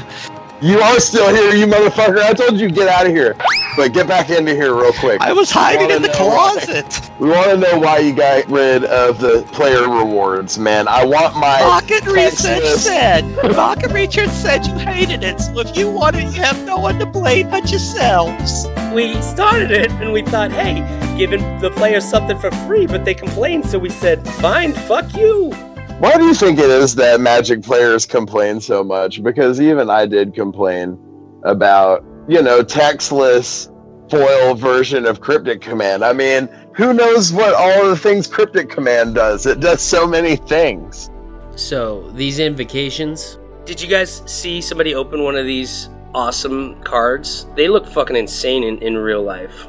You 0.59 0.79
are 0.79 0.99
still 0.99 1.29
here, 1.33 1.53
you 1.53 1.67
motherfucker. 1.67 2.17
I 2.19 2.33
told 2.33 2.59
you 2.59 2.69
get 2.71 2.87
out 2.87 3.05
of 3.05 3.11
here. 3.11 3.35
But 3.75 3.93
get 3.93 4.07
back 4.07 4.31
into 4.31 4.55
here 4.55 4.73
real 4.73 4.91
quick. 4.93 5.21
I 5.21 5.31
was 5.31 5.51
hiding 5.51 5.91
in 5.91 6.01
the 6.01 6.07
wanna 6.19 6.29
why- 6.29 6.53
closet. 6.65 7.11
We 7.19 7.29
want 7.29 7.51
to 7.51 7.57
know 7.57 7.77
why 7.77 7.99
you 7.99 8.11
got 8.13 8.49
rid 8.49 8.83
of 8.85 9.19
the 9.19 9.43
player 9.51 9.87
rewards, 9.87 10.57
man. 10.57 10.87
I 10.87 11.05
want 11.05 11.35
my 11.35 11.61
Rocket 11.61 12.05
Research 12.07 12.63
said. 12.63 13.23
Rocket 13.55 13.91
Research 13.91 14.29
said 14.29 14.65
you 14.65 14.73
hated 14.79 15.23
it. 15.23 15.39
So 15.39 15.59
if 15.59 15.77
you 15.77 15.91
want 15.91 16.15
it, 16.15 16.23
you 16.23 16.41
have 16.41 16.63
no 16.65 16.77
one 16.77 16.97
to 16.99 17.05
blame 17.05 17.51
but 17.51 17.69
yourselves. 17.69 18.65
We 18.93 19.21
started 19.21 19.69
it 19.71 19.91
and 19.91 20.11
we 20.11 20.23
thought, 20.23 20.51
hey, 20.51 20.79
giving 21.17 21.41
the 21.59 21.69
players 21.69 22.03
something 22.03 22.37
for 22.39 22.49
free, 22.65 22.87
but 22.87 23.05
they 23.05 23.13
complained, 23.13 23.67
so 23.67 23.77
we 23.77 23.89
said, 23.89 24.27
fine, 24.27 24.73
fuck 24.73 25.13
you. 25.15 25.53
Why 25.99 26.15
do 26.15 26.25
you 26.25 26.35
think 26.35 26.59
it 26.59 26.69
is 26.69 26.93
that 26.95 27.21
Magic 27.21 27.63
players 27.63 28.05
complain 28.05 28.61
so 28.61 28.83
much? 28.83 29.23
Because 29.23 29.59
even 29.59 29.89
I 29.89 30.05
did 30.05 30.35
complain 30.35 30.95
about, 31.41 32.05
you 32.27 32.43
know, 32.43 32.61
textless 32.61 33.71
foil 34.07 34.53
version 34.53 35.07
of 35.07 35.21
Cryptic 35.21 35.59
Command. 35.59 36.05
I 36.05 36.13
mean, 36.13 36.49
who 36.75 36.93
knows 36.93 37.33
what 37.33 37.55
all 37.55 37.89
the 37.89 37.97
things 37.97 38.27
Cryptic 38.27 38.69
Command 38.69 39.15
does? 39.15 39.47
It 39.47 39.59
does 39.59 39.81
so 39.81 40.05
many 40.05 40.35
things. 40.35 41.09
So, 41.55 42.11
these 42.11 42.37
invocations. 42.37 43.39
Did 43.65 43.81
you 43.81 43.87
guys 43.87 44.21
see 44.27 44.61
somebody 44.61 44.93
open 44.93 45.23
one 45.23 45.35
of 45.35 45.47
these 45.47 45.89
awesome 46.13 46.79
cards? 46.83 47.47
They 47.55 47.67
look 47.67 47.87
fucking 47.87 48.15
insane 48.15 48.63
in, 48.63 48.77
in 48.83 48.99
real 48.99 49.23
life. 49.23 49.65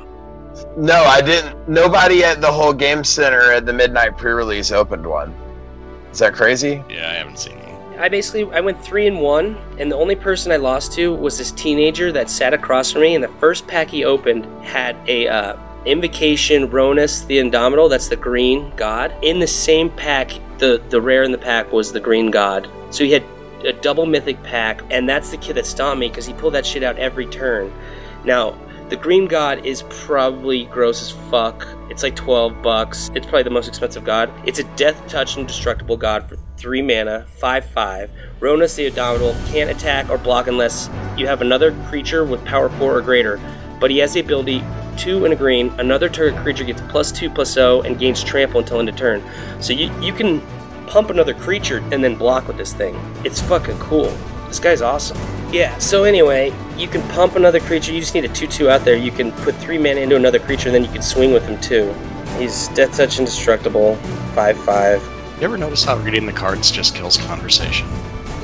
No, 0.77 1.05
I 1.05 1.23
didn't. 1.23 1.67
Nobody 1.71 2.23
at 2.23 2.43
the 2.43 2.53
whole 2.53 2.75
game 2.75 3.03
center 3.03 3.51
at 3.51 3.65
the 3.65 3.73
midnight 3.73 4.19
pre-release 4.19 4.73
opened 4.73 5.07
one. 5.07 5.35
Is 6.13 6.19
that 6.19 6.35
crazy? 6.35 6.83
Yeah, 6.89 7.11
I 7.11 7.15
haven't 7.15 7.39
seen 7.39 7.59
one. 7.59 7.99
I 7.99 8.09
basically 8.09 8.45
I 8.55 8.61
went 8.61 8.83
three 8.83 9.07
and 9.07 9.21
one, 9.21 9.57
and 9.79 9.91
the 9.91 9.97
only 9.97 10.15
person 10.15 10.53
I 10.53 10.57
lost 10.57 10.93
to 10.93 11.13
was 11.13 11.37
this 11.37 11.51
teenager 11.51 12.13
that 12.13 12.31
sat 12.31 12.55
across 12.55 12.93
from 12.93 13.03
me. 13.03 13.15
And 13.15 13.25
the 13.25 13.29
first 13.41 13.67
pack 13.67 13.89
he 13.89 14.05
opened 14.05 14.45
had 14.65 14.97
a 15.09 15.27
uh, 15.29 15.57
invocation 15.85 16.69
Rhonas 16.69 17.27
the 17.27 17.39
Indomitable. 17.39 17.89
That's 17.89 18.09
the 18.09 18.17
green 18.17 18.73
god. 18.77 19.13
In 19.23 19.41
the 19.41 19.47
same 19.47 19.91
pack, 19.91 20.31
the 20.59 20.81
the 20.91 21.01
rare 21.01 21.25
in 21.25 21.33
the 21.33 21.39
pack 21.39 21.73
was 21.73 21.93
the 21.93 22.01
green 22.01 22.31
god. 22.31 22.69
So 22.91 23.05
he 23.05 23.13
had 23.13 23.25
a 23.65 23.73
double 23.73 24.07
mythic 24.07 24.41
pack, 24.45 24.81
and 24.91 25.09
that's 25.09 25.31
the 25.31 25.37
kid 25.37 25.57
that 25.57 25.67
stomped 25.67 25.99
me 25.99 26.09
because 26.09 26.27
he 26.27 26.33
pulled 26.35 26.55
that 26.55 26.65
shit 26.65 26.83
out 26.83 26.97
every 26.99 27.27
turn. 27.27 27.73
Now. 28.25 28.57
The 28.89 28.97
green 28.97 29.27
god 29.27 29.67
is 29.67 29.83
probably 29.91 30.65
gross 30.65 31.03
as 31.03 31.11
fuck. 31.31 31.69
It's 31.91 32.03
like 32.03 32.17
12 32.17 32.63
bucks. 32.63 33.11
It's 33.15 33.27
probably 33.27 33.43
the 33.43 33.51
most 33.51 33.69
expensive 33.69 34.03
god. 34.03 34.33
It's 34.47 34.61
a 34.61 34.65
death 34.77 35.07
touch 35.09 35.37
indestructible 35.37 35.99
god 35.99 36.27
for 36.27 36.39
3 36.57 36.81
mana, 36.81 37.27
5 37.37 37.67
5. 37.67 38.11
Rhonas 38.41 38.77
the 38.77 38.87
Indomitable 38.87 39.37
can't 39.49 39.69
attack 39.69 40.09
or 40.09 40.17
block 40.17 40.47
unless 40.47 40.89
you 41.19 41.27
have 41.27 41.43
another 41.43 41.73
creature 41.91 42.25
with 42.25 42.43
power 42.47 42.71
4 42.71 42.97
or 42.97 43.03
greater. 43.03 43.39
But 43.79 43.91
he 43.91 43.99
has 43.99 44.15
the 44.15 44.21
ability 44.21 44.65
2 44.97 45.27
and 45.27 45.35
a 45.35 45.37
green. 45.37 45.69
Another 45.79 46.09
target 46.09 46.41
creature 46.41 46.65
gets 46.65 46.81
plus 46.89 47.13
2 47.13 47.29
plus 47.29 47.53
0 47.53 47.83
and 47.83 47.99
gains 47.99 48.25
trample 48.25 48.61
until 48.61 48.79
end 48.79 48.89
of 48.89 48.97
turn. 48.97 49.23
So 49.61 49.75
you, 49.75 49.93
you 50.01 50.15
can 50.15 50.41
pump 50.87 51.11
another 51.11 51.35
creature 51.35 51.85
and 51.93 52.03
then 52.03 52.15
block 52.15 52.49
with 52.49 52.57
this 52.57 52.73
thing. 52.73 52.99
It's 53.23 53.43
fucking 53.43 53.79
cool. 53.81 54.17
This 54.49 54.59
guy's 54.59 54.83
awesome. 54.83 55.19
Yeah, 55.53 55.77
so 55.79 56.05
anyway, 56.05 56.53
you 56.77 56.89
can 56.89 57.03
pump 57.11 57.37
another 57.37 57.61
creature. 57.61 57.93
You 57.93 58.01
just 58.01 58.15
need 58.15 58.25
a 58.25 58.29
2 58.29 58.47
2 58.47 58.69
out 58.69 58.85
there. 58.85 58.97
You 58.97 59.11
can 59.11 59.33
put 59.33 59.55
3 59.57 59.79
mana 59.79 60.01
into 60.01 60.17
another 60.17 60.39
creature, 60.39 60.69
and 60.69 60.75
then 60.75 60.85
you 60.85 60.91
can 60.91 61.03
swing 61.03 61.33
with 61.33 61.47
him 61.47 61.61
too. 61.61 61.95
He's 62.39 62.69
Death 62.69 62.97
Touch 62.97 63.19
Indestructible, 63.19 63.97
5 64.35 64.65
5. 64.65 65.03
You 65.39 65.45
ever 65.45 65.57
notice 65.57 65.85
how 65.85 65.97
reading 65.99 66.27
the 66.27 66.33
cards 66.33 66.71
just 66.71 66.95
kills 66.95 67.17
conversation? 67.17 67.87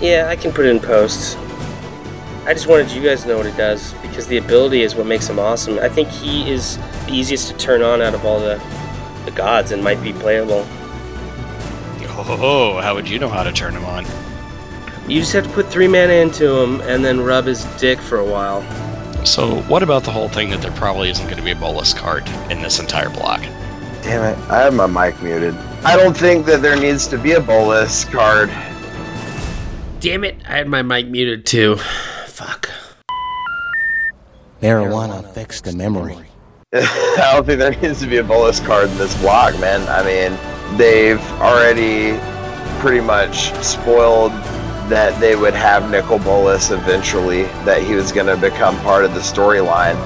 Yeah, 0.01 0.27
I 0.29 0.37
can 0.37 0.53
put 0.53 0.67
it 0.67 0.71
in 0.71 0.81
posts. 0.81 1.37
I 2.47 2.53
just 2.53 2.67
wanted 2.67 2.91
you 2.91 3.03
guys 3.03 3.23
to 3.23 3.29
know 3.29 3.39
what 3.39 3.47
it 3.47 3.57
does 3.57 3.95
because 3.95 4.27
the 4.27 4.37
ability 4.37 4.83
is 4.83 4.95
what 4.95 5.07
makes 5.07 5.29
him 5.29 5.39
awesome. 5.39 5.79
I 5.79 5.89
think 5.89 6.09
he 6.09 6.51
is 6.51 6.77
the 7.07 7.13
easiest 7.13 7.49
to 7.49 7.57
turn 7.57 7.83
on 7.83 8.03
out 8.03 8.15
of 8.15 8.25
all 8.25 8.39
the, 8.39 8.63
the 9.25 9.31
gods 9.31 9.73
and 9.73 9.83
might 9.83 10.03
be 10.03 10.13
playable. 10.13 10.67
Oh, 12.17 12.81
how 12.83 12.95
would 12.95 13.09
you 13.09 13.19
know 13.19 13.29
how 13.29 13.43
to 13.43 13.53
turn 13.53 13.75
him 13.75 13.85
on? 13.85 14.05
You 15.07 15.21
just 15.21 15.35
have 15.35 15.45
to 15.45 15.53
put 15.53 15.67
3 15.67 15.87
mana 15.87 16.15
into 16.15 16.49
him 16.51 16.81
and 16.83 17.05
then 17.05 17.21
rub 17.21 17.45
his 17.45 17.65
dick 17.79 17.99
for 17.99 18.19
a 18.19 18.25
while. 18.25 18.63
So, 19.27 19.61
what 19.63 19.83
about 19.83 20.05
the 20.05 20.11
whole 20.11 20.29
thing 20.29 20.49
that 20.51 20.63
there 20.63 20.73
probably 20.73 21.11
isn't 21.11 21.25
going 21.27 21.37
to 21.37 21.43
be 21.43 21.51
a 21.51 21.57
Bolas 21.57 21.93
card 21.93 22.27
in 22.51 22.63
this 22.63 22.79
entire 22.79 23.11
block? 23.11 23.41
Damn 24.03 24.23
it, 24.23 24.51
I 24.51 24.61
have 24.61 24.75
my 24.75 24.87
mic 24.87 25.21
muted. 25.23 25.55
I 25.85 25.97
don't 25.97 26.17
think 26.17 26.47
that 26.47 26.63
there 26.63 26.77
needs 26.77 27.07
to 27.09 27.19
be 27.19 27.33
a 27.33 27.41
Bolas 27.41 28.07
card. 28.07 28.49
Damn 30.01 30.25
it, 30.25 30.37
I 30.47 30.57
had 30.57 30.69
my 30.69 30.81
mic 30.81 31.09
muted 31.09 31.45
too. 31.45 31.77
Fuck. 32.27 32.71
Marijuana 34.63 35.23
affects 35.23 35.61
the 35.61 35.73
memory. 35.73 36.17
I 36.73 37.31
don't 37.33 37.45
think 37.45 37.59
there 37.59 37.77
needs 37.77 38.01
to 38.01 38.07
be 38.07 38.17
a 38.17 38.25
Bolas 38.25 38.61
card 38.61 38.91
in 38.91 38.97
this 38.97 39.15
block, 39.21 39.59
man. 39.61 39.87
I 39.89 40.03
mean, 40.03 40.79
they've 40.79 41.21
already 41.41 42.19
pretty 42.81 43.01
much 43.01 43.53
spoiled 43.63 44.33
that 44.89 45.19
they 45.21 45.35
would 45.35 45.55
have 45.55 45.91
Nicol 45.91 46.19
Bolas 46.19 46.71
eventually, 46.71 47.45
that 47.65 47.83
he 47.83 47.95
was 47.95 48.13
going 48.13 48.27
to 48.27 48.37
become 48.37 48.79
part 48.81 49.05
of 49.05 49.15
the 49.15 49.21
storyline. 49.21 49.97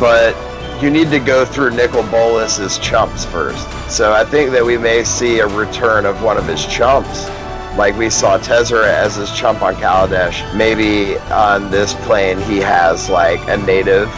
But 0.00 0.34
you 0.82 0.90
need 0.90 1.10
to 1.10 1.20
go 1.20 1.44
through 1.44 1.70
Nicol 1.70 2.02
Bolas's 2.04 2.78
chumps 2.78 3.24
first. 3.24 3.68
So 3.88 4.12
I 4.12 4.24
think 4.24 4.50
that 4.50 4.64
we 4.64 4.76
may 4.76 5.04
see 5.04 5.38
a 5.38 5.46
return 5.46 6.04
of 6.04 6.22
one 6.22 6.36
of 6.36 6.46
his 6.46 6.66
chumps. 6.66 7.28
Like 7.76 7.96
we 7.96 8.10
saw 8.10 8.38
Tezzeret 8.38 8.84
as 8.84 9.16
his 9.16 9.30
chump 9.32 9.62
on 9.62 9.74
Kaladesh. 9.74 10.54
Maybe 10.56 11.16
on 11.30 11.70
this 11.70 11.94
plane 11.94 12.40
he 12.42 12.58
has 12.58 13.08
like 13.08 13.40
a 13.48 13.56
native 13.56 14.08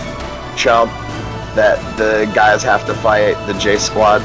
chump 0.57 0.91
that 1.55 1.79
the 1.97 2.31
guys 2.35 2.63
have 2.63 2.87
to 2.87 2.95
fight 2.95 3.35
the 3.47 3.55
J 3.59 3.77
Squad. 3.77 4.23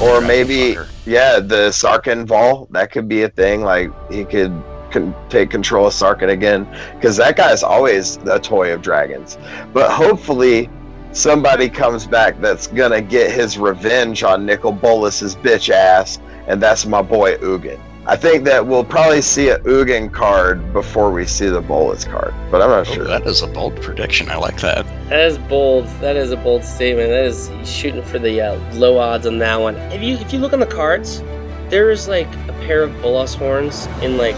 Or 0.00 0.20
maybe, 0.20 0.76
yeah, 1.06 1.38
the 1.38 1.70
Sarkhan 1.70 2.26
Vol. 2.26 2.66
That 2.70 2.90
could 2.90 3.08
be 3.08 3.22
a 3.22 3.28
thing. 3.28 3.62
Like 3.62 3.90
he 4.10 4.24
could 4.24 4.52
can 4.94 5.14
take 5.28 5.50
control 5.50 5.86
of 5.88 5.92
Sarkhan 5.92 6.30
again, 6.30 6.66
because 6.94 7.16
that 7.18 7.36
guy 7.36 7.52
is 7.52 7.62
always 7.62 8.16
a 8.26 8.38
toy 8.38 8.72
of 8.72 8.80
dragons. 8.80 9.36
But 9.72 9.90
hopefully, 9.90 10.70
somebody 11.12 11.68
comes 11.68 12.06
back 12.06 12.40
that's 12.40 12.66
gonna 12.68 13.02
get 13.02 13.30
his 13.30 13.58
revenge 13.58 14.22
on 14.22 14.46
Nicol 14.46 14.72
Bolas's 14.72 15.36
bitch 15.36 15.68
ass, 15.70 16.18
and 16.46 16.62
that's 16.62 16.86
my 16.86 17.02
boy 17.02 17.36
Ugin. 17.38 17.78
I 18.06 18.16
think 18.16 18.44
that 18.44 18.66
we'll 18.66 18.84
probably 18.84 19.22
see 19.22 19.48
a 19.48 19.58
Ugin 19.60 20.12
card 20.12 20.72
before 20.74 21.10
we 21.10 21.24
see 21.26 21.48
the 21.48 21.62
Bolas 21.62 22.04
card, 22.04 22.34
but 22.50 22.60
I'm 22.60 22.68
not 22.68 22.86
Oh, 22.88 22.92
sure. 22.94 23.04
that 23.04 23.26
is 23.26 23.40
a 23.42 23.46
bold 23.46 23.80
prediction. 23.80 24.28
I 24.28 24.36
like 24.36 24.60
that. 24.60 24.84
That 25.08 25.20
is 25.20 25.38
bold. 25.38 25.86
That 26.00 26.14
is 26.14 26.30
a 26.30 26.36
bold 26.36 26.64
statement. 26.64 27.08
That 27.08 27.24
is 27.24 27.50
shooting 27.64 28.02
for 28.02 28.18
the 28.18 28.40
uh, 28.42 28.74
low 28.74 28.98
odds 28.98 29.26
on 29.26 29.38
that 29.38 29.58
one. 29.60 29.76
If 29.90 30.02
you 30.02 30.16
if 30.16 30.32
you 30.34 30.38
look 30.38 30.52
on 30.52 30.60
the 30.60 30.66
cards, 30.66 31.22
there 31.70 31.90
is 31.90 32.06
like 32.06 32.28
a 32.48 32.52
pair 32.66 32.82
of 32.82 32.92
Bolas 33.00 33.34
horns 33.34 33.86
in 34.02 34.18
like 34.18 34.36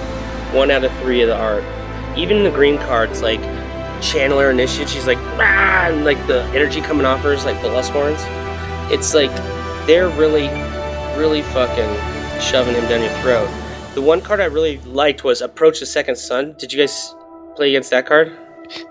one 0.56 0.70
out 0.70 0.82
of 0.82 0.92
three 0.98 1.20
of 1.20 1.28
the 1.28 1.36
art. 1.36 1.62
Even 2.16 2.42
the 2.42 2.50
green 2.50 2.78
cards, 2.78 3.20
like 3.20 3.40
Channeler 4.00 4.50
Initiate, 4.50 4.88
she's 4.88 5.06
like 5.06 5.18
Rah! 5.38 5.88
and 5.88 6.04
like 6.04 6.18
the 6.26 6.42
energy 6.54 6.80
coming 6.80 7.04
off 7.04 7.20
her 7.20 7.34
is 7.34 7.44
like 7.44 7.60
the 7.62 7.68
Bolas 7.68 7.88
horns. 7.88 8.20
It's 8.90 9.14
like 9.14 9.30
they're 9.86 10.08
really, 10.08 10.48
really 11.18 11.42
fucking 11.42 12.40
shoving 12.40 12.74
him 12.74 12.88
down 12.88 13.02
your 13.02 13.12
throat. 13.20 13.48
The 13.94 14.02
one 14.02 14.20
card 14.20 14.40
I 14.40 14.46
really 14.46 14.78
liked 14.78 15.24
was 15.24 15.42
Approach 15.42 15.80
the 15.80 15.86
Second 15.86 16.16
Sun. 16.16 16.56
Did 16.58 16.72
you 16.72 16.78
guys 16.78 17.14
play 17.54 17.68
against 17.68 17.90
that 17.90 18.06
card? 18.06 18.36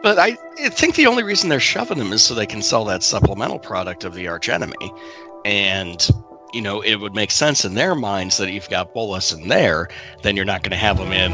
But 0.02 0.18
I, 0.18 0.38
I 0.60 0.70
think 0.70 0.96
the 0.96 1.08
only 1.08 1.24
reason 1.24 1.50
they're 1.50 1.60
shoving 1.60 1.98
him 1.98 2.14
is 2.14 2.24
so 2.24 2.34
they 2.34 2.46
can 2.46 2.62
sell 2.62 2.86
that 2.86 3.04
supplemental 3.04 3.60
product 3.60 4.04
of 4.04 4.14
the 4.14 4.28
arch 4.28 4.50
enemy. 4.50 4.94
And, 5.44 6.08
you 6.54 6.62
know, 6.62 6.82
it 6.82 6.96
would 6.96 7.14
make 7.16 7.32
sense 7.32 7.66
in 7.66 7.74
their 7.76 7.96
minds 7.96 8.38
that 8.38 8.48
if 8.48 8.54
you've 8.54 8.70
got 8.70 8.94
Bolas 8.94 9.32
in 9.32 9.48
there, 9.48 9.90
then 10.22 10.36
you're 10.36 10.46
not 10.46 10.62
going 10.64 10.72
to 10.72 10.78
have 10.78 10.98
him 10.98 11.12
in, 11.12 11.32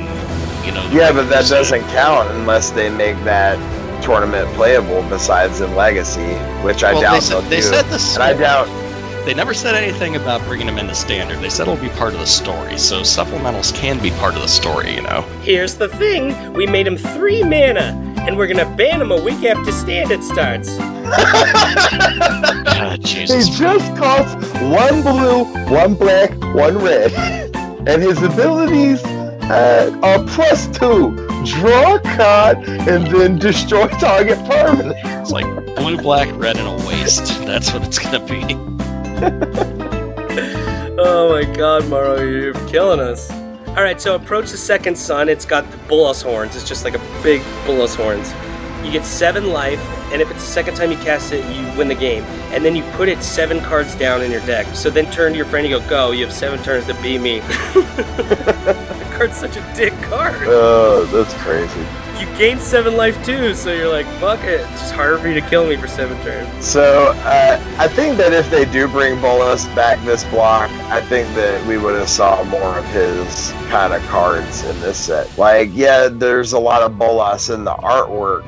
you 0.65 0.71
know. 0.71 0.87
Yeah, 0.91 1.11
but 1.11 1.29
that 1.29 1.47
doesn't 1.49 1.81
count 1.89 2.29
unless 2.31 2.71
they 2.71 2.89
make 2.89 3.15
that 3.23 3.57
tournament 4.03 4.47
playable 4.55 5.03
besides 5.09 5.61
in 5.61 5.75
Legacy, 5.75 6.33
which 6.63 6.83
I 6.83 6.93
Well, 6.93 7.01
doubt 7.01 7.13
they 7.13 7.19
said- 7.21 7.43
they 7.45 7.55
do. 7.57 7.61
said 7.61 7.85
this- 7.85 8.15
and 8.15 8.23
I 8.23 8.33
doubt. 8.33 8.67
They 9.25 9.33
never 9.35 9.53
said 9.53 9.75
anything 9.75 10.15
about 10.15 10.41
bringing 10.45 10.67
him 10.67 10.77
into 10.79 10.95
standard. 10.95 11.39
They 11.39 11.49
said 11.49 11.67
it'll 11.67 11.81
be 11.81 11.89
part 11.89 12.13
of 12.13 12.19
the 12.19 12.25
story. 12.25 12.77
So 12.77 13.01
supplementals 13.01 13.73
can 13.73 14.01
be 14.01 14.09
part 14.11 14.35
of 14.35 14.41
the 14.41 14.47
story, 14.47 14.95
you 14.95 15.01
know. 15.03 15.21
Here's 15.43 15.75
the 15.75 15.87
thing 15.89 16.53
we 16.53 16.65
made 16.65 16.87
him 16.87 16.97
three 16.97 17.43
mana, 17.43 17.93
and 18.27 18.35
we're 18.35 18.47
gonna 18.47 18.75
ban 18.75 18.99
him 18.99 19.11
a 19.11 19.21
week 19.21 19.43
after 19.45 19.71
standard 19.71 20.23
starts. 20.23 20.77
Ah, 22.83 22.95
He 23.03 23.25
just 23.25 23.95
costs 23.97 24.33
one 24.61 25.01
blue, 25.01 25.43
one 25.73 25.93
black, 25.93 26.31
one 26.55 26.77
red, 26.77 27.11
and 27.87 28.01
his 28.01 28.21
abilities 28.23 29.03
uh, 29.03 29.99
are 30.03 30.23
plus 30.27 30.67
two. 30.67 31.15
Draw 31.45 31.95
a 31.95 31.99
card 32.01 32.57
and 32.67 33.05
then 33.07 33.37
destroy 33.39 33.87
target 33.87 34.37
permanent. 34.45 34.95
It's 35.03 35.31
like 35.31 35.45
blue, 35.75 35.97
black, 35.97 36.29
red, 36.37 36.57
and 36.57 36.67
a 36.67 36.87
waste. 36.87 37.25
That's 37.45 37.73
what 37.73 37.83
it's 37.85 37.99
going 37.99 38.25
to 38.25 38.33
be. 38.33 38.70
Oh 41.03 41.29
my 41.29 41.43
god, 41.55 41.87
Maro, 41.89 42.21
you're 42.21 42.53
killing 42.67 42.99
us. 42.99 43.31
Alright, 43.69 43.99
so 43.99 44.13
approach 44.13 44.51
the 44.51 44.57
second 44.57 44.95
sun. 44.95 45.29
It's 45.29 45.45
got 45.45 45.69
the 45.71 45.77
Bolas 45.87 46.21
horns. 46.21 46.55
It's 46.55 46.67
just 46.67 46.83
like 46.83 46.93
a 46.93 47.21
big 47.23 47.41
Bolas 47.65 47.95
horns. 47.95 48.31
You 48.85 48.91
get 48.91 49.03
seven 49.03 49.51
life, 49.51 49.79
and 50.11 50.21
if 50.21 50.29
it's 50.29 50.41
the 50.41 50.51
second 50.51 50.75
time 50.75 50.91
you 50.91 50.97
cast 50.97 51.33
it, 51.33 51.43
you 51.55 51.77
win 51.77 51.87
the 51.87 51.95
game. 51.95 52.23
And 52.53 52.63
then 52.63 52.75
you 52.75 52.83
put 52.91 53.09
it 53.09 53.23
seven 53.23 53.61
cards 53.61 53.95
down 53.95 54.21
in 54.21 54.29
your 54.29 54.45
deck. 54.45 54.67
So 54.75 54.91
then 54.91 55.09
turn 55.11 55.31
to 55.31 55.37
your 55.37 55.47
friend, 55.47 55.67
you 55.67 55.79
go, 55.79 55.89
go. 55.89 56.11
You 56.11 56.25
have 56.25 56.33
seven 56.33 56.61
turns 56.61 56.85
to 56.85 56.93
beat 57.01 57.19
me. 57.19 57.39
the 57.73 59.07
card's 59.17 59.37
such 59.37 59.57
a 59.57 59.73
dick 59.75 59.93
card. 60.03 60.35
Oh, 60.43 61.05
that's 61.05 61.33
crazy. 61.41 62.00
You 62.21 62.27
gain 62.37 62.59
seven 62.59 62.95
life 62.95 63.25
too, 63.25 63.55
so 63.55 63.73
you're 63.73 63.89
like, 63.89 64.05
fuck 64.19 64.43
it. 64.43 64.61
It's 64.61 64.81
just 64.81 64.93
harder 64.93 65.17
for 65.17 65.27
you 65.27 65.33
to 65.33 65.41
kill 65.41 65.65
me 65.65 65.75
for 65.75 65.87
seven 65.87 66.21
turns. 66.21 66.63
So 66.63 67.13
uh, 67.17 67.59
I 67.79 67.87
think 67.87 68.15
that 68.17 68.31
if 68.31 68.47
they 68.51 68.65
do 68.65 68.87
bring 68.87 69.19
Bolas 69.19 69.65
back 69.69 69.99
this 70.05 70.23
block, 70.25 70.69
I 70.91 71.01
think 71.01 71.27
that 71.33 71.65
we 71.65 71.79
would 71.79 71.95
have 71.95 72.07
saw 72.07 72.43
more 72.43 72.77
of 72.77 72.85
his 72.89 73.51
kind 73.69 73.91
of 73.91 74.03
cards 74.03 74.63
in 74.65 74.79
this 74.81 74.99
set. 74.99 75.35
Like, 75.35 75.71
yeah, 75.73 76.09
there's 76.09 76.53
a 76.53 76.59
lot 76.59 76.83
of 76.83 76.95
Bolas 76.95 77.49
in 77.49 77.63
the 77.63 77.73
artwork, 77.73 78.45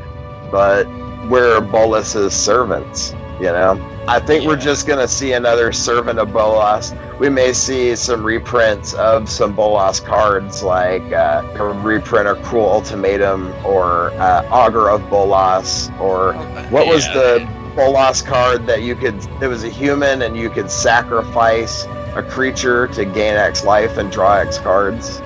but 0.51 0.85
we're 1.27 1.59
Bolas's 1.59 2.31
servants, 2.31 3.15
you 3.39 3.47
know. 3.47 3.89
I 4.07 4.19
think 4.19 4.45
we're 4.45 4.57
just 4.57 4.85
gonna 4.85 5.07
see 5.07 5.31
another 5.33 5.71
servant 5.71 6.19
of 6.19 6.33
Bolas. 6.33 6.93
We 7.19 7.29
may 7.29 7.53
see 7.53 7.95
some 7.95 8.21
reprints 8.23 8.93
of 8.95 9.29
some 9.29 9.53
Bolas 9.55 9.99
cards, 10.01 10.61
like 10.61 11.03
uh, 11.13 11.41
a 11.55 11.63
reprint 11.63 12.27
of 12.27 12.41
Cruel 12.43 12.69
Ultimatum 12.69 13.53
or 13.65 14.11
uh, 14.19 14.45
Augur 14.51 14.89
of 14.89 15.09
Bolas, 15.09 15.89
or 16.01 16.33
what 16.69 16.87
was 16.87 17.05
Yeah. 17.07 17.13
the 17.13 17.49
Bolas 17.75 18.21
card 18.21 18.67
that 18.67 18.81
you 18.81 18.95
could? 18.95 19.15
It 19.41 19.47
was 19.47 19.63
a 19.63 19.69
human, 19.69 20.21
and 20.23 20.35
you 20.35 20.49
could 20.49 20.69
sacrifice 20.69 21.85
a 22.15 22.21
creature 22.23 22.87
to 22.89 23.05
gain 23.05 23.35
X 23.35 23.63
life 23.63 23.97
and 23.97 24.11
draw 24.11 24.35
X 24.35 24.57
cards. 24.57 25.19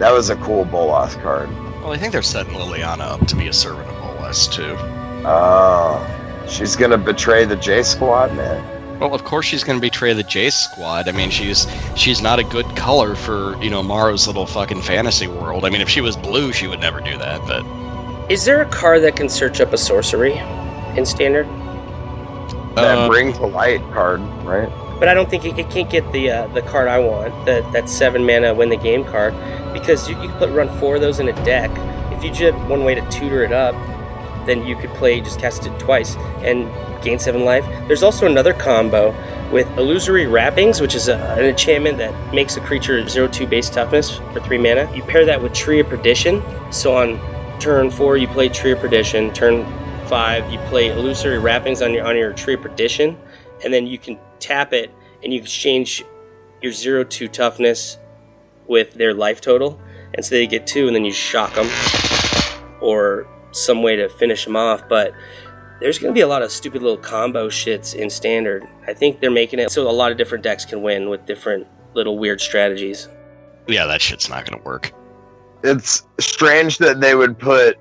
That 0.00 0.12
was 0.12 0.30
a 0.30 0.36
cool 0.36 0.64
Bolas 0.64 1.14
card. 1.16 1.48
Well, 1.80 1.92
I 1.92 1.96
think 1.96 2.12
they're 2.12 2.22
setting 2.22 2.54
Liliana 2.54 3.00
up 3.02 3.26
to 3.28 3.36
be 3.36 3.46
a 3.46 3.52
servant 3.52 3.88
of 3.88 4.00
Bolas 4.00 4.48
too. 4.48 4.74
Oh, 5.26 6.04
she's 6.48 6.76
gonna 6.76 6.98
betray 6.98 7.44
the 7.44 7.56
J 7.56 7.82
Squad, 7.82 8.34
man. 8.34 8.98
Well, 9.00 9.12
of 9.12 9.24
course 9.24 9.44
she's 9.44 9.64
going 9.64 9.76
to 9.78 9.80
betray 9.80 10.12
the 10.12 10.22
J 10.22 10.50
squad. 10.50 11.08
I 11.08 11.12
mean, 11.12 11.28
she's 11.28 11.66
she's 11.96 12.22
not 12.22 12.38
a 12.38 12.44
good 12.44 12.64
color 12.76 13.16
for 13.16 13.60
you 13.62 13.68
know 13.68 13.82
Maro's 13.82 14.26
little 14.26 14.46
fucking 14.46 14.82
fantasy 14.82 15.26
world. 15.26 15.64
I 15.64 15.70
mean, 15.70 15.80
if 15.80 15.88
she 15.88 16.00
was 16.00 16.16
blue, 16.16 16.52
she 16.52 16.68
would 16.68 16.80
never 16.80 17.00
do 17.00 17.18
that. 17.18 17.40
But 17.46 17.64
Is 18.30 18.44
there 18.44 18.62
a 18.62 18.66
card 18.66 19.02
that 19.02 19.16
can 19.16 19.28
search 19.28 19.60
up 19.60 19.72
a 19.72 19.76
sorcery 19.76 20.34
in 20.96 21.04
standard? 21.04 21.46
That 22.76 22.98
Uh, 22.98 23.08
bring 23.08 23.32
to 23.34 23.46
light 23.46 23.80
card, 23.92 24.20
right? 24.44 24.68
But 25.00 25.08
I 25.08 25.14
don't 25.14 25.28
think 25.28 25.44
it, 25.44 25.58
it 25.58 25.70
can't 25.70 25.90
get 25.90 26.10
the 26.12 26.30
uh, 26.30 26.46
the 26.48 26.62
card 26.62 26.86
I 26.86 27.00
want, 27.00 27.46
that 27.46 27.70
that 27.72 27.90
seven 27.90 28.24
mana 28.24 28.54
win 28.54 28.68
the 28.68 28.76
game 28.76 29.04
card, 29.04 29.34
because 29.72 30.08
you, 30.08 30.14
you 30.22 30.28
can 30.28 30.38
put 30.38 30.50
run 30.50 30.68
four 30.78 30.94
of 30.94 31.00
those 31.00 31.18
in 31.18 31.28
a 31.28 31.44
deck. 31.44 31.70
If 32.12 32.22
you 32.22 32.30
just 32.30 32.42
have 32.42 32.70
one 32.70 32.84
way 32.84 32.94
to 32.94 33.02
tutor 33.10 33.42
it 33.42 33.52
up, 33.52 33.74
then 34.46 34.66
you 34.66 34.76
could 34.76 34.90
play 34.90 35.20
just 35.20 35.40
cast 35.40 35.66
it 35.66 35.78
twice 35.78 36.16
and 36.42 36.68
gain 37.02 37.18
seven 37.18 37.44
life. 37.44 37.64
There's 37.86 38.02
also 38.02 38.26
another 38.26 38.52
combo 38.52 39.14
with 39.52 39.66
illusory 39.78 40.26
wrappings, 40.26 40.80
which 40.80 40.94
is 40.94 41.08
a, 41.08 41.16
an 41.38 41.44
enchantment 41.44 41.98
that 41.98 42.34
makes 42.34 42.56
a 42.56 42.60
creature 42.60 43.06
zero 43.08 43.28
two 43.28 43.46
base 43.46 43.68
toughness 43.70 44.16
for 44.32 44.40
three 44.40 44.58
mana. 44.58 44.90
You 44.94 45.02
pair 45.02 45.24
that 45.26 45.40
with 45.40 45.52
Tree 45.52 45.80
of 45.80 45.88
Perdition. 45.88 46.42
So 46.70 46.96
on 46.96 47.20
turn 47.60 47.90
four, 47.90 48.16
you 48.16 48.26
play 48.26 48.48
Tree 48.48 48.72
of 48.72 48.78
Perdition. 48.78 49.32
Turn 49.32 49.64
five, 50.06 50.50
you 50.52 50.58
play 50.70 50.88
illusory 50.90 51.38
wrappings 51.38 51.82
on 51.82 51.92
your 51.92 52.06
on 52.06 52.16
your 52.16 52.32
Tree 52.32 52.54
of 52.54 52.62
Perdition, 52.62 53.18
and 53.62 53.72
then 53.72 53.86
you 53.86 53.98
can 53.98 54.18
tap 54.38 54.72
it 54.72 54.90
and 55.22 55.32
you 55.32 55.40
exchange 55.40 56.04
your 56.62 56.72
zero 56.72 57.04
two 57.04 57.28
toughness 57.28 57.98
with 58.66 58.94
their 58.94 59.12
life 59.14 59.40
total, 59.40 59.78
and 60.14 60.24
so 60.24 60.34
they 60.34 60.46
get 60.46 60.66
two, 60.66 60.86
and 60.86 60.96
then 60.96 61.04
you 61.04 61.12
shock 61.12 61.54
them, 61.54 61.68
or 62.80 63.26
some 63.54 63.82
way 63.82 63.96
to 63.96 64.08
finish 64.08 64.44
them 64.44 64.56
off. 64.56 64.88
But 64.88 65.14
there's 65.80 65.98
going 65.98 66.12
to 66.12 66.14
be 66.14 66.22
a 66.22 66.26
lot 66.26 66.42
of 66.42 66.50
stupid 66.50 66.82
little 66.82 66.98
combo 66.98 67.48
shits 67.48 67.94
in 67.94 68.10
standard. 68.10 68.66
I 68.86 68.94
think 68.94 69.20
they're 69.20 69.30
making 69.30 69.58
it 69.58 69.70
so 69.70 69.88
a 69.88 69.90
lot 69.90 70.12
of 70.12 70.18
different 70.18 70.44
decks 70.44 70.64
can 70.64 70.82
win 70.82 71.08
with 71.08 71.26
different 71.26 71.66
little 71.94 72.18
weird 72.18 72.40
strategies. 72.40 73.08
yeah, 73.66 73.86
that 73.86 74.00
shit's 74.02 74.28
not 74.28 74.44
going 74.44 74.58
to 74.58 74.64
work. 74.64 74.92
It's 75.62 76.02
strange 76.20 76.78
that 76.78 77.00
they 77.00 77.14
would 77.14 77.38
put 77.38 77.78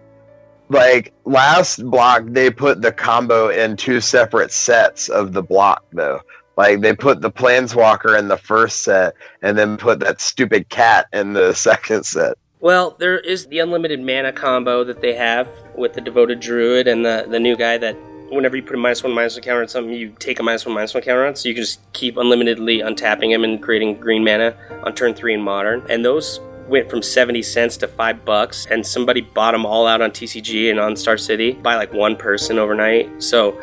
like 0.70 1.14
last 1.26 1.84
block 1.92 2.24
they 2.28 2.50
put 2.50 2.82
the 2.82 2.92
combo 2.92 3.50
in 3.50 3.76
two 3.76 4.00
separate 4.00 4.52
sets 4.52 5.10
of 5.10 5.34
the 5.34 5.44
block 5.44 5.84
though. 5.92 6.22
Like 6.56 6.82
they 6.82 6.96
put 6.96 7.22
the 7.22 7.32
planeswalker 7.32 8.18
in 8.18 8.28
the 8.28 8.38
first 8.38 8.84
set 8.84 9.16
and 9.42 9.58
then 9.58 9.78
put 9.78 10.00
that 10.00 10.22
stupid 10.22 10.70
cat 10.70 11.08
in 11.14 11.34
the 11.34 11.54
second 11.70 12.06
set. 12.06 12.38
Well, 12.64 12.96
there 12.98 13.20
is 13.20 13.48
the 13.48 13.60
unlimited 13.60 14.00
mana 14.00 14.32
combo 14.32 14.86
that 14.86 15.02
they 15.02 15.14
have 15.16 15.50
with 15.76 15.96
the 15.96 16.00
devoted 16.00 16.40
druid 16.40 16.88
and 16.88 17.06
the 17.06 17.26
the 17.28 17.38
new 17.38 17.58
guy 17.58 17.78
that 17.78 17.94
whenever 18.30 18.56
you 18.56 18.64
put 18.64 18.76
a 18.76 18.78
minus 18.78 19.04
one 19.04 19.12
minus 19.12 19.36
one 19.36 19.44
counter 19.44 19.64
on 19.64 19.68
something, 19.68 19.94
you 19.94 20.16
take 20.18 20.40
a 20.40 20.44
minus 20.44 20.66
one 20.66 20.74
minus 20.74 20.94
one 20.94 21.04
counter 21.04 21.26
on, 21.26 21.36
so 21.36 21.50
you 21.50 21.56
can 21.56 21.64
just 21.64 21.82
keep 21.92 22.16
unlimitedly 22.16 22.80
untapping 22.80 23.32
him 23.32 23.44
and 23.44 23.62
creating 23.62 24.00
green 24.00 24.24
mana 24.24 24.56
on 24.86 24.96
turn 24.96 25.14
three 25.14 25.34
in 25.34 25.42
modern. 25.42 25.86
And 25.90 26.06
those 26.06 26.40
went 26.70 26.90
from 26.90 27.02
70 27.02 27.42
cents 27.42 27.76
to 27.76 27.88
five 27.90 28.24
bucks, 28.24 28.66
and 28.68 28.88
somebody 28.88 29.20
bought 29.20 29.52
them 29.52 29.66
all 29.66 29.86
out 29.86 30.02
on 30.02 30.12
TCG 30.12 30.70
and 30.70 30.80
on 30.80 30.96
Star 30.96 31.18
City 31.18 31.52
by 31.52 31.76
like 31.76 31.92
one 31.92 32.16
person 32.16 32.58
overnight. 32.60 33.22
So, 33.22 33.62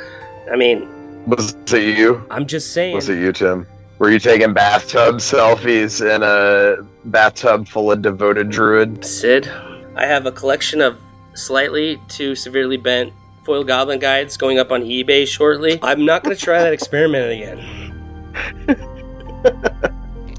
I 0.52 0.56
mean, 0.56 0.86
Was 1.26 1.54
it 1.72 1.96
you? 1.96 2.22
I'm 2.30 2.46
just 2.46 2.74
saying. 2.74 2.96
Was 2.96 3.08
it 3.08 3.18
you, 3.18 3.32
Tim? 3.32 3.66
Were 4.00 4.10
you 4.10 4.18
taking 4.18 4.52
bathtub 4.54 5.16
selfies 5.18 6.00
in 6.00 6.22
a 6.22 6.82
bathtub 7.04 7.68
full 7.68 7.92
of 7.92 8.02
devoted 8.02 8.50
druid? 8.50 9.04
Sid, 9.04 9.46
I 9.94 10.06
have 10.06 10.24
a 10.26 10.32
collection 10.32 10.80
of 10.80 10.98
slightly 11.34 12.00
to 12.08 12.34
severely 12.34 12.78
bent 12.78 13.12
foil 13.44 13.62
goblin 13.62 14.00
guides 14.00 14.36
going 14.38 14.58
up 14.58 14.72
on 14.72 14.82
eBay 14.82 15.28
shortly. 15.28 15.78
I'm 15.82 16.04
not 16.04 16.24
going 16.24 16.34
to 16.34 16.42
try 16.42 16.62
that 16.62 16.72
experiment 16.72 17.30
again. 17.30 18.86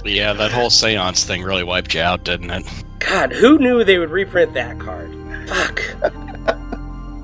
Yeah, 0.04 0.34
that 0.34 0.52
whole 0.52 0.72
seance 0.72 1.24
thing 1.24 1.44
really 1.44 1.64
wiped 1.64 1.94
you 1.94 2.02
out, 2.02 2.24
didn't 2.24 2.50
it? 2.50 2.66
God, 3.00 3.32
who 3.32 3.60
knew 3.60 3.84
they 3.84 4.00
would 4.00 4.10
reprint 4.10 4.54
that 4.56 4.80
card? 4.80 5.16
Fuck. 5.48 5.82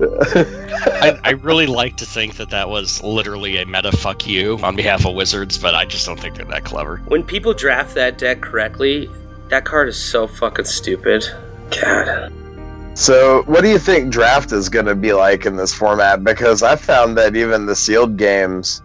I, 0.00 1.18
I 1.24 1.30
really 1.30 1.66
like 1.66 1.96
to 1.96 2.06
think 2.06 2.36
that 2.36 2.50
that 2.50 2.68
was 2.68 3.02
literally 3.02 3.58
a 3.58 3.66
meta 3.66 3.92
fuck 3.92 4.26
you 4.26 4.58
on 4.62 4.76
behalf 4.76 5.04
of 5.04 5.14
Wizards, 5.14 5.58
but 5.58 5.74
I 5.74 5.84
just 5.84 6.06
don't 6.06 6.18
think 6.18 6.36
they're 6.36 6.44
that 6.46 6.64
clever. 6.64 6.98
When 7.08 7.24
people 7.24 7.52
draft 7.52 7.94
that 7.94 8.18
deck 8.18 8.40
correctly, 8.40 9.10
that 9.48 9.64
card 9.64 9.88
is 9.88 9.96
so 9.96 10.26
fucking 10.26 10.66
stupid. 10.66 11.24
God. 11.70 12.32
So, 12.94 13.42
what 13.46 13.62
do 13.62 13.68
you 13.68 13.78
think 13.78 14.10
draft 14.10 14.52
is 14.52 14.68
going 14.68 14.86
to 14.86 14.94
be 14.94 15.12
like 15.12 15.46
in 15.46 15.56
this 15.56 15.72
format? 15.72 16.24
Because 16.24 16.62
I 16.62 16.76
found 16.76 17.16
that 17.18 17.36
even 17.36 17.66
the 17.66 17.76
sealed 17.76 18.16
games, 18.16 18.82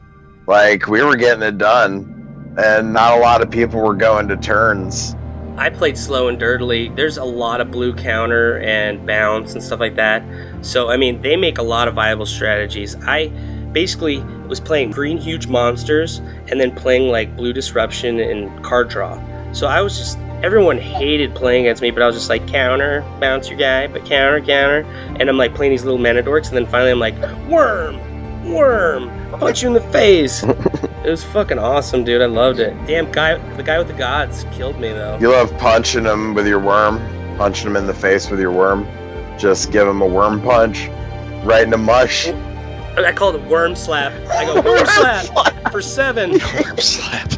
like 0.47 0.87
we 0.87 1.01
were 1.03 1.15
getting 1.15 1.43
it 1.43 1.57
done, 1.57 2.55
and 2.57 2.93
not 2.93 3.17
a 3.17 3.21
lot 3.21 3.41
of 3.41 3.49
people 3.49 3.81
were 3.81 3.95
going 3.95 4.27
to 4.27 4.37
turns. 4.37 5.15
I 5.57 5.69
played 5.69 5.97
slow 5.97 6.27
and 6.27 6.39
dirtily. 6.39 6.89
There's 6.89 7.17
a 7.17 7.23
lot 7.23 7.61
of 7.61 7.71
blue 7.71 7.93
counter 7.93 8.59
and 8.59 9.05
bounce 9.05 9.53
and 9.53 9.63
stuff 9.63 9.79
like 9.79 9.95
that. 9.95 10.23
So, 10.61 10.89
I 10.89 10.97
mean, 10.97 11.21
they 11.21 11.35
make 11.35 11.57
a 11.57 11.63
lot 11.63 11.87
of 11.87 11.93
viable 11.93 12.25
strategies. 12.25 12.95
I 13.03 13.27
basically 13.71 14.19
was 14.47 14.59
playing 14.59 14.91
green 14.91 15.17
huge 15.17 15.47
monsters 15.47 16.19
and 16.47 16.59
then 16.59 16.73
playing 16.75 17.11
like 17.11 17.35
blue 17.35 17.53
disruption 17.53 18.19
and 18.19 18.63
card 18.63 18.89
draw. 18.89 19.21
So 19.51 19.67
I 19.67 19.81
was 19.81 19.97
just 19.97 20.17
everyone 20.43 20.77
hated 20.77 21.33
playing 21.33 21.65
against 21.65 21.81
me, 21.81 21.89
but 21.89 22.03
I 22.03 22.07
was 22.07 22.15
just 22.15 22.29
like 22.29 22.45
counter, 22.47 23.01
bounce 23.19 23.49
your 23.49 23.57
guy, 23.57 23.87
but 23.87 24.05
counter, 24.05 24.41
counter, 24.41 24.81
and 25.19 25.29
I'm 25.29 25.37
like 25.37 25.55
playing 25.55 25.71
these 25.71 25.85
little 25.85 25.99
mana 25.99 26.21
dorks, 26.21 26.49
and 26.49 26.57
then 26.57 26.65
finally 26.65 26.91
I'm 26.91 26.99
like 26.99 27.15
worm, 27.47 27.95
worm, 28.43 29.09
I 29.33 29.39
punch 29.39 29.61
you 29.61 29.67
in 29.69 29.73
the 29.73 29.81
face. 29.81 30.43
it 31.03 31.09
was 31.09 31.23
fucking 31.23 31.59
awesome, 31.59 32.03
dude. 32.03 32.21
I 32.21 32.25
loved 32.25 32.59
it. 32.59 32.73
Damn 32.85 33.11
guy, 33.11 33.37
the 33.55 33.63
guy 33.63 33.77
with 33.77 33.87
the 33.87 33.93
gods 33.93 34.45
killed 34.51 34.79
me 34.79 34.89
though. 34.89 35.17
You 35.19 35.31
love 35.31 35.55
punching 35.57 36.03
them 36.03 36.33
with 36.33 36.47
your 36.47 36.59
worm, 36.59 36.97
punching 37.37 37.65
them 37.65 37.75
in 37.75 37.87
the 37.87 37.93
face 37.93 38.29
with 38.29 38.39
your 38.39 38.51
worm. 38.51 38.85
Just 39.37 39.71
give 39.71 39.87
them 39.87 40.01
a 40.01 40.07
worm 40.07 40.41
punch, 40.41 40.87
right 41.43 41.63
in 41.63 41.69
the 41.69 41.77
mush. 41.77 42.27
I 42.27 43.11
call 43.11 43.35
it 43.35 43.41
worm 43.49 43.75
slap. 43.75 44.11
I 44.29 44.45
go 44.45 44.61
worm 44.69 44.85
slap 44.85 45.71
for 45.71 45.81
seven. 45.81 46.31
Worm 46.63 46.77
slap. 46.77 47.31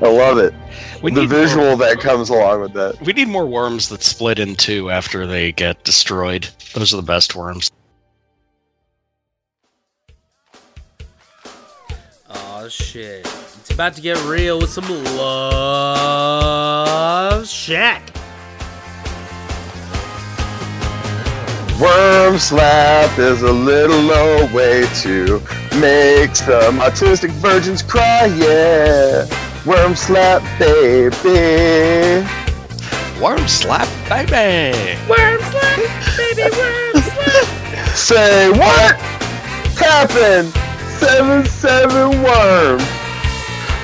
I 0.00 0.08
love 0.08 0.38
it. 0.38 0.54
We 1.02 1.10
the 1.10 1.22
need 1.22 1.30
visual 1.30 1.76
that 1.78 1.98
comes 2.00 2.30
along 2.30 2.60
with 2.60 2.72
that. 2.74 3.00
We 3.00 3.12
need 3.12 3.28
more 3.28 3.46
worms 3.46 3.88
that 3.88 4.02
split 4.02 4.38
in 4.38 4.54
two 4.54 4.90
after 4.90 5.26
they 5.26 5.52
get 5.52 5.82
destroyed. 5.84 6.48
Those 6.74 6.92
are 6.92 6.96
the 6.96 7.02
best 7.02 7.34
worms. 7.34 7.70
Oh 12.66 12.68
shit. 12.68 13.24
It's 13.60 13.70
about 13.70 13.94
to 13.94 14.00
get 14.00 14.20
real 14.24 14.58
with 14.58 14.70
some 14.70 14.88
love 15.16 16.26
shack. 17.46 18.10
Worm 21.80 22.38
slap 22.38 23.16
is 23.20 23.42
a 23.42 23.52
little 23.52 24.00
low 24.00 24.52
way 24.52 24.84
to 25.02 25.40
make 25.78 26.34
some 26.34 26.80
autistic 26.80 27.30
virgins 27.34 27.82
cry, 27.82 28.26
yeah. 28.36 29.26
Worm 29.64 29.94
slap, 29.94 30.42
baby. 30.58 32.26
Worm 33.22 33.46
slap, 33.46 33.86
baby. 34.08 34.98
Worm 35.08 35.40
slap, 35.40 35.78
baby, 36.16 36.42
worm 36.42 37.00
slap. 37.00 37.46
Say 37.94 38.50
what? 38.50 38.96
Happened? 39.78 40.65
Seven 40.98 41.44
seven 41.46 42.22
worm. 42.22 42.78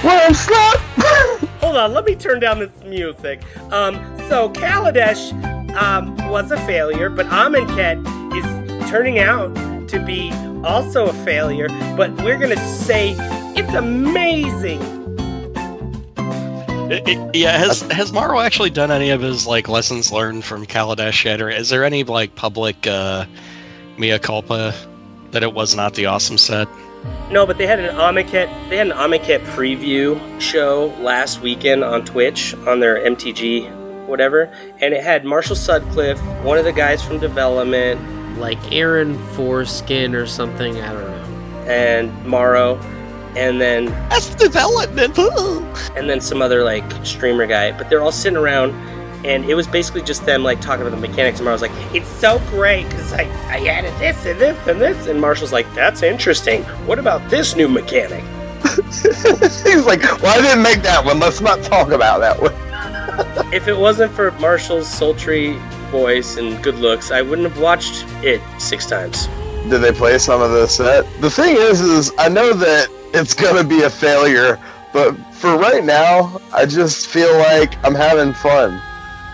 Worm 0.04 0.34
slap. 0.34 0.78
Hold 1.60 1.76
on, 1.76 1.92
let 1.92 2.04
me 2.04 2.14
turn 2.16 2.40
down 2.40 2.58
this 2.58 2.72
music. 2.84 3.42
Um, 3.72 3.94
so 4.28 4.48
Kaladesh 4.50 5.32
um, 5.76 6.16
was 6.30 6.50
a 6.50 6.56
failure, 6.66 7.08
but 7.08 7.26
Amonkhet 7.26 7.98
is 8.36 8.90
turning 8.90 9.18
out 9.18 9.54
to 9.88 10.04
be 10.04 10.32
also 10.64 11.06
a 11.06 11.12
failure. 11.24 11.68
But 11.96 12.10
we're 12.22 12.38
gonna 12.38 12.56
say 12.56 13.14
it's 13.56 13.72
amazing. 13.74 14.80
I- 16.18 17.02
I- 17.06 17.30
yeah, 17.34 17.56
has 17.56 17.82
has 17.92 18.12
Maro 18.12 18.40
actually 18.40 18.70
done 18.70 18.90
any 18.90 19.10
of 19.10 19.20
his 19.20 19.46
like 19.46 19.68
lessons 19.68 20.10
learned 20.12 20.44
from 20.44 20.66
Kaladesh 20.66 21.24
yet, 21.24 21.40
or 21.40 21.48
is 21.50 21.68
there 21.70 21.84
any 21.84 22.04
like 22.04 22.34
public 22.34 22.86
uh, 22.86 23.24
mea 23.96 24.18
culpa 24.18 24.74
that 25.30 25.42
it 25.42 25.54
was 25.54 25.74
not 25.76 25.94
the 25.94 26.06
awesome 26.06 26.36
set? 26.38 26.68
No, 27.30 27.46
but 27.46 27.58
they 27.58 27.66
had 27.66 27.80
an 27.80 27.94
Amonkhet. 27.96 28.68
They 28.68 28.76
had 28.76 28.88
an 28.88 28.92
Amonkhet 28.92 29.40
preview 29.46 30.18
show 30.40 30.94
last 31.00 31.40
weekend 31.40 31.82
on 31.82 32.04
Twitch 32.04 32.54
on 32.66 32.80
their 32.80 32.96
MTG, 32.98 34.06
whatever, 34.06 34.52
and 34.80 34.92
it 34.94 35.02
had 35.02 35.24
Marshall 35.24 35.56
Sutcliffe, 35.56 36.20
one 36.44 36.58
of 36.58 36.64
the 36.64 36.72
guys 36.72 37.02
from 37.02 37.18
development, 37.18 38.00
Like 38.38 38.58
Aaron 38.72 39.18
Foreskin 39.34 40.14
or 40.14 40.26
something, 40.26 40.80
I 40.80 40.92
don't 40.92 41.02
know. 41.10 41.70
and 41.70 42.26
Maro, 42.26 42.76
and 43.36 43.60
then 43.60 43.86
that's 44.10 44.34
development, 44.34 45.16
and 45.96 46.08
then 46.08 46.20
some 46.20 46.42
other 46.42 46.62
like 46.62 46.84
streamer 47.04 47.46
guy. 47.46 47.72
But 47.76 47.88
they're 47.88 48.02
all 48.02 48.12
sitting 48.12 48.36
around, 48.36 48.72
and 49.24 49.44
it 49.44 49.54
was 49.54 49.66
basically 49.66 50.02
just 50.02 50.24
them 50.26 50.42
like 50.42 50.60
talking 50.60 50.86
about 50.86 50.98
the 50.98 51.08
mechanics. 51.08 51.38
And 51.38 51.44
Maro's 51.44 51.62
like, 51.62 51.72
"It's 51.94 52.08
so 52.08 52.38
great 52.50 52.88
because 52.88 53.12
I 53.12 53.22
I 53.48 53.66
added 53.66 53.92
this 53.98 54.24
and 54.26 54.40
this 54.40 54.66
and 54.66 54.80
this," 54.80 55.06
and 55.06 55.20
Marshall's 55.20 55.52
like, 55.52 55.72
"That's 55.74 56.02
interesting. 56.02 56.64
What 56.86 56.98
about 56.98 57.28
this 57.30 57.56
new 57.56 57.68
mechanic?" 57.68 58.24
He's 58.82 59.84
like, 59.84 60.02
well, 60.22 60.38
I 60.38 60.40
didn't 60.40 60.62
make 60.62 60.82
that 60.82 61.04
one. 61.04 61.18
Let's 61.18 61.40
not 61.40 61.62
talk 61.62 61.90
about 61.90 62.20
that 62.20 62.40
one. 62.40 62.54
if 63.52 63.68
it 63.68 63.76
wasn't 63.76 64.12
for 64.12 64.30
Marshall's 64.32 64.88
sultry 64.88 65.58
voice 65.90 66.36
and 66.36 66.62
good 66.62 66.76
looks, 66.76 67.10
I 67.10 67.22
wouldn't 67.22 67.48
have 67.48 67.60
watched 67.60 68.04
it 68.22 68.40
six 68.58 68.86
times. 68.86 69.26
Did 69.68 69.80
they 69.80 69.92
play 69.92 70.18
some 70.18 70.40
of 70.40 70.52
the 70.52 70.66
set? 70.66 71.04
The 71.20 71.30
thing 71.30 71.56
is, 71.56 71.80
is 71.80 72.12
I 72.18 72.28
know 72.28 72.52
that 72.54 72.88
it's 73.12 73.34
gonna 73.34 73.64
be 73.64 73.82
a 73.82 73.90
failure, 73.90 74.58
but 74.92 75.14
for 75.34 75.56
right 75.56 75.84
now, 75.84 76.40
I 76.52 76.64
just 76.64 77.08
feel 77.08 77.36
like 77.38 77.76
I'm 77.84 77.94
having 77.94 78.32
fun. 78.32 78.80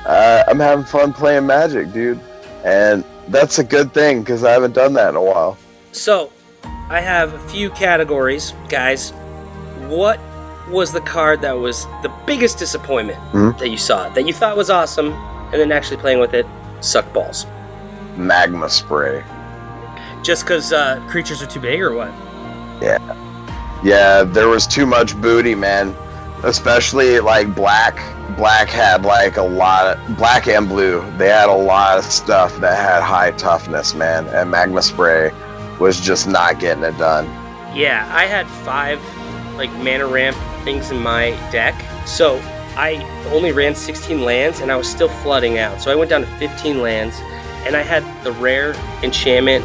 Uh, 0.09 0.43
I'm 0.49 0.59
having 0.59 0.87
fun 0.87 1.13
playing 1.13 1.47
Magic, 1.47 1.93
dude, 1.93 2.19
and 2.65 3.05
that's 3.29 3.59
a 3.59 3.65
good 3.65 3.93
thing 3.93 4.21
because 4.21 4.43
I 4.43 4.53
haven't 4.53 4.73
done 4.73 4.95
that 4.95 5.11
in 5.11 5.17
a 5.17 5.23
while. 5.23 5.59
So, 5.93 6.33
I 6.89 7.01
have 7.01 7.35
a 7.35 7.39
few 7.51 7.69
categories, 7.71 8.55
guys. 8.71 9.11
What 9.87 10.19
was 10.71 10.93
the 10.93 11.03
card 11.03 11.43
that 11.43 11.53
was 11.53 11.85
the 12.03 12.11
biggest 12.27 12.59
disappointment 12.59 13.19
Hmm? 13.33 13.51
that 13.59 13.69
you 13.69 13.77
saw 13.77 14.09
that 14.11 14.27
you 14.27 14.33
thought 14.33 14.57
was 14.57 14.71
awesome, 14.71 15.13
and 15.53 15.61
then 15.61 15.71
actually 15.73 15.99
playing 15.99 16.21
with 16.21 16.33
it 16.33 16.47
sucked 16.81 17.13
balls? 17.13 17.47
Magma 18.17 18.71
spray. 18.71 19.23
Just 20.23 20.45
because 20.45 20.73
uh, 20.73 21.01
creatures 21.09 21.43
are 21.43 21.47
too 21.47 21.61
big, 21.61 21.83
or 21.83 21.93
what? 21.95 22.09
Yeah. 22.81 22.99
Yeah, 23.85 24.25
there 24.25 24.49
was 24.49 24.67
too 24.67 24.87
much 24.87 25.15
booty, 25.21 25.55
man. 25.55 25.95
Especially 26.45 27.21
like 27.21 27.55
black. 27.55 27.97
Black 28.37 28.69
had 28.69 29.05
like 29.05 29.37
a 29.37 29.43
lot 29.43 29.97
of 29.97 30.17
black 30.17 30.47
and 30.47 30.69
blue. 30.69 31.01
They 31.17 31.29
had 31.29 31.49
a 31.49 31.55
lot 31.55 31.99
of 31.99 32.05
stuff 32.05 32.57
that 32.59 32.77
had 32.77 33.03
high 33.03 33.33
toughness, 33.33 33.95
man. 33.95 34.27
And 34.29 34.51
magma 34.51 34.83
spray 34.83 35.33
was 35.81 36.01
just 36.01 36.29
not 36.29 36.61
getting 36.61 36.85
it 36.85 36.97
done. 36.99 37.27
Yeah, 37.75 38.09
I 38.13 38.27
had 38.27 38.47
five 38.47 39.01
like 39.57 39.73
mana 39.73 40.07
ramp 40.07 40.37
things 40.65 40.91
in 40.91 41.03
my 41.03 41.31
deck. 41.51 41.75
So 42.07 42.41
I 42.77 43.05
only 43.33 43.51
ran 43.51 43.75
16 43.75 44.23
lands 44.23 44.61
and 44.61 44.71
I 44.71 44.77
was 44.77 44.89
still 44.89 45.09
flooding 45.09 45.59
out. 45.59 45.81
So 45.81 45.91
I 45.91 45.97
went 45.97 46.11
down 46.11 46.21
to 46.21 46.27
15 46.39 46.81
lands 46.81 47.17
and 47.67 47.77
I 47.77 47.83
had 47.83 48.05
the 48.25 48.33
rare 48.33 48.75
enchantment 49.03 49.65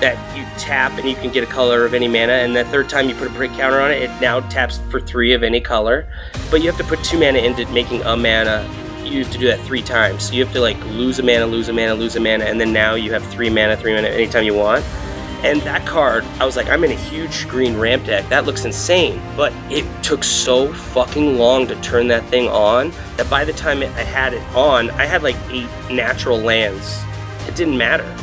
that 0.00 0.36
you 0.36 0.44
tap 0.58 0.98
and 0.98 1.08
you 1.08 1.14
can 1.16 1.30
get 1.30 1.42
a 1.42 1.46
color 1.46 1.84
of 1.84 1.94
any 1.94 2.08
mana 2.08 2.32
and 2.32 2.54
the 2.54 2.64
third 2.66 2.88
time 2.88 3.08
you 3.08 3.14
put 3.14 3.28
a 3.28 3.30
break 3.30 3.50
counter 3.52 3.80
on 3.80 3.90
it, 3.90 4.02
it 4.02 4.20
now 4.20 4.40
taps 4.48 4.78
for 4.90 5.00
three 5.00 5.32
of 5.32 5.42
any 5.42 5.60
color. 5.60 6.06
But 6.50 6.60
you 6.60 6.70
have 6.70 6.78
to 6.78 6.84
put 6.84 7.02
two 7.02 7.18
mana 7.18 7.38
into 7.38 7.66
making 7.72 8.02
a 8.02 8.16
mana. 8.16 8.68
You 9.04 9.24
have 9.24 9.32
to 9.32 9.38
do 9.38 9.46
that 9.46 9.60
three 9.60 9.82
times. 9.82 10.24
So 10.24 10.34
you 10.34 10.44
have 10.44 10.52
to 10.54 10.60
like 10.60 10.78
lose 10.86 11.18
a 11.18 11.22
mana, 11.22 11.46
lose 11.46 11.68
a 11.68 11.72
mana, 11.72 11.94
lose 11.94 12.16
a 12.16 12.20
mana, 12.20 12.44
and 12.44 12.60
then 12.60 12.72
now 12.72 12.94
you 12.94 13.12
have 13.12 13.24
three 13.28 13.50
mana, 13.50 13.76
three 13.76 13.94
mana 13.94 14.08
anytime 14.08 14.44
you 14.44 14.54
want. 14.54 14.84
And 15.44 15.60
that 15.62 15.86
card, 15.86 16.24
I 16.40 16.46
was 16.46 16.56
like, 16.56 16.68
I'm 16.68 16.82
in 16.82 16.90
a 16.90 16.96
huge 16.96 17.46
green 17.46 17.76
ramp 17.76 18.06
deck. 18.06 18.28
That 18.30 18.46
looks 18.46 18.64
insane. 18.64 19.20
But 19.36 19.52
it 19.70 19.84
took 20.02 20.24
so 20.24 20.72
fucking 20.72 21.36
long 21.38 21.66
to 21.68 21.80
turn 21.82 22.08
that 22.08 22.24
thing 22.30 22.48
on 22.48 22.90
that 23.16 23.28
by 23.28 23.44
the 23.44 23.52
time 23.52 23.82
it, 23.82 23.90
I 23.90 24.02
had 24.02 24.32
it 24.32 24.42
on, 24.54 24.90
I 24.92 25.04
had 25.04 25.22
like 25.22 25.36
eight 25.50 25.68
natural 25.90 26.38
lands. 26.38 27.00
It 27.46 27.54
didn't 27.54 27.76
matter, 27.76 28.16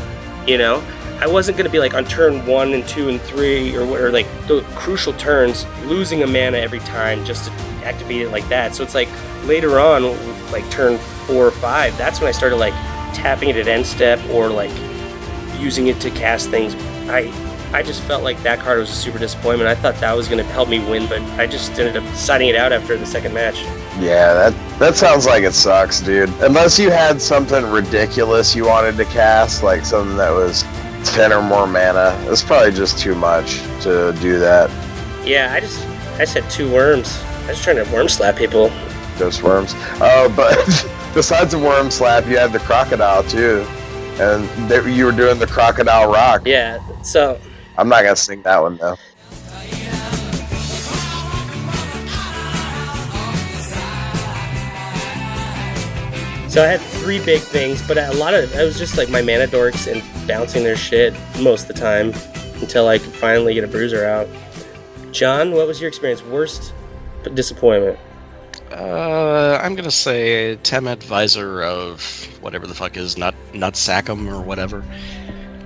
you 0.47 0.57
know? 0.57 0.83
I 1.23 1.27
wasn't 1.27 1.57
going 1.57 1.65
to 1.65 1.71
be 1.71 1.79
like 1.79 1.93
on 1.93 2.03
turn 2.03 2.45
one 2.45 2.73
and 2.73 2.85
two 2.85 3.07
and 3.07 3.21
three 3.21 3.73
or, 3.77 4.11
like 4.11 4.27
the 4.45 4.61
crucial 4.75 5.13
turns, 5.13 5.65
losing 5.85 6.21
a 6.21 6.27
mana 6.27 6.57
every 6.57 6.79
time 6.79 7.23
just 7.23 7.45
to 7.45 7.51
activate 7.85 8.23
it 8.23 8.29
like 8.29 8.45
that. 8.49 8.75
So 8.75 8.83
it's 8.83 8.93
like 8.93 9.07
later 9.45 9.79
on, 9.79 10.03
like 10.51 10.69
turn 10.69 10.97
four 11.25 11.47
or 11.47 11.51
five, 11.51 11.97
that's 11.97 12.19
when 12.19 12.27
I 12.27 12.33
started 12.33 12.57
like 12.57 12.73
tapping 13.15 13.47
it 13.47 13.55
at 13.55 13.69
end 13.69 13.85
step 13.85 14.19
or 14.31 14.49
like 14.49 14.69
using 15.61 15.87
it 15.87 16.01
to 16.01 16.11
cast 16.11 16.49
things. 16.49 16.75
I 17.09 17.31
I 17.73 17.83
just 17.83 18.01
felt 18.01 18.21
like 18.21 18.43
that 18.43 18.59
card 18.59 18.79
was 18.79 18.89
a 18.89 18.93
super 18.93 19.17
disappointment. 19.17 19.69
I 19.69 19.75
thought 19.75 19.95
that 20.01 20.13
was 20.17 20.27
going 20.27 20.45
to 20.45 20.51
help 20.51 20.67
me 20.67 20.79
win, 20.79 21.07
but 21.07 21.21
I 21.39 21.47
just 21.47 21.71
ended 21.79 21.95
up 21.95 22.15
siding 22.15 22.49
it 22.49 22.55
out 22.57 22.73
after 22.73 22.97
the 22.97 23.05
second 23.05 23.33
match. 23.33 23.61
Yeah, 23.97 24.33
that 24.33 24.77
that 24.77 24.95
sounds 24.95 25.25
like 25.25 25.45
it 25.45 25.53
sucks, 25.53 26.01
dude. 26.01 26.29
Unless 26.41 26.77
you 26.79 26.91
had 26.91 27.21
something 27.21 27.63
ridiculous 27.71 28.53
you 28.53 28.65
wanted 28.65 28.97
to 28.97 29.05
cast, 29.05 29.63
like 29.63 29.85
something 29.85 30.17
that 30.17 30.31
was 30.31 30.65
ten 31.03 31.31
or 31.31 31.41
more 31.41 31.67
mana, 31.67 32.17
it's 32.29 32.43
probably 32.43 32.71
just 32.71 32.99
too 32.99 33.15
much 33.15 33.61
to 33.81 34.15
do 34.21 34.39
that. 34.39 34.69
Yeah, 35.25 35.53
I 35.53 35.59
just 35.59 35.85
I 36.19 36.25
said 36.25 36.49
two 36.49 36.71
worms. 36.71 37.21
I 37.45 37.49
was 37.49 37.61
trying 37.61 37.83
to 37.83 37.91
worm 37.91 38.07
slap 38.07 38.37
people. 38.37 38.71
Just 39.17 39.43
worms. 39.43 39.73
Oh, 40.01 40.33
but 40.35 40.55
besides 41.13 41.51
the 41.51 41.59
worm 41.59 41.91
slap, 41.91 42.25
you 42.27 42.37
had 42.37 42.51
the 42.51 42.59
crocodile 42.59 43.23
too, 43.23 43.65
and 44.19 44.47
they, 44.69 44.91
you 44.91 45.05
were 45.05 45.11
doing 45.11 45.39
the 45.39 45.47
crocodile 45.47 46.11
rock. 46.11 46.43
Yeah, 46.45 46.79
so 47.01 47.39
I'm 47.77 47.89
not 47.89 48.03
gonna 48.03 48.15
sing 48.15 48.41
that 48.43 48.61
one 48.61 48.77
though. 48.77 48.95
So 56.53 56.63
I 56.63 56.67
had 56.67 56.81
three 56.81 57.17
big 57.25 57.41
things, 57.41 57.81
but 57.81 57.97
a 57.97 58.13
lot 58.13 58.35
of 58.35 58.53
it 58.53 58.63
was 58.63 58.77
just 58.77 58.95
like 58.95 59.09
my 59.09 59.23
mana 59.23 59.47
dorks 59.47 59.91
and 59.91 60.03
bouncing 60.27 60.63
their 60.63 60.75
shit 60.75 61.13
most 61.39 61.69
of 61.69 61.75
the 61.75 61.81
time 61.81 62.13
until 62.61 62.87
I 62.87 62.97
could 62.97 63.13
finally 63.13 63.53
get 63.53 63.63
a 63.63 63.67
bruiser 63.67 64.05
out. 64.05 64.27
John, 65.11 65.51
what 65.51 65.67
was 65.67 65.79
your 65.79 65.87
experience? 65.87 66.23
Worst 66.23 66.73
disappointment? 67.33 67.99
Uh, 68.71 69.59
I'm 69.61 69.75
gonna 69.75 69.91
say 69.91 70.55
Tem 70.57 70.87
Advisor 70.87 71.63
of 71.63 72.01
whatever 72.41 72.65
the 72.65 72.73
fuck 72.73 72.97
is 72.97 73.17
not 73.17 73.35
Nut 73.53 73.73
Nutsackum 73.73 74.31
or 74.31 74.41
whatever. 74.41 74.83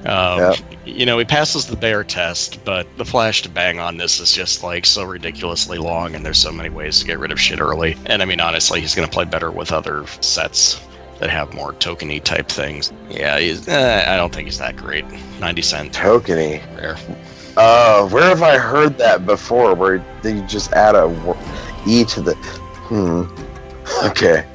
Um, 0.06 0.56
You 0.86 1.06
know, 1.06 1.18
he 1.18 1.26
passes 1.26 1.68
the 1.68 1.76
bear 1.76 2.04
test, 2.04 2.64
but 2.64 2.88
the 2.98 3.04
flash 3.06 3.42
to 3.42 3.50
bang 3.50 3.80
on 3.80 3.98
this 3.98 4.20
is 4.20 4.32
just 4.32 4.64
like 4.64 4.86
so 4.86 5.04
ridiculously 5.04 5.78
long, 5.78 6.16
and 6.16 6.26
there's 6.26 6.38
so 6.38 6.52
many 6.52 6.70
ways 6.70 7.00
to 7.00 7.06
get 7.06 7.20
rid 7.20 7.32
of 7.32 7.40
shit 7.40 7.60
early. 7.60 7.98
And 8.06 8.22
I 8.22 8.26
mean, 8.26 8.40
honestly, 8.40 8.80
he's 8.80 8.96
gonna 8.96 9.08
play 9.08 9.26
better 9.26 9.52
with 9.52 9.72
other 9.72 10.06
sets 10.22 10.80
that 11.20 11.30
have 11.30 11.54
more 11.54 11.74
tokeny 11.74 12.24
type 12.24 12.48
things. 12.48 12.94
Yeah, 13.10 13.40
he's, 13.40 13.68
eh, 13.68 14.06
I 14.08 14.18
don't 14.18 14.34
think 14.34 14.48
he's 14.48 14.60
that 14.60 14.76
great. 14.76 15.06
90 15.40 15.62
cent. 15.62 15.94
Tokeny. 15.94 16.62
Rare. 16.78 16.98
Uh, 17.58 18.08
where 18.10 18.26
have 18.26 18.44
I 18.44 18.58
heard 18.58 18.98
that 19.00 19.26
before? 19.26 19.74
Where 19.74 20.04
they 20.22 20.42
just 20.42 20.72
add 20.74 20.96
a 20.96 21.08
e 21.88 22.02
e 22.02 22.06
to 22.06 22.22
the. 22.22 22.36
Hmm. 22.90 23.24
Okay. 24.06 24.46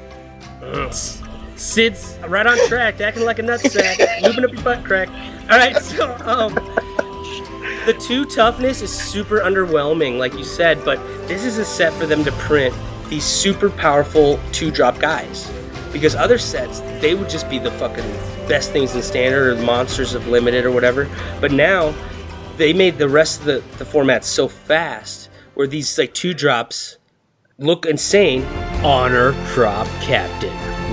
Sid's 1.56 2.18
right 2.28 2.46
on 2.46 2.58
track, 2.68 3.00
acting 3.00 3.24
like 3.24 3.38
a 3.38 3.42
nutsack, 3.42 3.96
lubing 4.20 4.44
up 4.44 4.52
your 4.52 4.62
butt 4.62 4.84
crack. 4.84 5.08
All 5.50 5.58
right, 5.58 5.76
so 5.76 6.12
um, 6.24 6.54
the 7.86 7.96
two 8.00 8.24
toughness 8.24 8.82
is 8.82 8.90
super 8.90 9.40
underwhelming, 9.40 10.18
like 10.18 10.34
you 10.34 10.44
said, 10.44 10.84
but 10.84 10.98
this 11.28 11.44
is 11.44 11.58
a 11.58 11.64
set 11.64 11.92
for 11.94 12.06
them 12.06 12.24
to 12.24 12.32
print 12.32 12.74
these 13.08 13.24
super 13.24 13.70
powerful 13.70 14.40
two 14.52 14.70
drop 14.70 14.98
guys. 14.98 15.50
Because 15.92 16.14
other 16.14 16.38
sets, 16.38 16.80
they 17.00 17.14
would 17.14 17.28
just 17.28 17.48
be 17.50 17.58
the 17.58 17.70
fucking 17.72 18.10
best 18.48 18.72
things 18.72 18.94
in 18.94 19.02
standard 19.02 19.58
or 19.58 19.62
monsters 19.62 20.14
of 20.14 20.26
limited 20.28 20.64
or 20.64 20.70
whatever. 20.70 21.08
But 21.40 21.52
now 21.52 21.94
they 22.56 22.72
made 22.72 22.98
the 22.98 23.08
rest 23.08 23.40
of 23.40 23.46
the, 23.46 23.62
the 23.78 23.84
format 23.84 24.24
so 24.24 24.48
fast 24.48 25.28
where 25.54 25.66
these 25.66 25.98
like 25.98 26.14
two 26.14 26.34
drops 26.34 26.98
look 27.58 27.86
insane. 27.86 28.44
Honor 28.84 29.32
Crop 29.48 29.86
Captain. 30.00 30.52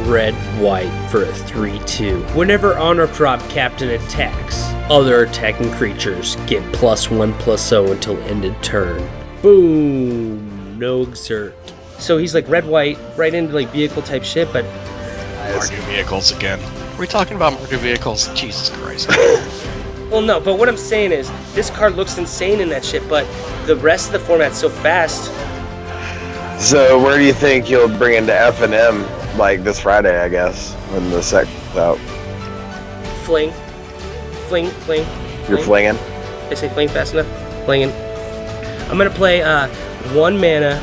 red 0.09 0.33
white 0.61 0.91
for 1.09 1.23
a 1.23 1.33
3 1.33 1.79
2. 1.85 2.21
Whenever 2.35 2.77
honor 2.77 3.07
crop 3.07 3.39
captain 3.49 3.89
attacks, 3.89 4.63
other 4.89 5.23
attacking 5.23 5.71
creatures 5.71 6.35
get 6.47 6.63
plus 6.73 7.09
1 7.09 7.33
plus 7.33 7.67
0 7.67 7.91
until 7.91 8.17
ended 8.23 8.55
turn. 8.61 9.07
Boom! 9.41 10.77
No 10.77 11.01
exert. 11.01 11.73
So 11.99 12.17
he's 12.17 12.33
like 12.33 12.47
red 12.47 12.65
white, 12.65 12.97
right 13.15 13.33
into 13.33 13.53
like 13.53 13.69
vehicle 13.69 14.01
type 14.01 14.23
shit, 14.23 14.51
but 14.51 14.65
Mardu 15.53 15.77
vehicles 15.87 16.31
again. 16.31 16.59
We're 16.97 17.05
talking 17.05 17.35
about 17.35 17.53
Mardu 17.53 17.77
vehicles. 17.77 18.27
Jesus 18.33 18.69
Christ. 18.69 19.09
Well, 20.09 20.23
no, 20.23 20.39
but 20.39 20.57
what 20.57 20.67
I'm 20.67 20.75
saying 20.75 21.11
is, 21.11 21.29
this 21.53 21.69
card 21.69 21.93
looks 21.93 22.17
insane 22.17 22.61
in 22.61 22.69
that 22.69 22.83
shit, 22.83 23.07
but 23.07 23.27
the 23.67 23.75
rest 23.75 24.07
of 24.07 24.13
the 24.13 24.19
format's 24.19 24.57
so 24.57 24.67
fast. 24.67 25.25
So 26.59 26.99
where 26.99 27.19
do 27.19 27.23
you 27.23 27.33
think 27.33 27.69
you'll 27.69 27.95
bring 27.95 28.15
into 28.15 28.33
F 28.33 28.63
and 28.63 28.73
M 28.73 29.05
like 29.37 29.63
this 29.63 29.79
Friday? 29.79 30.19
I 30.19 30.27
guess 30.27 30.73
when 30.91 31.11
the 31.11 31.21
set 31.21 31.45
comes 31.45 31.77
out. 31.77 31.99
Fling. 33.23 33.51
Fling, 34.47 34.69
fling. 34.71 35.05
You're 35.47 35.59
fling. 35.59 35.93
flinging. 35.93 35.97
I 36.49 36.55
say 36.55 36.69
fling 36.69 36.89
fast 36.89 37.13
enough? 37.13 37.27
Flinging. 37.65 37.91
I'm 38.89 38.97
gonna 38.97 39.11
play 39.11 39.43
uh, 39.43 39.67
one 40.15 40.41
mana. 40.41 40.81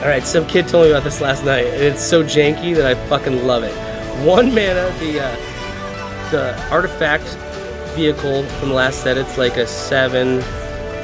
Alright, 0.00 0.26
some 0.26 0.46
kid 0.46 0.66
told 0.66 0.86
me 0.86 0.92
about 0.92 1.04
this 1.04 1.20
last 1.20 1.44
night, 1.44 1.66
and 1.66 1.82
it's 1.82 2.02
so 2.02 2.24
janky 2.24 2.74
that 2.74 2.86
I 2.86 2.94
fucking 3.08 3.46
love 3.46 3.64
it. 3.64 3.74
One 4.26 4.48
mana, 4.48 4.90
the 4.98 5.20
uh, 5.20 6.30
the 6.30 6.68
artifact 6.70 7.24
vehicle 7.94 8.44
from 8.44 8.70
the 8.70 8.74
last 8.74 9.02
set, 9.02 9.18
it's 9.18 9.36
like 9.36 9.58
a 9.58 9.66
seven 9.66 10.42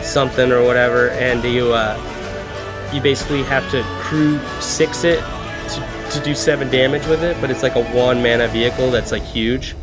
something 0.03 0.51
or 0.51 0.65
whatever, 0.65 1.11
and 1.11 1.45
you 1.45 1.75
uh, 1.75 2.91
you 2.95 3.03
basically 3.03 3.43
have 3.43 3.71
to 3.71 3.83
crew 4.01 4.41
six 4.61 5.05
it 5.05 5.21
to, 5.21 6.11
to 6.13 6.21
do 6.25 6.35
seven 6.35 6.71
damage 6.71 7.07
with 7.07 7.23
it, 7.23 7.39
but 7.41 7.51
it's 7.51 7.63
like 7.63 7.77
a 7.77 7.85
one 7.93 8.23
mana 8.23 8.49
vehicle 8.49 8.91
that's 8.91 9.13
like 9.13 9.23
huge. 9.23 9.77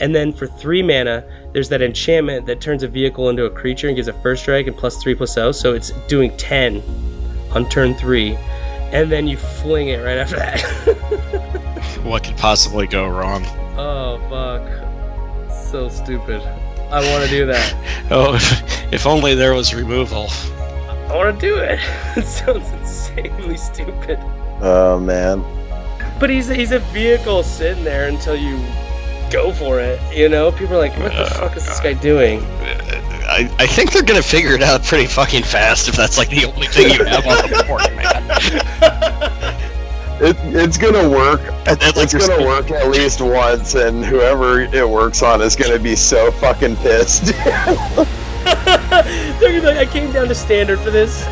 And 0.00 0.14
then 0.14 0.30
for 0.30 0.46
three 0.46 0.82
mana, 0.82 1.24
there's 1.54 1.70
that 1.70 1.80
enchantment 1.80 2.44
that 2.46 2.60
turns 2.60 2.82
a 2.82 2.88
vehicle 2.88 3.30
into 3.30 3.46
a 3.46 3.50
creature 3.50 3.86
and 3.86 3.96
gives 3.96 4.08
a 4.08 4.12
first 4.12 4.42
strike 4.42 4.66
and 4.66 4.76
plus 4.76 5.02
three 5.02 5.14
plus 5.14 5.32
zero, 5.32 5.52
so 5.52 5.72
it's 5.72 5.90
doing 6.06 6.36
ten 6.36 6.82
on 7.52 7.66
turn 7.70 7.94
three, 7.94 8.36
and 8.92 9.10
then 9.10 9.26
you 9.26 9.36
fling 9.36 9.88
it 9.88 9.98
right 9.98 10.18
after 10.18 10.36
that. 10.36 10.60
what 12.04 12.24
could 12.24 12.36
possibly 12.36 12.86
go 12.86 13.08
wrong? 13.08 13.44
oh 13.76 14.18
fuck, 14.28 15.52
so 15.54 15.88
stupid. 15.88 16.42
I 16.90 17.00
want 17.12 17.24
to 17.24 17.30
do 17.30 17.46
that. 17.46 17.74
Oh, 18.10 18.34
if, 18.36 18.92
if 18.94 19.06
only 19.06 19.34
there 19.34 19.52
was 19.52 19.74
removal. 19.74 20.28
I 20.30 21.14
want 21.14 21.38
to 21.38 21.46
do 21.46 21.58
it. 21.58 21.78
it 22.16 22.24
sounds 22.24 22.70
insanely 22.70 23.58
stupid. 23.58 24.18
Oh 24.62 24.98
man. 24.98 25.44
But 26.18 26.30
he's 26.30 26.48
he's 26.48 26.72
a 26.72 26.78
vehicle 26.78 27.42
sitting 27.42 27.84
there 27.84 28.08
until 28.08 28.34
you 28.34 28.56
go 29.30 29.52
for 29.52 29.78
it. 29.78 30.00
You 30.16 30.30
know, 30.30 30.50
people 30.52 30.76
are 30.76 30.78
like, 30.78 30.98
"What 30.98 31.12
the 31.12 31.26
fuck 31.26 31.54
is 31.54 31.66
this 31.66 31.80
guy 31.80 31.92
doing?" 31.92 32.40
Uh, 32.40 32.98
I, 33.28 33.54
I 33.58 33.66
think 33.66 33.92
they're 33.92 34.02
gonna 34.02 34.22
figure 34.22 34.52
it 34.52 34.62
out 34.62 34.82
pretty 34.84 35.06
fucking 35.06 35.42
fast 35.42 35.86
if 35.86 35.94
that's 35.94 36.16
like 36.16 36.30
the 36.30 36.46
only 36.46 36.66
thing 36.68 36.90
you 36.90 37.04
have 37.04 37.26
on 37.26 37.36
the 37.36 37.42
board, 37.42 37.50
man. 37.50 37.57
It, 40.20 40.36
it's 40.54 40.76
gonna 40.76 41.08
work. 41.08 41.40
That- 41.64 41.78
that's 41.80 41.96
like 41.96 42.04
it's 42.04 42.12
your 42.12 42.20
gonna 42.22 42.42
sp- 42.42 42.46
work 42.46 42.70
at 42.70 42.88
least 42.90 43.20
once, 43.20 43.74
and 43.74 44.04
whoever 44.04 44.60
it 44.60 44.88
works 44.88 45.22
on 45.22 45.40
is 45.42 45.54
gonna 45.56 45.78
be 45.78 45.94
so 45.96 46.30
fucking 46.32 46.76
pissed. 46.76 47.32
They're 49.38 49.50
gonna 49.50 49.60
be 49.60 49.66
like, 49.66 49.88
"I 49.88 49.90
came 49.90 50.10
down 50.12 50.28
to 50.28 50.34
standard 50.34 50.78
for 50.80 50.90
this." 50.90 51.24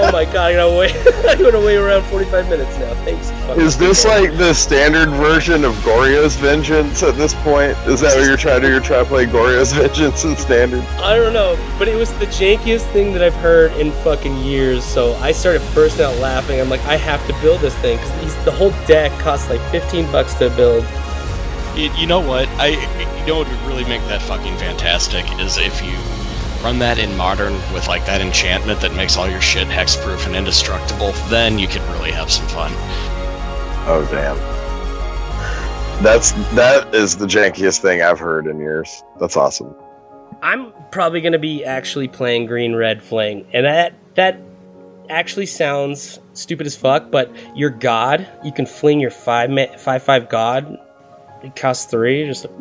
oh 0.00 0.10
my 0.12 0.24
god, 0.24 0.36
I 0.36 0.52
gotta 0.54 0.76
wait. 0.76 0.94
I 1.28 1.36
gotta 1.36 1.60
wait 1.60 1.76
around 1.76 2.04
45 2.04 2.48
minutes 2.48 2.76
now. 2.78 2.94
Thanks. 3.04 3.30
is 3.58 3.76
this 3.76 4.04
people. 4.04 4.20
like 4.20 4.36
the 4.36 4.52
standard 4.52 5.08
version 5.10 5.64
of 5.64 5.74
Goryo's 5.76 6.36
Vengeance 6.36 7.02
at 7.02 7.16
this 7.16 7.34
point? 7.34 7.76
Is 7.86 8.00
that 8.00 8.16
what 8.16 8.26
you're 8.26 8.36
trying 8.36 8.60
to 8.60 8.66
do? 8.66 8.72
You're 8.72 8.82
trying 8.82 9.04
to 9.04 9.08
play 9.08 9.26
Goryo's 9.26 9.72
Vengeance 9.80 10.24
in 10.24 10.36
standard? 10.36 10.80
I 11.00 11.16
don't 11.16 11.32
know, 11.32 11.56
but 11.78 11.88
it 11.88 11.96
was 11.96 12.12
the 12.18 12.26
jankiest 12.26 12.90
thing 12.92 13.12
that 13.12 13.22
I've 13.22 13.34
heard 13.34 13.72
in 13.72 13.92
fucking 14.04 14.36
years. 14.38 14.84
So 14.84 15.14
I 15.16 15.32
started 15.32 15.62
bursting 15.74 16.04
out 16.04 16.16
laughing. 16.18 16.60
I'm 16.60 16.68
like, 16.68 16.84
I 16.84 16.96
have 16.96 17.24
to 17.26 17.32
build 17.40 17.60
this 17.60 17.76
thing 17.76 17.96
because 17.98 18.44
the 18.44 18.52
whole 18.52 18.70
deck 18.86 19.12
costs 19.20 19.48
like 19.50 19.60
15 19.70 20.10
bucks 20.12 20.34
to 20.34 20.50
build. 20.50 20.84
You, 21.76 21.90
you 21.96 22.06
know 22.06 22.20
what? 22.20 22.48
I 22.58 22.68
you 23.20 23.26
know 23.26 23.38
what 23.38 23.48
would 23.48 23.60
really 23.62 23.84
make 23.84 24.02
that 24.08 24.22
fucking 24.22 24.56
fantastic 24.56 25.24
is 25.38 25.56
if 25.56 25.82
you 25.84 25.94
run 26.62 26.78
that 26.80 26.98
in 26.98 27.16
modern 27.16 27.54
with 27.72 27.88
like 27.88 28.04
that 28.06 28.20
enchantment 28.20 28.80
that 28.80 28.94
makes 28.94 29.16
all 29.16 29.28
your 29.28 29.40
shit 29.40 29.68
hexproof 29.68 30.26
and 30.26 30.36
indestructible. 30.36 31.12
Then 31.28 31.58
you 31.58 31.66
can 31.66 31.82
really 31.92 32.12
have 32.12 32.30
some 32.30 32.46
fun. 32.48 32.72
Oh 33.86 34.06
damn. 34.10 34.36
That's 36.02 36.32
that 36.54 36.94
is 36.94 37.16
the 37.16 37.26
jankiest 37.26 37.80
thing 37.80 38.02
I've 38.02 38.18
heard 38.18 38.46
in 38.46 38.58
years. 38.58 39.02
That's 39.18 39.36
awesome. 39.36 39.74
I'm 40.42 40.72
probably 40.90 41.20
gonna 41.20 41.38
be 41.38 41.64
actually 41.64 42.08
playing 42.08 42.46
green 42.46 42.74
red 42.74 43.02
fling, 43.02 43.46
and 43.52 43.66
that 43.66 43.94
that 44.14 44.40
actually 45.08 45.46
sounds 45.46 46.18
stupid 46.34 46.66
as 46.66 46.76
fuck. 46.76 47.10
But 47.10 47.30
your 47.54 47.70
god, 47.70 48.26
you 48.44 48.52
can 48.52 48.64
fling 48.64 49.00
your 49.00 49.10
five 49.10 49.50
ma- 49.50 49.76
five 49.76 50.02
five 50.02 50.28
god. 50.28 50.78
It 51.42 51.56
costs 51.56 51.90
three. 51.90 52.26
Just 52.26 52.46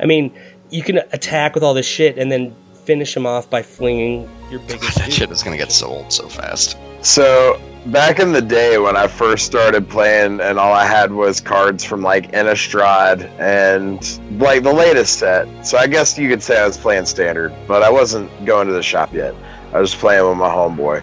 I 0.00 0.04
mean, 0.06 0.34
you 0.70 0.82
can 0.82 0.98
attack 1.12 1.54
with 1.54 1.62
all 1.62 1.74
this 1.74 1.86
shit 1.86 2.18
and 2.18 2.30
then 2.30 2.54
finish 2.86 3.16
him 3.16 3.26
off 3.26 3.50
by 3.50 3.62
flinging 3.62 4.28
your 4.50 4.60
biggest. 4.60 4.96
That 4.98 5.12
shit 5.12 5.30
is 5.30 5.42
gonna 5.42 5.56
get 5.56 5.72
so 5.72 5.88
old 5.88 6.12
so 6.12 6.28
fast. 6.28 6.76
So 7.02 7.60
back 7.86 8.18
in 8.18 8.32
the 8.32 8.40
day 8.40 8.78
when 8.78 8.96
I 8.96 9.06
first 9.06 9.44
started 9.44 9.88
playing, 9.88 10.40
and 10.40 10.58
all 10.58 10.72
I 10.72 10.86
had 10.86 11.12
was 11.12 11.40
cards 11.40 11.84
from 11.84 12.02
like 12.02 12.32
Innistrad 12.32 13.28
and 13.38 14.40
like 14.40 14.62
the 14.62 14.72
latest 14.72 15.18
set. 15.18 15.66
So 15.66 15.78
I 15.78 15.86
guess 15.86 16.16
you 16.16 16.28
could 16.28 16.42
say 16.42 16.60
I 16.60 16.66
was 16.66 16.76
playing 16.76 17.06
standard, 17.06 17.52
but 17.66 17.82
I 17.82 17.90
wasn't 17.90 18.30
going 18.44 18.66
to 18.68 18.72
the 18.72 18.82
shop 18.82 19.12
yet. 19.12 19.34
I 19.72 19.80
was 19.80 19.94
playing 19.94 20.26
with 20.28 20.38
my 20.38 20.48
homeboy. 20.48 21.02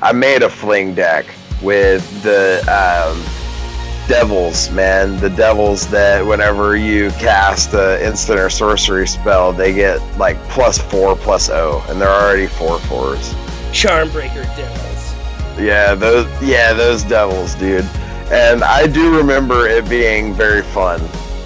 I 0.00 0.12
made 0.12 0.42
a 0.42 0.50
fling 0.50 0.94
deck 0.94 1.26
with 1.62 2.22
the 2.22 2.60
um, 2.68 3.20
devils, 4.08 4.70
man. 4.70 5.18
The 5.18 5.28
devils 5.28 5.86
that 5.88 6.24
whenever 6.26 6.76
you 6.76 7.10
cast 7.12 7.74
an 7.74 8.00
instant 8.00 8.40
or 8.40 8.50
sorcery 8.50 9.06
spell, 9.06 9.52
they 9.52 9.72
get 9.72 10.00
like 10.18 10.36
plus 10.48 10.78
four 10.78 11.14
plus 11.14 11.50
O, 11.50 11.84
and 11.88 12.00
they're 12.00 12.08
already 12.08 12.46
four 12.46 12.80
fours. 12.80 13.34
Charmbreaker 13.70 14.44
devils. 14.56 15.14
Yeah, 15.60 15.94
those 15.94 16.26
yeah, 16.42 16.72
those 16.72 17.04
devils, 17.04 17.54
dude. 17.54 17.84
And 18.32 18.64
I 18.64 18.86
do 18.86 19.16
remember 19.16 19.68
it 19.68 19.88
being 19.88 20.34
very 20.34 20.62
fun. 20.62 21.00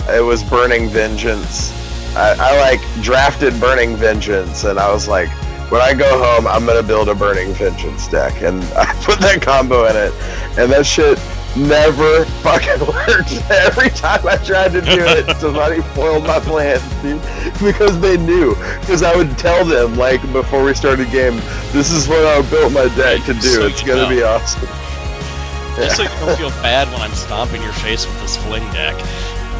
It 0.09 0.25
was 0.25 0.43
Burning 0.43 0.89
Vengeance. 0.89 1.73
I, 2.17 2.37
I 2.39 2.61
like 2.61 2.81
drafted 3.03 3.59
Burning 3.61 3.97
Vengeance, 3.97 4.65
and 4.65 4.79
I 4.79 4.93
was 4.93 5.09
like, 5.09 5.29
when 5.71 5.81
I 5.81 5.95
go 5.95 6.19
home, 6.19 6.47
I'm 6.47 6.65
gonna 6.65 6.83
build 6.83 7.09
a 7.09 7.15
Burning 7.15 7.55
Vengeance 7.55 8.07
deck, 8.09 8.43
and 8.43 8.63
I 8.77 8.93
put 9.03 9.19
that 9.21 9.43
combo 9.43 9.87
in 9.87 9.97
it, 9.97 10.13
and 10.59 10.71
that 10.71 10.87
shit 10.87 11.19
never 11.57 12.25
fucking 12.43 12.81
worked. 12.87 13.33
Every 13.51 13.91
time 13.91 14.27
I 14.27 14.37
tried 14.39 14.73
to 14.73 14.81
do 14.81 15.01
it, 15.01 15.37
somebody 15.41 15.81
foiled 15.95 16.25
my 16.25 16.41
plans, 16.41 16.83
dude, 17.03 17.21
because 17.63 18.01
they 18.01 18.17
knew. 18.17 18.55
Because 18.81 19.03
I 19.03 19.15
would 19.17 19.37
tell 19.39 19.65
them 19.65 19.97
like 19.97 20.21
before 20.33 20.65
we 20.65 20.75
started 20.75 21.07
the 21.07 21.11
game, 21.11 21.37
this 21.73 21.93
is 21.93 22.09
what 22.09 22.25
I 22.25 22.43
built 22.51 22.73
my 22.73 22.89
deck 22.97 23.25
to 23.25 23.35
do. 23.35 23.41
So 23.41 23.67
it's 23.67 23.83
gonna 23.83 24.03
know. 24.03 24.09
be 24.09 24.23
awesome. 24.23 24.69
Just 25.77 25.97
so 25.97 26.03
you 26.03 26.09
don't 26.09 26.37
feel 26.37 26.51
bad 26.63 26.91
when 26.93 27.01
I'm 27.01 27.15
stomping 27.15 27.63
your 27.63 27.73
face 27.73 28.07
with 28.07 28.21
this 28.21 28.37
fling 28.37 28.65
deck. 28.73 28.95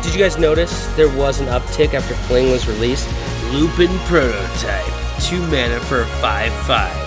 Did 0.03 0.15
you 0.15 0.21
guys 0.21 0.37
notice 0.37 0.89
there 0.95 1.09
was 1.09 1.41
an 1.41 1.47
uptick 1.47 1.95
after 1.95 2.15
Fling 2.15 2.51
was 2.51 2.67
released? 2.67 3.09
Lupine 3.53 3.97
Prototype. 4.01 4.85
Two 5.21 5.41
mana 5.47 5.79
for 5.79 6.03
a 6.03 6.07
5 6.07 6.53
5. 6.67 7.02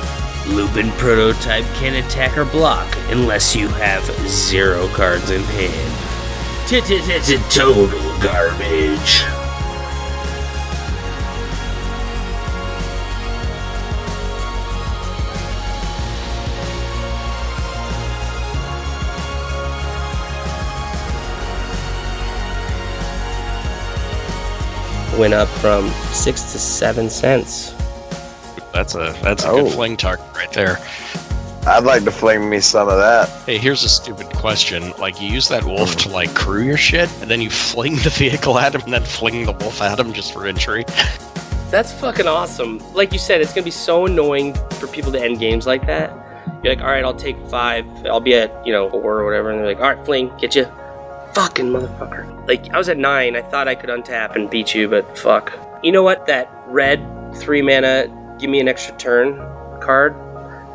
Lupine 0.48 0.92
Prototype 0.92 1.66
can 1.76 1.96
attack 1.96 2.38
or 2.38 2.46
block 2.46 2.88
unless 3.10 3.56
you 3.56 3.68
have 3.68 4.04
zero 4.28 4.88
cards 4.90 5.32
in 5.32 5.42
hand. 5.42 6.70
T-t-t-t- 6.70 7.38
Total 7.50 7.88
garbage. 8.22 9.24
Went 25.18 25.34
up 25.34 25.48
from 25.48 25.90
6 26.12 26.42
to 26.52 26.60
7 26.60 27.10
cents. 27.10 27.74
That's 28.76 28.94
a 28.94 29.16
that's 29.24 29.46
a 29.46 29.50
Oh. 29.52 29.64
good 29.64 29.74
fling 29.74 29.96
target 29.96 30.26
right 30.36 30.52
there. 30.52 30.78
I'd 31.66 31.86
like 31.86 32.04
to 32.04 32.12
fling 32.12 32.50
me 32.50 32.60
some 32.60 32.90
of 32.90 32.98
that. 32.98 33.30
Hey, 33.46 33.58
here's 33.58 33.84
a 33.84 33.90
stupid 33.90 34.28
question. 34.36 34.92
Like, 35.00 35.20
you 35.20 35.30
use 35.30 35.48
that 35.48 35.64
wolf 35.64 35.94
hmm. 35.94 36.00
to 36.00 36.10
like 36.10 36.36
crew 36.36 36.62
your 36.62 36.76
shit, 36.78 37.10
and 37.22 37.32
then 37.32 37.40
you 37.42 37.50
fling 37.50 37.96
the 37.96 38.10
vehicle 38.16 38.60
at 38.60 38.76
him, 38.76 38.82
and 38.82 38.94
then 38.94 39.04
fling 39.04 39.46
the 39.46 39.54
wolf 39.54 39.82
at 39.82 39.98
him 39.98 40.12
just 40.12 40.34
for 40.34 40.46
injury. 40.46 40.84
That's 41.72 41.94
fucking 41.94 42.28
awesome. 42.28 42.80
Like 42.94 43.14
you 43.14 43.18
said, 43.20 43.40
it's 43.42 43.54
gonna 43.54 43.64
be 43.64 43.72
so 43.72 44.06
annoying 44.08 44.54
for 44.72 44.88
people 44.88 45.12
to 45.14 45.22
end 45.24 45.40
games 45.40 45.66
like 45.66 45.88
that. 45.88 46.12
You're 46.64 46.76
like, 46.76 46.84
all 46.84 46.92
right, 46.92 47.04
I'll 47.04 47.16
take 47.16 47.38
five. 47.48 47.86
I'll 48.06 48.20
be 48.20 48.36
at 48.36 48.52
you 48.68 48.74
know 48.74 48.90
four 48.90 49.20
or 49.20 49.26
whatever, 49.26 49.52
and 49.52 49.60
they're 49.60 49.68
like, 49.68 49.80
all 49.80 49.96
right, 49.96 50.06
fling, 50.06 50.32
get 50.38 50.54
you. 50.54 50.66
fucking 51.34 51.68
motherfucker. 51.68 52.48
Like, 52.48 52.70
I 52.74 52.78
was 52.78 52.90
at 52.90 52.98
nine. 52.98 53.36
I 53.38 53.42
thought 53.42 53.68
I 53.70 53.76
could 53.76 53.90
untap 53.90 54.36
and 54.36 54.50
beat 54.50 54.76
you, 54.76 54.88
but 54.90 55.18
fuck. 55.18 55.52
You 55.82 55.92
know 55.94 56.04
what? 56.04 56.28
That 56.28 56.50
red 56.68 57.00
three 57.36 57.62
mana, 57.62 58.08
give 58.46 58.52
me 58.52 58.60
an 58.60 58.68
extra 58.68 58.96
turn 58.98 59.38
card. 59.82 60.14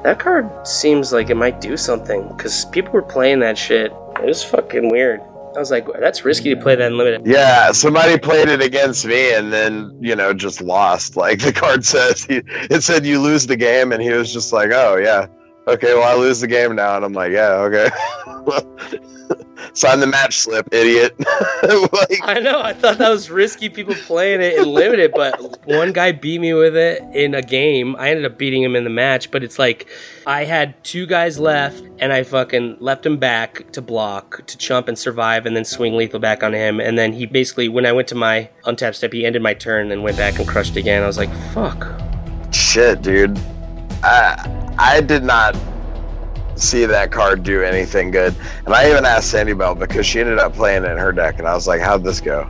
That 0.02 0.18
card 0.18 0.66
seems 0.66 1.12
like 1.12 1.30
it 1.30 1.36
might 1.36 1.60
do 1.60 1.76
something 1.76 2.26
because 2.30 2.64
people 2.64 2.92
were 2.92 3.00
playing 3.00 3.38
that 3.40 3.56
shit. 3.56 3.92
It 4.16 4.24
was 4.24 4.42
fucking 4.42 4.90
weird. 4.90 5.20
I 5.54 5.60
was 5.60 5.70
like, 5.70 5.86
that's 6.00 6.24
risky 6.24 6.52
to 6.52 6.60
play 6.60 6.74
that 6.74 6.90
in 6.90 6.98
limited. 6.98 7.24
Yeah, 7.24 7.70
somebody 7.70 8.18
played 8.18 8.48
it 8.48 8.60
against 8.60 9.06
me 9.06 9.32
and 9.34 9.52
then, 9.52 9.96
you 10.00 10.16
know, 10.16 10.32
just 10.32 10.60
lost. 10.60 11.16
Like 11.16 11.38
the 11.42 11.52
card 11.52 11.84
says, 11.84 12.24
he, 12.24 12.42
it 12.70 12.82
said 12.82 13.06
you 13.06 13.20
lose 13.20 13.46
the 13.46 13.56
game, 13.56 13.92
and 13.92 14.02
he 14.02 14.10
was 14.10 14.32
just 14.32 14.52
like, 14.52 14.70
oh, 14.72 14.96
yeah. 14.96 15.26
Okay, 15.68 15.94
well, 15.94 16.04
I 16.04 16.18
lose 16.18 16.40
the 16.40 16.46
game 16.46 16.74
now. 16.74 16.96
And 16.96 17.04
I'm 17.04 17.12
like, 17.12 17.32
yeah, 17.32 17.52
okay. 17.52 17.90
Sign 19.74 20.00
the 20.00 20.06
match 20.06 20.38
slip, 20.38 20.66
idiot. 20.72 21.14
like, 21.92 22.18
I 22.22 22.40
know. 22.40 22.60
I 22.60 22.72
thought 22.72 22.98
that 22.98 23.10
was 23.10 23.30
risky. 23.30 23.68
People 23.68 23.94
playing 23.94 24.40
it 24.40 24.58
in 24.58 24.72
limited, 24.72 25.12
but 25.14 25.64
one 25.66 25.92
guy 25.92 26.12
beat 26.12 26.40
me 26.40 26.54
with 26.54 26.76
it 26.76 27.02
in 27.14 27.34
a 27.34 27.42
game. 27.42 27.94
I 27.96 28.10
ended 28.10 28.24
up 28.24 28.38
beating 28.38 28.62
him 28.62 28.74
in 28.74 28.84
the 28.84 28.90
match, 28.90 29.30
but 29.30 29.44
it's 29.44 29.58
like 29.58 29.86
I 30.26 30.44
had 30.44 30.82
two 30.82 31.06
guys 31.06 31.38
left, 31.38 31.84
and 31.98 32.12
I 32.12 32.24
fucking 32.24 32.78
left 32.80 33.06
him 33.06 33.18
back 33.18 33.70
to 33.72 33.82
block, 33.82 34.44
to 34.46 34.56
chump 34.56 34.88
and 34.88 34.98
survive, 34.98 35.46
and 35.46 35.54
then 35.54 35.64
swing 35.64 35.94
lethal 35.94 36.18
back 36.20 36.42
on 36.42 36.52
him. 36.54 36.80
And 36.80 36.98
then 36.98 37.12
he 37.12 37.26
basically, 37.26 37.68
when 37.68 37.86
I 37.86 37.92
went 37.92 38.08
to 38.08 38.14
my 38.14 38.48
untap 38.64 38.94
step, 38.94 39.12
he 39.12 39.24
ended 39.24 39.42
my 39.42 39.54
turn 39.54 39.92
and 39.92 40.02
went 40.02 40.16
back 40.16 40.38
and 40.38 40.48
crushed 40.48 40.76
again. 40.76 41.02
I 41.02 41.06
was 41.06 41.18
like, 41.18 41.32
fuck. 41.52 41.86
shit, 42.50 43.02
dude. 43.02 43.38
I, 44.02 44.69
I 44.80 45.02
did 45.02 45.22
not 45.22 45.58
see 46.56 46.86
that 46.86 47.12
card 47.12 47.42
do 47.42 47.62
anything 47.62 48.10
good. 48.10 48.34
And 48.64 48.74
I 48.74 48.90
even 48.90 49.04
asked 49.04 49.30
Sandy 49.30 49.52
Bell 49.52 49.74
because 49.74 50.06
she 50.06 50.20
ended 50.20 50.38
up 50.38 50.54
playing 50.54 50.84
it 50.84 50.90
in 50.90 50.96
her 50.96 51.12
deck, 51.12 51.38
and 51.38 51.46
I 51.46 51.54
was 51.54 51.66
like, 51.66 51.82
how'd 51.82 52.02
this 52.02 52.18
go? 52.18 52.48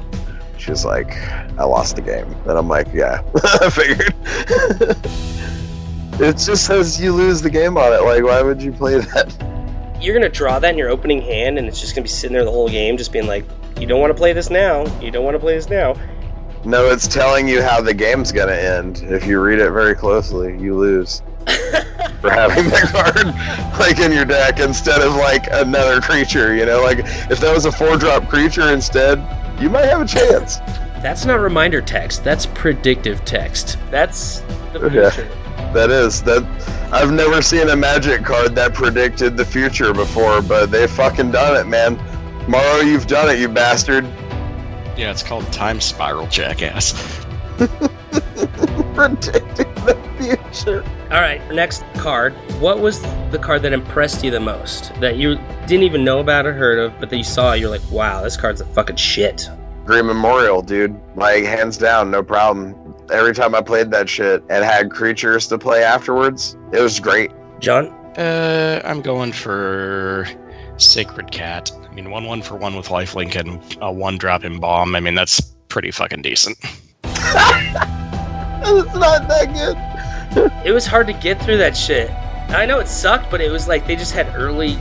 She 0.57 0.71
was 0.71 0.85
like, 0.85 1.13
I 1.59 1.65
lost 1.65 1.97
the 1.97 2.03
game. 2.03 2.33
And 2.47 2.53
I'm 2.53 2.69
like, 2.69 2.87
yeah, 2.95 3.23
I 3.35 3.69
figured. 3.69 4.15
it 6.21 6.37
just 6.37 6.67
says 6.67 7.01
you 7.01 7.13
lose 7.13 7.43
the 7.43 7.51
game 7.51 7.77
on 7.77 7.93
it. 7.93 8.05
Like, 8.05 8.23
why 8.23 8.43
would 8.43 8.63
you 8.63 8.71
play 8.71 8.99
that? 8.99 9.99
You're 10.01 10.15
gonna 10.15 10.29
draw 10.29 10.61
that 10.61 10.71
in 10.71 10.79
your 10.79 10.89
opening 10.89 11.21
hand, 11.21 11.59
and 11.59 11.67
it's 11.67 11.81
just 11.81 11.97
gonna 11.97 12.05
be 12.05 12.09
sitting 12.09 12.35
there 12.35 12.45
the 12.45 12.53
whole 12.53 12.69
game, 12.69 12.97
just 12.97 13.13
being 13.13 13.27
like, 13.27 13.45
you 13.79 13.89
don't 13.89 14.01
want 14.01 14.13
to 14.13 14.17
play 14.17 14.33
this 14.33 14.51
now. 14.51 14.87
You 15.01 15.11
don't 15.11 15.25
want 15.25 15.35
to 15.35 15.41
play 15.41 15.57
this 15.57 15.69
now. 15.69 15.97
No, 16.65 16.91
it's 16.91 17.09
telling 17.09 17.49
you 17.49 17.61
how 17.61 17.81
the 17.81 17.93
game's 17.93 18.31
gonna 18.31 18.53
end. 18.53 19.03
If 19.03 19.27
you 19.27 19.41
read 19.41 19.59
it 19.59 19.73
very 19.73 19.97
closely, 19.97 20.57
you 20.61 20.77
lose. 20.77 21.23
For 22.21 22.31
having 22.31 22.65
that 22.71 22.89
card 22.93 23.81
like 23.81 23.99
in 23.99 24.13
your 24.13 24.25
deck 24.25 24.61
instead 24.61 25.01
of 25.01 25.15
like 25.17 25.47
another 25.51 26.01
creature, 26.01 26.55
you 26.55 26.67
know, 26.67 26.83
like 26.83 26.99
if 27.31 27.41
that 27.41 27.53
was 27.55 27.65
a 27.65 27.73
four 27.73 27.97
drop 27.97 28.29
creature 28.29 28.73
instead, 28.73 29.19
you 29.61 29.71
might 29.71 29.87
have 29.87 30.03
a 30.03 30.07
chance. 30.07 30.57
That's 31.03 31.25
not 31.25 31.41
reminder 31.41 31.81
text. 31.81 32.23
That's 32.25 32.45
predictive 32.47 33.25
text. 33.25 33.79
That's 33.91 34.41
the 34.73 34.91
Yeah. 34.93 35.11
future. 35.11 35.29
That 35.73 35.91
is 35.91 36.23
that 36.23 36.43
I've 36.93 37.13
never 37.13 37.41
seen 37.41 37.69
a 37.71 37.77
magic 37.77 38.25
card 38.25 38.55
that 38.57 38.75
predicted 38.75 39.37
the 39.37 39.45
future 39.45 39.93
before, 39.95 40.43
but 40.43 40.71
they 40.71 40.87
fucking 40.87 41.31
done 41.31 41.57
it, 41.57 41.67
man. 41.69 41.99
Maro, 42.49 42.81
you've 42.81 43.07
done 43.07 43.31
it, 43.31 43.39
you 43.39 43.49
bastard. 43.49 44.05
Yeah, 44.97 45.11
it's 45.11 45.23
called 45.23 45.51
Time 45.53 45.81
Spiral 45.81 46.27
Jackass. 46.27 46.93
Predicting 48.95 49.73
the 49.87 49.97
future. 50.21 50.85
All 51.11 51.21
right, 51.21 51.41
next 51.53 51.83
card. 51.95 52.35
What 52.61 52.81
was 52.81 53.01
the 53.31 53.39
card 53.39 53.63
that 53.63 53.73
impressed 53.73 54.23
you 54.25 54.31
the 54.31 54.41
most? 54.41 54.95
That 55.01 55.17
you 55.17 55.37
didn't 55.67 55.83
even 55.85 56.05
know 56.05 56.21
about 56.21 56.47
or 56.47 56.53
heard 56.53 56.79
of, 56.79 56.99
but 57.01 57.11
that 57.11 57.17
you 57.17 57.25
saw, 57.25 57.53
you're 57.53 57.71
like, 57.71 57.83
wow, 57.91 58.23
this 58.23 58.37
card's 58.37 58.61
a 58.61 58.67
fucking 58.67 58.97
shit. 58.97 59.49
Green 59.85 60.07
Memorial, 60.07 60.63
dude. 60.63 60.99
Like 61.17 61.45
hands 61.45 61.79
down, 61.79 62.11
no 62.11 62.23
problem. 62.23 62.95
Every 63.11 63.35
time 63.35 63.55
I 63.55 63.61
played 63.61 63.91
that 63.91 64.09
shit 64.09 64.43
and 64.49 64.65
had 64.65 64.91
creatures 64.91 65.49
to 65.49 65.59
play 65.59 65.83
afterwards, 65.83 66.57
it 66.73 66.81
was 66.81 67.01
great. 67.01 67.33
John? 67.59 67.89
Uh, 68.17 68.81
I'm 68.85 69.03
going 69.03 69.33
for 69.33 70.27
Sacred 70.77 71.33
Cat. 71.33 71.73
I 71.89 71.95
mean, 71.95 72.11
one 72.11 72.25
one 72.25 72.43
for 72.43 72.57
one 72.57 72.77
with 72.77 72.89
lifelink 72.89 73.35
and 73.35 73.77
a 73.81 73.93
one 73.93 74.19
drop 74.19 74.45
embalm. 74.45 74.95
I 74.95 75.01
mean, 75.01 75.15
that's 75.15 75.41
pretty 75.69 75.91
fucking 75.91 76.23
decent. 76.23 76.59
It's 78.63 78.95
not 78.95 79.27
that 79.27 79.53
good. 79.55 79.77
It 80.65 80.73
was 80.73 80.87
hard 80.87 81.07
to 81.07 81.13
get 81.15 81.43
through 81.43 81.57
that 81.59 81.77
shit. 81.77 82.11
I 82.51 82.67
know 82.67 82.81
it 82.81 82.89
sucked, 82.89 83.31
but 83.31 83.41
it 83.41 83.51
was 83.51 83.67
like 83.67 83.87
they 83.87 83.97
just 83.97 84.13
had 84.13 84.35
early, 84.37 84.77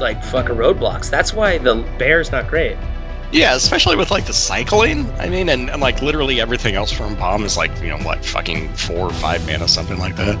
like, 0.00 0.24
fucking 0.24 0.56
roadblocks. 0.56 1.10
That's 1.10 1.34
why 1.34 1.58
the 1.58 1.86
bear's 1.98 2.32
not 2.32 2.48
great. 2.48 2.76
Yeah, 3.32 3.54
especially 3.54 3.96
with 3.96 4.10
like 4.10 4.24
the 4.24 4.32
cycling. 4.32 5.10
I 5.20 5.28
mean, 5.28 5.48
and, 5.50 5.70
and 5.70 5.80
like 5.80 6.02
literally 6.02 6.40
everything 6.40 6.74
else 6.74 6.90
from 6.90 7.14
bomb 7.14 7.44
is 7.44 7.56
like 7.56 7.70
you 7.80 7.88
know 7.88 7.98
what, 7.98 8.24
fucking 8.24 8.72
four 8.74 9.06
or 9.06 9.12
five 9.12 9.46
mana, 9.46 9.68
something 9.68 9.98
like 9.98 10.16
that. 10.16 10.36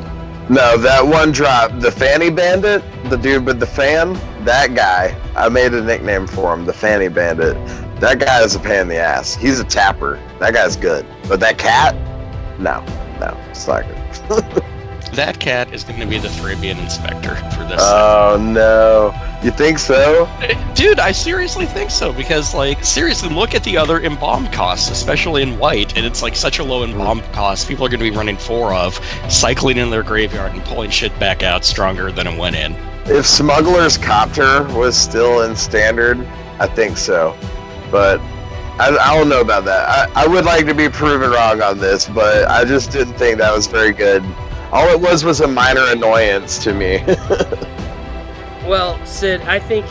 No, 0.50 0.76
that 0.78 1.06
one 1.06 1.30
drop, 1.30 1.78
the 1.78 1.92
Fanny 1.92 2.28
Bandit, 2.28 2.82
the 3.04 3.16
dude 3.16 3.46
with 3.46 3.60
the 3.60 3.66
fan, 3.66 4.14
that 4.44 4.74
guy, 4.74 5.16
I 5.36 5.48
made 5.48 5.72
a 5.74 5.80
nickname 5.80 6.26
for 6.26 6.52
him, 6.52 6.64
the 6.64 6.72
Fanny 6.72 7.06
Bandit. 7.06 7.54
That 8.00 8.18
guy 8.18 8.42
is 8.42 8.56
a 8.56 8.58
pain 8.58 8.80
in 8.80 8.88
the 8.88 8.96
ass. 8.96 9.36
He's 9.36 9.60
a 9.60 9.64
tapper. 9.64 10.18
That 10.40 10.54
guy's 10.54 10.74
good. 10.74 11.06
But 11.28 11.38
that 11.38 11.58
cat, 11.58 11.94
no, 12.58 12.84
no, 13.20 13.38
it's 13.50 13.66
not 13.66 13.84
good. 13.86 14.64
That 15.14 15.40
cat 15.40 15.74
is 15.74 15.82
going 15.82 15.98
to 15.98 16.06
be 16.06 16.18
the 16.18 16.28
Thraben 16.28 16.78
Inspector 16.78 17.34
for 17.34 17.64
this. 17.64 17.80
oh 17.82 18.38
no, 18.40 19.12
you 19.44 19.50
think 19.50 19.80
so? 19.80 20.26
Eh, 20.40 20.74
dude, 20.74 21.00
I 21.00 21.10
seriously 21.10 21.66
think 21.66 21.90
so 21.90 22.12
because, 22.12 22.54
like, 22.54 22.84
seriously, 22.84 23.28
look 23.28 23.52
at 23.52 23.64
the 23.64 23.76
other 23.76 24.00
embalm 24.00 24.46
costs, 24.52 24.88
especially 24.88 25.42
in 25.42 25.58
white, 25.58 25.96
and 25.96 26.06
it's 26.06 26.22
like 26.22 26.36
such 26.36 26.60
a 26.60 26.64
low 26.64 26.84
embalm 26.84 27.22
cost. 27.32 27.66
People 27.66 27.84
are 27.84 27.88
going 27.88 27.98
to 27.98 28.08
be 28.08 28.16
running 28.16 28.36
four 28.36 28.72
of, 28.72 28.94
cycling 29.28 29.78
in 29.78 29.90
their 29.90 30.04
graveyard 30.04 30.52
and 30.52 30.62
pulling 30.64 30.90
shit 30.90 31.18
back 31.18 31.42
out 31.42 31.64
stronger 31.64 32.12
than 32.12 32.28
it 32.28 32.38
went 32.38 32.54
in. 32.54 32.76
If 33.06 33.26
Smuggler's 33.26 33.98
Copter 33.98 34.62
was 34.78 34.96
still 34.96 35.42
in 35.42 35.56
standard, 35.56 36.20
I 36.60 36.68
think 36.68 36.96
so. 36.96 37.36
But 37.90 38.20
I, 38.80 38.96
I 38.96 39.16
don't 39.16 39.28
know 39.28 39.40
about 39.40 39.64
that. 39.66 39.88
I, 39.88 40.24
I 40.24 40.26
would 40.26 40.44
like 40.44 40.66
to 40.66 40.74
be 40.74 40.88
proven 40.88 41.30
wrong 41.30 41.62
on 41.62 41.78
this, 41.78 42.08
but 42.08 42.48
I 42.48 42.64
just 42.64 42.90
didn't 42.90 43.14
think 43.14 43.38
that 43.38 43.54
was 43.54 43.66
very 43.66 43.92
good. 43.92 44.24
All 44.72 44.88
it 44.88 45.00
was 45.00 45.24
was 45.24 45.40
a 45.40 45.48
minor 45.48 45.84
annoyance 45.88 46.62
to 46.64 46.72
me. 46.72 47.04
Well, 48.70 49.04
Sid, 49.04 49.40
I 49.40 49.58
think, 49.58 49.84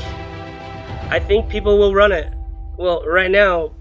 I 1.12 1.20
think 1.20 1.50
people 1.50 1.78
will 1.78 1.94
run 1.94 2.14
it. 2.14 2.34
Well, 2.78 3.06
right 3.06 3.30
now, 3.30 3.74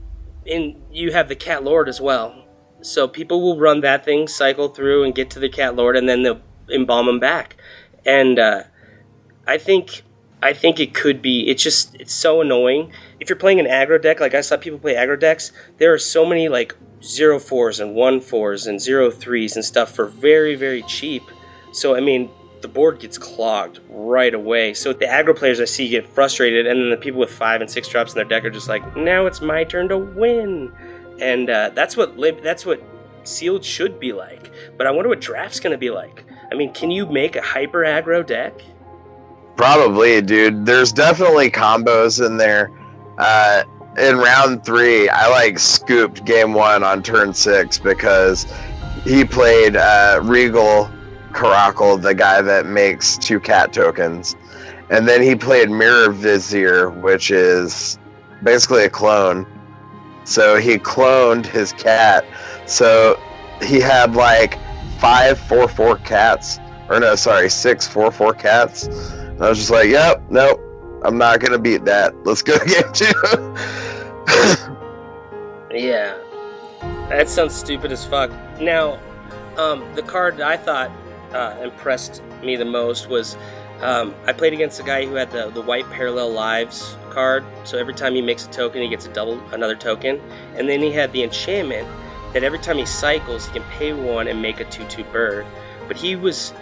in 0.45 0.83
you 0.91 1.13
have 1.13 1.29
the 1.29 1.37
Cat 1.37 1.63
Lord 1.63 1.89
as 1.89 2.01
well, 2.01 2.45
so 2.81 3.07
people 3.07 3.41
will 3.41 3.61
run 3.61 3.81
that 3.83 4.05
thing, 4.05 4.27
cycle 4.27 4.69
through, 4.69 5.05
and 5.05 5.15
get 5.15 5.31
to 5.31 5.39
the 5.39 5.49
Cat 5.49 5.77
Lord, 5.77 5.95
and 5.95 6.09
then 6.09 6.25
they'll 6.25 6.41
embalm 6.69 7.07
them 7.07 7.21
back. 7.21 7.57
And 8.05 8.41
uh, 8.41 8.65
I 9.47 9.57
think, 9.57 10.03
I 10.43 10.53
think 10.53 10.81
it 10.81 10.95
could 10.95 11.23
be. 11.23 11.49
It's 11.49 11.63
just, 11.63 11.95
it's 11.95 12.15
so 12.15 12.41
annoying. 12.41 12.91
If 13.21 13.29
you're 13.29 13.37
playing 13.37 13.61
an 13.61 13.67
aggro 13.67 14.01
deck, 14.01 14.21
like 14.21 14.35
I 14.35 14.41
saw 14.41 14.57
people 14.57 14.79
play 14.79 14.95
aggro 14.95 15.19
decks, 15.19 15.53
there 15.79 15.93
are 15.93 15.99
so 15.99 16.25
many 16.25 16.49
like 16.49 16.77
zero 17.03 17.39
fours 17.39 17.81
and 17.81 17.95
one 17.95 18.21
fours 18.21 18.67
and 18.67 18.81
zero 18.81 19.11
threes 19.11 19.57
and 19.57 19.65
stuff 19.65 19.95
for 19.95 20.07
very, 20.07 20.55
very 20.55 20.83
cheap. 20.83 21.23
So 21.73 21.95
I 21.95 22.01
mean, 22.01 22.31
the 22.61 22.69
board 22.69 23.01
gets 23.01 23.19
clogged 23.19 23.81
right 23.89 24.35
away. 24.35 24.75
So 24.75 24.93
the 24.93 25.07
aggro 25.07 25.37
players 25.37 25.61
I 25.61 25.65
see 25.65 25.89
get 25.89 26.09
frustrated, 26.09 26.67
and 26.67 26.81
then 26.81 26.91
the 26.91 26.97
people 26.97 27.21
with 27.21 27.31
five 27.31 27.61
and 27.61 27.71
six 27.71 27.89
drops 27.89 28.13
in 28.13 28.17
their 28.17 28.25
deck 28.25 28.45
are 28.45 28.51
just 28.51 28.69
like, 28.69 28.97
now 28.97 29.27
it's 29.27 29.41
my 29.41 29.65
turn 29.65 29.89
to 29.89 29.99
win, 29.99 30.73
and 31.21 31.51
uh, 31.51 31.71
that's 31.75 31.97
what 31.97 32.17
that's 32.43 32.65
what 32.67 32.83
sealed 33.25 33.65
should 33.65 34.01
be 34.01 34.13
like. 34.13 34.53
But 34.77 34.87
I 34.87 34.91
wonder 34.91 35.09
what 35.09 35.21
draft's 35.21 35.61
gonna 35.61 35.79
be 35.79 35.91
like. 35.91 36.25
I 36.51 36.55
mean, 36.55 36.73
can 36.73 36.91
you 36.91 37.07
make 37.07 37.37
a 37.37 37.43
hyper 37.43 37.81
aggro 37.81 38.27
deck? 38.27 38.61
Probably, 39.57 40.21
dude. 40.23 40.67
There's 40.67 40.93
definitely 40.93 41.51
combos 41.51 42.25
in 42.25 42.37
there. 42.37 42.71
Uh, 43.19 43.65
in 43.99 44.17
round 44.17 44.65
three, 44.65 45.09
I 45.09 45.29
like 45.29 45.59
scooped 45.59 46.25
game 46.25 46.55
one 46.55 46.85
on 46.85 47.03
turn 47.03 47.35
six 47.35 47.79
because 47.79 48.47
he 49.05 49.25
played 49.25 49.77
uh, 49.77 50.21
Regal 50.23 50.89
Caracal, 51.35 51.99
the 51.99 52.15
guy 52.15 52.41
that 52.41 52.67
makes 52.67 53.19
two 53.19 53.41
cat 53.41 53.73
tokens. 53.73 54.37
And 54.91 55.07
then 55.07 55.21
he 55.21 55.35
played 55.35 55.69
Mirror 55.69 56.13
Vizier, 56.13 56.91
which 56.91 57.31
is 57.31 57.99
basically 58.43 58.85
a 58.85 58.91
clone. 58.91 59.47
So 60.25 60.57
he 60.57 60.79
cloned 60.79 61.45
his 61.45 61.73
cat. 61.73 62.25
So 62.67 63.21
he 63.63 63.81
had 63.81 64.15
like 64.15 64.59
five 64.99 65.39
four 65.39 65.69
four 65.69 65.97
cats. 65.97 66.59
Or 66.89 67.01
no, 67.01 67.17
sorry, 67.17 67.51
six 67.51 67.87
four 67.87 68.11
four 68.11 68.33
cats. 68.33 68.87
And 68.87 69.43
I 69.43 69.49
was 69.49 69.59
just 69.59 69.71
like, 69.71 69.89
yep, 69.89 70.23
nope, 70.31 70.61
I'm 71.05 71.19
not 71.19 71.41
gonna 71.41 71.59
beat 71.59 71.85
that. 71.85 72.15
Let's 72.25 72.43
go 72.43 72.59
get 72.67 73.01
you. 73.01 73.13
Yeah, 75.71 76.17
that 77.09 77.29
sounds 77.29 77.55
stupid 77.55 77.93
as 77.93 78.05
fuck. 78.05 78.31
Now, 78.61 78.99
um, 79.57 79.85
the 79.95 80.03
card 80.03 80.39
that 80.39 80.47
I 80.49 80.57
thought 80.57 80.91
uh, 81.33 81.57
impressed 81.63 82.23
me 82.43 82.57
the 82.57 82.65
most 82.65 83.09
was 83.09 83.37
Um, 83.81 84.13
I 84.27 84.33
played 84.33 84.53
against 84.53 84.81
a 84.81 84.83
guy 84.83 85.07
who 85.07 85.15
had 85.15 85.31
the, 85.31 85.51
the 85.51 85.63
white 85.63 85.89
parallel 85.91 86.31
lives 86.33 86.97
card, 87.11 87.45
so 87.63 87.79
every 87.79 87.95
time 87.95 88.15
he 88.15 88.21
makes 88.23 88.45
a 88.45 88.51
token, 88.51 88.83
he 88.83 88.89
gets 88.89 89.07
a 89.07 89.13
double 89.13 89.39
another 89.53 89.77
token. 89.77 90.21
And 90.57 90.69
then 90.69 90.81
he 90.81 90.91
had 90.91 91.13
the 91.13 91.23
enchantment 91.23 91.87
that 92.33 92.43
every 92.43 92.59
time 92.59 92.77
he 92.77 92.85
cycles, 92.87 93.47
he 93.47 93.53
can 93.53 93.63
pay 93.71 93.93
one 93.93 94.27
and 94.27 94.43
make 94.43 94.59
a 94.59 94.65
two-two 94.65 95.05
bird. 95.13 95.47
But 95.87 95.97
he 95.97 96.17
was 96.17 96.53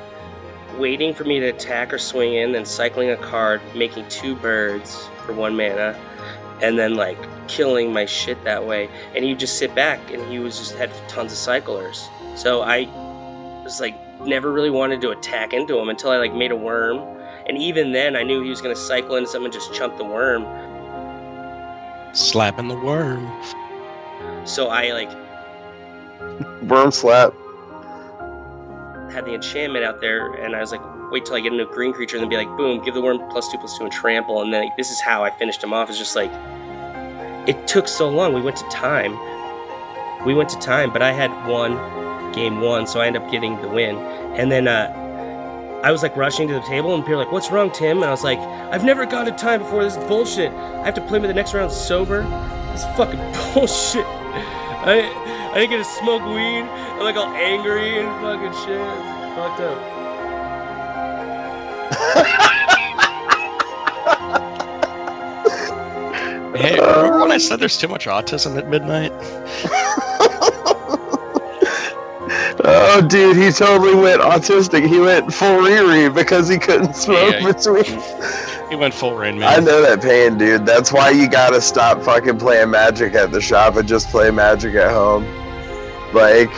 waiting 0.79 1.15
for 1.15 1.25
me 1.25 1.41
to 1.41 1.47
attack 1.47 1.93
or 1.93 1.99
swing 1.99 2.35
in, 2.35 2.53
then 2.53 2.65
cycling 2.65 3.11
a 3.11 3.17
card, 3.17 3.61
making 3.75 4.09
two 4.09 4.35
birds 4.37 5.09
for 5.25 5.33
one 5.33 5.57
mana, 5.57 5.99
and 6.63 6.79
then 6.79 6.95
like 6.95 7.19
killing 7.49 7.93
my 7.93 8.07
shit 8.07 8.43
that 8.45 8.67
way. 8.67 8.89
And 9.15 9.25
he 9.25 9.31
would 9.31 9.39
just 9.39 9.59
sit 9.59 9.75
back, 9.75 9.99
and 10.13 10.23
he 10.31 10.39
was 10.39 10.59
just 10.59 10.75
had 10.75 10.91
tons 11.09 11.33
of 11.33 11.39
cyclers. 11.39 12.09
So 12.35 12.63
I 12.63 12.83
was 13.65 13.81
like 13.81 13.95
never 14.21 14.53
really 14.53 14.71
wanted 14.71 15.01
to 15.03 15.11
attack 15.11 15.53
into 15.53 15.79
him 15.79 15.89
until 15.89 16.11
I 16.11 16.17
like 16.19 16.35
made 16.35 16.51
a 16.51 16.57
worm. 16.57 16.99
And 17.49 17.57
even 17.59 17.93
then, 17.93 18.17
I 18.17 18.23
knew 18.23 18.43
he 18.43 18.51
was 18.51 18.61
gonna 18.61 18.75
cycle 18.75 19.17
into 19.17 19.31
something 19.31 19.47
and 19.47 19.53
just 19.53 19.73
chump 19.73 19.99
the 19.99 20.05
worm. 20.05 20.45
Slapping 22.15 22.69
the 22.69 22.77
worm. 22.77 23.31
So 24.45 24.69
I 24.69 24.93
like 24.93 25.11
Worm 26.63 26.91
slap. 26.91 27.33
Had 29.17 29.25
the 29.25 29.33
enchantment 29.33 29.83
out 29.83 30.03
there, 30.03 30.35
and 30.35 30.55
I 30.55 30.61
was 30.61 30.71
like, 30.71 30.83
wait 31.11 31.25
till 31.25 31.37
I 31.37 31.41
get 31.41 31.51
a 31.51 31.57
new 31.57 31.67
green 31.67 31.95
creature, 31.95 32.17
and 32.17 32.23
then 32.23 32.29
be 32.29 32.37
like, 32.37 32.55
boom, 32.59 32.85
give 32.85 32.93
the 32.93 33.01
worm 33.01 33.19
plus 33.31 33.51
two 33.51 33.57
plus 33.57 33.77
two 33.77 33.85
and 33.85 33.93
trample, 33.93 34.43
and 34.43 34.53
then 34.53 34.65
like, 34.65 34.77
this 34.77 34.91
is 34.91 35.01
how 35.01 35.25
I 35.25 35.31
finished 35.31 35.65
him 35.65 35.73
off. 35.73 35.89
It's 35.89 35.99
just 35.99 36.15
like 36.15 36.31
it 37.49 37.67
took 37.67 37.89
so 37.89 38.11
long. 38.11 38.35
We 38.35 38.43
went 38.43 38.59
to 38.59 38.69
time. 38.69 39.17
We 40.27 40.35
went 40.35 40.51
to 40.51 40.59
time, 40.59 40.93
but 40.93 41.01
I 41.01 41.13
had 41.13 41.31
one 41.49 41.73
game 42.33 42.61
one, 42.61 42.87
so 42.87 43.01
I 43.01 43.07
ended 43.07 43.23
up 43.23 43.31
getting 43.31 43.57
the 43.63 43.69
win. 43.69 43.97
And 44.37 44.53
then 44.53 44.69
uh, 44.69 45.81
I 45.83 45.91
was 45.91 46.03
like 46.03 46.15
rushing 46.15 46.47
to 46.49 46.55
the 46.55 46.61
table, 46.61 46.95
and 46.95 47.03
people 47.03 47.17
were 47.17 47.25
like, 47.25 47.33
"What's 47.33 47.51
wrong, 47.51 47.71
Tim?" 47.71 47.99
And 47.99 48.05
I 48.05 48.11
was 48.11 48.23
like, 48.23 48.39
"I've 48.39 48.85
never 48.85 49.07
gone 49.07 49.25
to 49.25 49.33
time 49.33 49.63
before. 49.63 49.83
This 49.83 49.97
is 49.97 50.05
bullshit. 50.05 50.53
I 50.53 50.85
have 50.85 50.95
to 50.95 51.07
play 51.09 51.19
me 51.19 51.27
the 51.27 51.35
next 51.35 51.55
round 51.55 51.73
sober. 51.73 52.21
This 52.73 52.85
fucking 52.99 53.19
bullshit. 53.55 54.05
I 54.05 55.11
I 55.57 55.61
didn't 55.61 55.71
get 55.71 55.79
to 55.79 55.85
smoke 55.85 56.23
weed. 56.23 56.69
I'm 56.69 57.01
like 57.01 57.17
all 57.17 57.35
angry 57.35 57.99
and 57.99 58.09
fucking 58.21 58.53
shit. 58.67 58.79
It's 58.79 59.35
fucked 59.35 59.61
up." 59.63 59.79
Hey, 66.57 66.79
remember 66.79 67.21
when 67.21 67.33
I 67.33 67.39
said 67.39 67.59
there's 67.59 67.79
too 67.79 67.89
much 67.89 68.05
autism 68.07 68.59
at 68.59 68.69
midnight? 68.69 69.13
Oh, 72.69 73.01
dude, 73.01 73.37
he 73.37 73.53
totally 73.53 73.95
went 73.95 74.21
autistic. 74.23 74.89
He 74.89 74.99
went 74.99 75.33
full 75.33 75.59
Riri 75.59 76.13
because 76.13 76.49
he 76.49 76.59
couldn't 76.59 76.97
smoke 76.97 77.35
Yeah, 77.35 77.53
between. 77.53 78.03
He 78.69 78.75
went 78.75 78.93
full 78.93 79.15
rain 79.15 79.39
Man. 79.39 79.49
I 79.49 79.65
know 79.65 79.83
that 79.83 80.03
pain, 80.03 80.37
dude. 80.37 80.67
That's 80.67 80.93
why 80.93 81.11
you 81.11 81.29
gotta 81.29 81.61
stop 81.61 82.03
fucking 82.03 82.39
playing 82.39 82.71
Magic 82.71 83.15
at 83.15 83.31
the 83.31 83.41
shop 83.41 83.77
and 83.77 83.87
just 83.87 84.09
play 84.09 84.33
Magic 84.33 84.75
at 84.75 84.91
home. 84.91 85.46
Like, 86.17 86.49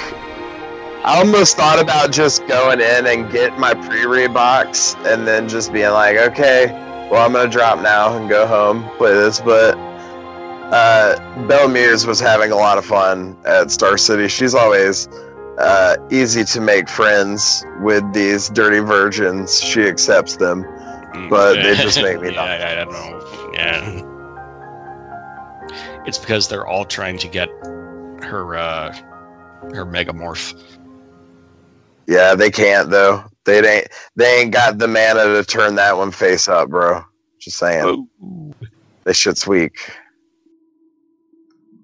I 1.05 1.19
almost 1.19 1.57
thought 1.57 1.81
about 1.81 2.13
just 2.13 2.47
going 2.47 2.81
in 2.81 3.09
and 3.09 3.29
get 3.29 3.59
my 3.59 3.75
pre-read 3.75 4.33
box 4.33 4.95
and 4.99 5.27
then 5.27 5.49
just 5.49 5.73
being 5.73 5.91
like, 5.91 6.17
okay, 6.17 6.67
well, 7.11 7.27
I'm 7.27 7.33
gonna 7.33 7.51
drop 7.51 7.81
now 7.81 8.17
and 8.17 8.29
go 8.29 8.47
home 8.47 8.89
play 8.99 9.13
this. 9.15 9.41
But 9.41 9.77
uh, 10.73 11.47
Belle 11.49 11.67
Muse 11.67 12.07
was 12.07 12.21
having 12.21 12.53
a 12.53 12.55
lot 12.55 12.79
of 12.79 12.87
fun 12.87 13.37
at 13.47 13.73
Star 13.73 13.99
City. 13.99 14.29
She's 14.29 14.55
always 14.55 15.09
uh, 15.59 15.97
easy 16.09 16.45
to 16.45 16.61
make 16.61 16.89
friends 16.89 17.67
with 17.81 18.05
these 18.13 18.51
dirty 18.51 18.79
virgins. 18.79 19.61
She 19.61 19.83
accepts 19.83 20.37
them, 20.37 20.63
but 21.29 21.55
they 21.55 21.75
just 21.75 22.01
make 22.01 22.21
me 22.21 22.33
yeah, 22.35 22.43
I, 22.45 22.73
I 22.73 22.75
don't 22.77 22.93
know. 22.93 23.51
Yeah. 23.55 24.05
It's 26.07 26.19
because 26.19 26.47
they're 26.47 26.67
all 26.67 26.85
trying 26.85 27.19
to 27.19 27.27
get 27.27 27.49
her 28.23 28.57
uh 28.57 28.97
her 29.75 29.85
megamorph. 29.85 30.55
Yeah, 32.07 32.35
they 32.35 32.51
can't 32.51 32.91
though. 32.91 33.25
They 33.45 33.59
ain't 33.59 33.89
they 34.17 34.41
ain't 34.41 34.53
got 34.53 34.79
the 34.79 34.89
mana 34.89 35.25
to 35.25 35.45
turn 35.45 35.75
that 35.77 35.97
one 35.97 36.11
face 36.11 36.49
up, 36.49 36.71
bro. 36.71 37.03
Just 37.39 37.59
saying. 37.59 38.09
This 39.05 39.17
shit's 39.17 39.47
weak. 39.47 39.91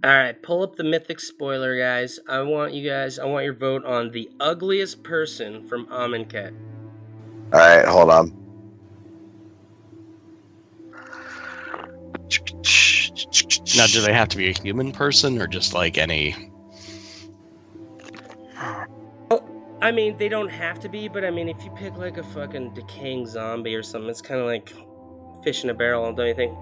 All 0.02 0.10
right, 0.10 0.42
pull 0.42 0.62
up 0.62 0.76
the 0.76 0.84
mythic 0.84 1.18
spoiler, 1.18 1.78
guys. 1.78 2.20
I 2.28 2.42
want 2.42 2.74
you 2.74 2.86
guys. 2.86 3.18
I 3.18 3.24
want 3.24 3.46
your 3.46 3.54
vote 3.54 3.86
on 3.86 4.10
the 4.10 4.30
ugliest 4.38 5.02
person 5.02 5.66
from 5.66 5.86
Amonkhet. 5.86 6.54
Alright, 7.54 7.86
hold 7.86 8.10
on. 8.10 8.28
Now, 13.76 13.86
do 13.86 14.00
they 14.02 14.12
have 14.12 14.28
to 14.28 14.36
be 14.36 14.50
a 14.50 14.52
human 14.52 14.92
person 14.92 15.40
or 15.40 15.46
just 15.46 15.72
like 15.72 15.96
any? 15.96 16.36
I 19.84 19.90
mean, 19.90 20.16
they 20.16 20.30
don't 20.30 20.48
have 20.48 20.80
to 20.80 20.88
be, 20.88 21.08
but 21.08 21.26
I 21.26 21.30
mean, 21.30 21.48
if 21.48 21.62
you 21.62 21.70
pick 21.72 21.98
like 21.98 22.16
a 22.16 22.22
fucking 22.22 22.72
decaying 22.72 23.26
zombie 23.26 23.74
or 23.74 23.82
something, 23.82 24.08
it's 24.08 24.22
kind 24.22 24.40
of 24.40 24.46
like 24.46 24.72
fish 25.42 25.62
in 25.62 25.68
a 25.68 25.74
barrel, 25.74 26.10
don't 26.12 26.26
you 26.26 26.34
think? 26.34 26.56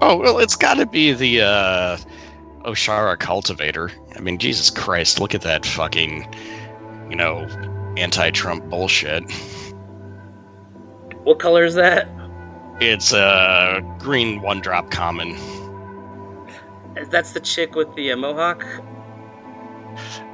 Oh 0.00 0.16
well, 0.16 0.38
it's 0.38 0.54
got 0.54 0.74
to 0.74 0.86
be 0.86 1.12
the 1.12 1.42
uh, 1.42 1.96
Oashra 2.64 3.18
cultivator. 3.18 3.90
I 4.14 4.20
mean, 4.20 4.38
Jesus 4.38 4.70
Christ, 4.70 5.18
look 5.18 5.34
at 5.34 5.40
that 5.42 5.66
fucking, 5.66 6.32
you 7.10 7.16
know, 7.16 7.46
anti-Trump 7.96 8.68
bullshit. 8.68 9.28
What 11.24 11.40
color 11.40 11.64
is 11.64 11.74
that? 11.74 12.08
It's 12.80 13.12
a 13.12 13.18
uh, 13.18 13.80
green 13.98 14.40
one-drop 14.40 14.92
common. 14.92 15.36
That's 17.10 17.32
the 17.32 17.40
chick 17.40 17.74
with 17.74 17.92
the 17.96 18.12
uh, 18.12 18.16
mohawk. 18.16 18.64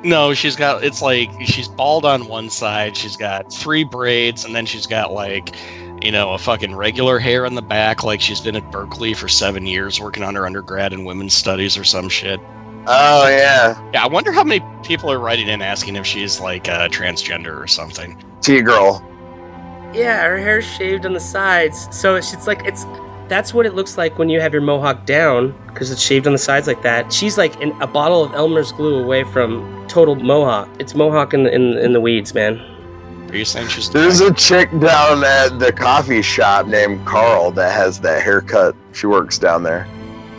No, 0.05 0.35
she's 0.35 0.55
got 0.55 0.85
it's 0.85 1.01
like 1.01 1.31
she's 1.43 1.67
bald 1.67 2.05
on 2.05 2.29
one 2.29 2.51
side, 2.51 2.97
she's 2.97 3.17
got 3.17 3.53
three 3.53 3.85
braids, 3.85 4.45
and 4.45 4.55
then 4.55 4.67
she's 4.67 4.87
got 4.87 5.13
like 5.13 5.57
you 6.03 6.13
know, 6.13 6.35
a 6.35 6.39
fucking 6.39 6.75
regular 6.75 7.19
hair 7.19 7.47
in 7.47 7.55
the 7.55 7.63
back, 7.63 8.05
like 8.05 8.21
she's 8.21 8.41
been 8.41 8.57
at 8.57 8.71
Berkeley 8.71 9.15
for 9.15 9.27
seven 9.27 9.67
years 9.67 9.99
working 9.99 10.23
on 10.23 10.35
her 10.35 10.47
undergrad 10.47 10.93
in 10.93 11.05
women's 11.05 11.33
studies 11.33 11.79
or 11.79 11.85
some 11.85 12.11
shit. 12.11 12.41
Oh 12.87 13.27
yeah. 13.29 13.81
Yeah, 13.95 14.05
I 14.05 14.07
wonder 14.07 14.31
how 14.31 14.45
many 14.45 14.63
people 14.83 15.11
are 15.11 15.19
writing 15.19 15.49
in 15.49 15.63
asking 15.63 15.97
if 15.97 16.05
she's 16.05 16.41
like 16.41 16.69
uh, 16.69 16.89
transgender 16.89 17.59
or 17.59 17.67
something. 17.67 18.23
T 18.43 18.61
girl. 18.61 19.03
Yeah, 19.95 20.23
her 20.25 20.37
hair's 20.37 20.67
shaved 20.67 21.07
on 21.07 21.15
the 21.15 21.21
sides, 21.21 21.89
so 21.91 22.17
it's, 22.17 22.35
it's 22.35 22.47
like 22.47 22.65
it's. 22.65 22.85
That's 23.29 23.55
what 23.55 23.65
it 23.65 23.75
looks 23.75 23.97
like 23.97 24.19
when 24.19 24.29
you 24.29 24.41
have 24.41 24.53
your 24.53 24.63
mohawk 24.63 25.07
down, 25.07 25.55
because 25.69 25.91
it's 25.91 26.01
shaved 26.01 26.27
on 26.27 26.33
the 26.33 26.39
sides 26.39 26.67
like 26.67 26.83
that. 26.83 27.13
She's 27.13 27.39
like 27.39 27.59
in 27.61 27.71
a 27.81 27.87
bottle 27.87 28.23
of 28.23 28.35
Elmer's 28.35 28.71
glue 28.73 29.03
away 29.03 29.25
from 29.25 29.87
total 29.89 30.15
mohawk. 30.15 30.69
It's 30.79 30.95
mohawk 30.95 31.33
in 31.33 31.45
the, 31.45 31.55
in, 31.55 31.79
in 31.79 31.93
the 31.95 32.01
weeds, 32.01 32.35
man. 32.35 32.61
Are 33.31 33.37
you 33.37 33.45
saying 33.45 33.69
she's 33.69 33.91
There's 33.91 34.21
a 34.21 34.33
chick 34.35 34.71
down 34.79 35.25
at 35.25 35.59
the 35.59 35.73
coffee 35.73 36.23
shop 36.23 36.67
named 36.67 37.05
Carl 37.07 37.51
that 37.53 37.73
has 37.73 37.99
that 38.01 38.23
haircut. 38.23 38.77
She 38.93 39.07
works 39.07 39.39
down 39.39 39.63
there. 39.63 39.89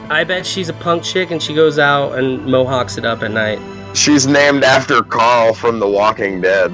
I 0.09 0.23
bet 0.23 0.45
she's 0.45 0.69
a 0.69 0.73
punk 0.73 1.03
chick 1.03 1.31
and 1.31 1.41
she 1.41 1.55
goes 1.55 1.79
out 1.79 2.17
and 2.17 2.45
mohawks 2.45 2.97
it 2.97 3.05
up 3.05 3.23
at 3.23 3.31
night. 3.31 3.59
She's 3.97 4.27
named 4.27 4.63
after 4.63 5.01
Carl 5.01 5.53
from 5.53 5.79
The 5.79 5.87
Walking 5.87 6.41
Dead. 6.41 6.69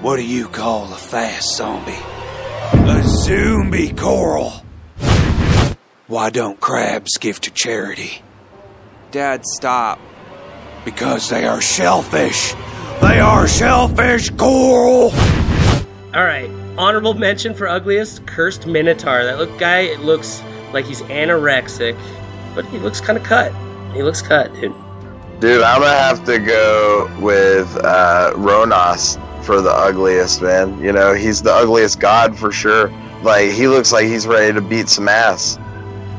What 0.00 0.16
do 0.16 0.24
you 0.24 0.48
call 0.48 0.84
a 0.94 0.96
fast 0.96 1.56
zombie? 1.56 1.98
A 2.72 3.02
zombie 3.02 3.92
coral. 3.92 4.64
Why 6.10 6.28
don't 6.28 6.58
crabs 6.58 7.18
give 7.18 7.40
to 7.42 7.52
charity? 7.52 8.22
Dad, 9.12 9.46
stop. 9.46 10.00
Because 10.84 11.30
they 11.30 11.46
are 11.46 11.60
shellfish. 11.60 12.52
They 13.00 13.20
are 13.20 13.46
shellfish 13.46 14.30
coral. 14.30 15.12
All 16.12 16.24
right, 16.24 16.50
honorable 16.76 17.14
mention 17.14 17.54
for 17.54 17.68
ugliest 17.68 18.26
cursed 18.26 18.66
minotaur. 18.66 19.22
That 19.22 19.38
look 19.38 19.56
guy 19.56 19.82
it 19.82 20.00
looks 20.00 20.42
like 20.72 20.84
he's 20.84 21.00
anorexic, 21.02 21.96
but 22.56 22.64
he 22.64 22.78
looks 22.78 23.00
kind 23.00 23.16
of 23.16 23.22
cut. 23.22 23.52
He 23.94 24.02
looks 24.02 24.20
cut, 24.20 24.52
dude. 24.54 24.74
Dude, 25.38 25.62
I'm 25.62 25.80
gonna 25.80 25.94
have 25.94 26.24
to 26.24 26.40
go 26.40 27.08
with 27.20 27.72
uh, 27.84 28.32
Rhonas 28.34 29.14
for 29.44 29.60
the 29.60 29.70
ugliest, 29.70 30.42
man. 30.42 30.76
You 30.82 30.90
know, 30.90 31.14
he's 31.14 31.40
the 31.40 31.52
ugliest 31.52 32.00
god 32.00 32.36
for 32.36 32.50
sure. 32.50 32.88
Like, 33.22 33.52
he 33.52 33.68
looks 33.68 33.92
like 33.92 34.06
he's 34.06 34.26
ready 34.26 34.52
to 34.52 34.60
beat 34.60 34.88
some 34.88 35.06
ass. 35.06 35.56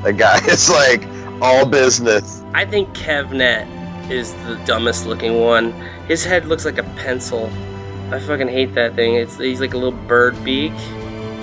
That 0.03 0.17
guy 0.17 0.39
is 0.47 0.69
like 0.69 1.07
all 1.41 1.65
business. 1.65 2.43
I 2.53 2.65
think 2.65 2.89
Kefnet 2.89 4.09
is 4.09 4.33
the 4.45 4.55
dumbest 4.65 5.05
looking 5.05 5.39
one. 5.39 5.71
His 6.07 6.23
head 6.23 6.45
looks 6.45 6.65
like 6.65 6.77
a 6.77 6.83
pencil. 6.83 7.49
I 8.11 8.19
fucking 8.19 8.49
hate 8.49 8.73
that 8.75 8.95
thing. 8.95 9.15
It's 9.15 9.37
he's 9.37 9.61
like 9.61 9.73
a 9.73 9.77
little 9.77 9.97
bird 10.07 10.43
beak 10.43 10.73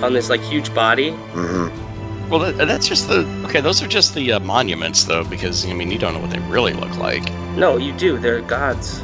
on 0.03 0.13
this 0.13 0.29
like 0.29 0.41
huge 0.41 0.73
body. 0.73 1.11
Mm-hmm. 1.11 2.29
Well, 2.29 2.39
that, 2.39 2.67
that's 2.67 2.87
just 2.87 3.07
the 3.07 3.25
okay. 3.45 3.59
Those 3.59 3.81
are 3.81 3.87
just 3.87 4.13
the 4.13 4.33
uh, 4.33 4.39
monuments, 4.39 5.05
though, 5.05 5.23
because 5.23 5.65
I 5.65 5.73
mean, 5.73 5.89
you 5.89 5.97
don't 5.97 6.13
know 6.13 6.19
what 6.19 6.29
they 6.29 6.39
really 6.41 6.73
look 6.73 6.95
like. 6.97 7.23
No, 7.55 7.77
you 7.77 7.91
do. 7.93 8.19
They're 8.19 8.41
gods. 8.41 9.03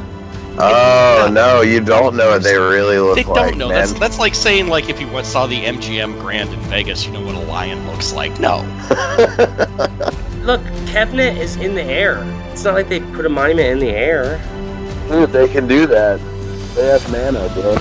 Oh 0.58 1.28
no, 1.30 1.60
you 1.60 1.80
don't 1.80 2.16
know 2.16 2.30
what 2.30 2.42
they 2.42 2.56
really 2.56 2.98
look 2.98 3.16
They 3.16 3.24
like, 3.24 3.34
They 3.44 3.50
don't 3.50 3.58
know. 3.58 3.68
man. 3.68 3.78
That's 3.78 3.92
that's 3.98 4.18
like 4.18 4.34
saying 4.34 4.68
like 4.68 4.88
if 4.88 5.00
you 5.00 5.06
saw 5.24 5.46
the 5.46 5.62
MGM 5.64 6.18
Grand 6.20 6.52
in 6.52 6.60
Vegas, 6.60 7.06
you 7.06 7.12
know 7.12 7.20
what 7.20 7.34
a 7.34 7.40
lion 7.40 7.86
looks 7.86 8.12
like. 8.12 8.38
No. 8.40 8.58
Look, 10.42 10.60
Kefnet 10.86 11.36
is 11.38 11.56
in 11.56 11.74
the 11.74 11.82
air. 11.82 12.22
It's 12.52 12.62
not 12.64 12.74
like 12.74 12.88
they 12.88 13.00
put 13.00 13.26
a 13.26 13.28
monument 13.28 13.68
in 13.68 13.78
the 13.80 13.90
air. 13.90 14.40
Dude, 15.08 15.30
they 15.30 15.48
can 15.48 15.66
do 15.66 15.86
that. 15.88 16.20
They 16.74 16.86
have 16.86 17.10
mana, 17.10 17.48
bro. 17.52 17.74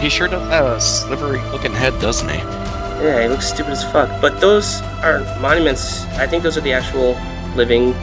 He 0.00 0.08
sure 0.08 0.26
does 0.26 0.48
have 0.48 0.64
a 0.64 0.80
slivery 0.80 1.38
looking 1.52 1.72
head, 1.72 1.92
doesn't 2.00 2.28
he? 2.28 2.38
Yeah, 2.38 3.22
he 3.22 3.28
looks 3.28 3.46
stupid 3.46 3.72
as 3.72 3.84
fuck. 3.92 4.20
But 4.20 4.40
those 4.40 4.80
are 5.02 5.20
monuments. 5.40 6.04
I 6.18 6.26
think 6.26 6.42
those 6.42 6.56
are 6.56 6.62
the 6.62 6.72
actual 6.72 7.12
living, 7.56 7.94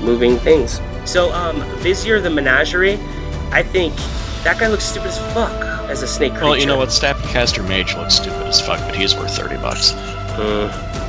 moving 0.00 0.38
things. 0.38 0.80
So, 1.04 1.32
um, 1.32 1.60
Vizier 1.78 2.20
the 2.20 2.30
Menagerie, 2.30 2.98
I 3.52 3.62
think 3.62 3.94
that 4.44 4.58
guy 4.58 4.68
looks 4.68 4.84
stupid 4.84 5.08
as 5.08 5.18
fuck 5.32 5.50
as 5.90 6.02
a 6.02 6.06
snake 6.06 6.32
creature. 6.32 6.44
Well, 6.46 6.56
you 6.58 6.66
know 6.66 6.76
what? 6.76 6.90
Staffcaster 6.90 7.66
Mage 7.66 7.94
looks 7.96 8.14
stupid 8.14 8.46
as 8.46 8.60
fuck, 8.60 8.80
but 8.80 8.94
he's 8.94 9.14
worth 9.14 9.36
thirty 9.36 9.56
bucks. 9.56 9.92
Hmm. 9.92 10.68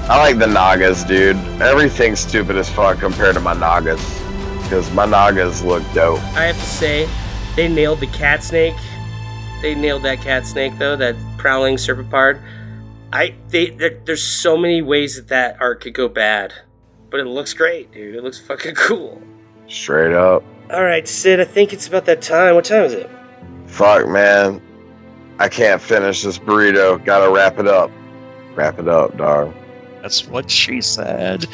I 0.09 0.17
like 0.17 0.39
the 0.39 0.47
Nagas, 0.47 1.03
dude. 1.03 1.35
Everything's 1.61 2.21
stupid 2.21 2.55
as 2.55 2.69
fuck 2.69 2.99
compared 2.99 3.35
to 3.35 3.41
my 3.41 3.53
Nagas. 3.53 4.01
Because 4.63 4.89
my 4.93 5.05
Nagas 5.05 5.61
look 5.63 5.83
dope. 5.93 6.19
I 6.35 6.45
have 6.45 6.55
to 6.55 6.65
say, 6.65 7.09
they 7.55 7.67
nailed 7.67 7.99
the 7.99 8.07
cat 8.07 8.43
snake. 8.43 8.75
They 9.61 9.75
nailed 9.75 10.03
that 10.03 10.21
cat 10.21 10.45
snake 10.45 10.77
though, 10.77 10.95
that 10.95 11.15
prowling 11.37 11.77
Serpopard. 11.77 12.41
I 13.11 13.35
they 13.49 13.71
there, 13.71 13.99
there's 14.05 14.23
so 14.23 14.57
many 14.57 14.81
ways 14.81 15.15
that 15.15 15.27
that 15.29 15.61
art 15.61 15.81
could 15.81 15.93
go 15.93 16.07
bad, 16.07 16.53
but 17.09 17.19
it 17.19 17.25
looks 17.25 17.53
great, 17.53 17.91
dude. 17.91 18.15
It 18.15 18.23
looks 18.23 18.39
fucking 18.39 18.75
cool. 18.87 19.21
Straight 19.67 20.13
up. 20.13 20.43
All 20.71 20.83
right, 20.83 21.07
Sid. 21.07 21.39
I 21.39 21.45
think 21.45 21.73
it's 21.73 21.87
about 21.87 22.05
that 22.05 22.21
time. 22.21 22.55
What 22.55 22.65
time 22.65 22.83
is 22.83 22.93
it? 22.93 23.09
Fuck, 23.67 24.07
man. 24.07 24.61
I 25.39 25.49
can't 25.49 25.81
finish 25.81 26.23
this 26.23 26.39
burrito. 26.39 27.03
Gotta 27.05 27.31
wrap 27.31 27.59
it 27.59 27.67
up. 27.67 27.91
Wrap 28.55 28.79
it 28.79 28.87
up, 28.87 29.17
dog. 29.17 29.53
That's 30.01 30.27
what 30.27 30.49
she 30.49 30.81
said. 30.81 31.45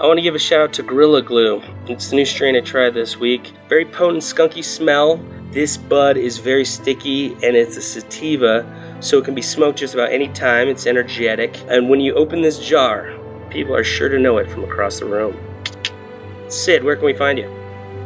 I 0.00 0.06
want 0.06 0.18
to 0.18 0.22
give 0.22 0.34
a 0.34 0.38
shout 0.38 0.60
out 0.60 0.72
to 0.74 0.82
Gorilla 0.82 1.22
Glue. 1.22 1.62
It's 1.86 2.10
the 2.10 2.16
new 2.16 2.24
strain 2.24 2.56
I 2.56 2.60
tried 2.60 2.94
this 2.94 3.16
week. 3.16 3.52
Very 3.68 3.84
potent, 3.84 4.22
skunky 4.22 4.64
smell. 4.64 5.20
This 5.50 5.76
bud 5.76 6.16
is 6.16 6.38
very 6.38 6.64
sticky 6.64 7.34
and 7.34 7.56
it's 7.56 7.76
a 7.76 7.82
sativa, 7.82 8.66
so 9.00 9.18
it 9.18 9.24
can 9.24 9.34
be 9.34 9.42
smoked 9.42 9.78
just 9.78 9.94
about 9.94 10.10
any 10.10 10.28
time. 10.28 10.68
It's 10.68 10.86
energetic. 10.86 11.56
And 11.68 11.88
when 11.88 12.00
you 12.00 12.14
open 12.14 12.42
this 12.42 12.58
jar, 12.58 13.16
people 13.50 13.74
are 13.74 13.84
sure 13.84 14.08
to 14.08 14.18
know 14.18 14.38
it 14.38 14.50
from 14.50 14.64
across 14.64 14.98
the 14.98 15.06
room. 15.06 15.36
Sid, 16.52 16.84
where 16.84 16.96
can 16.96 17.06
we 17.06 17.14
find 17.14 17.38
you? 17.38 17.50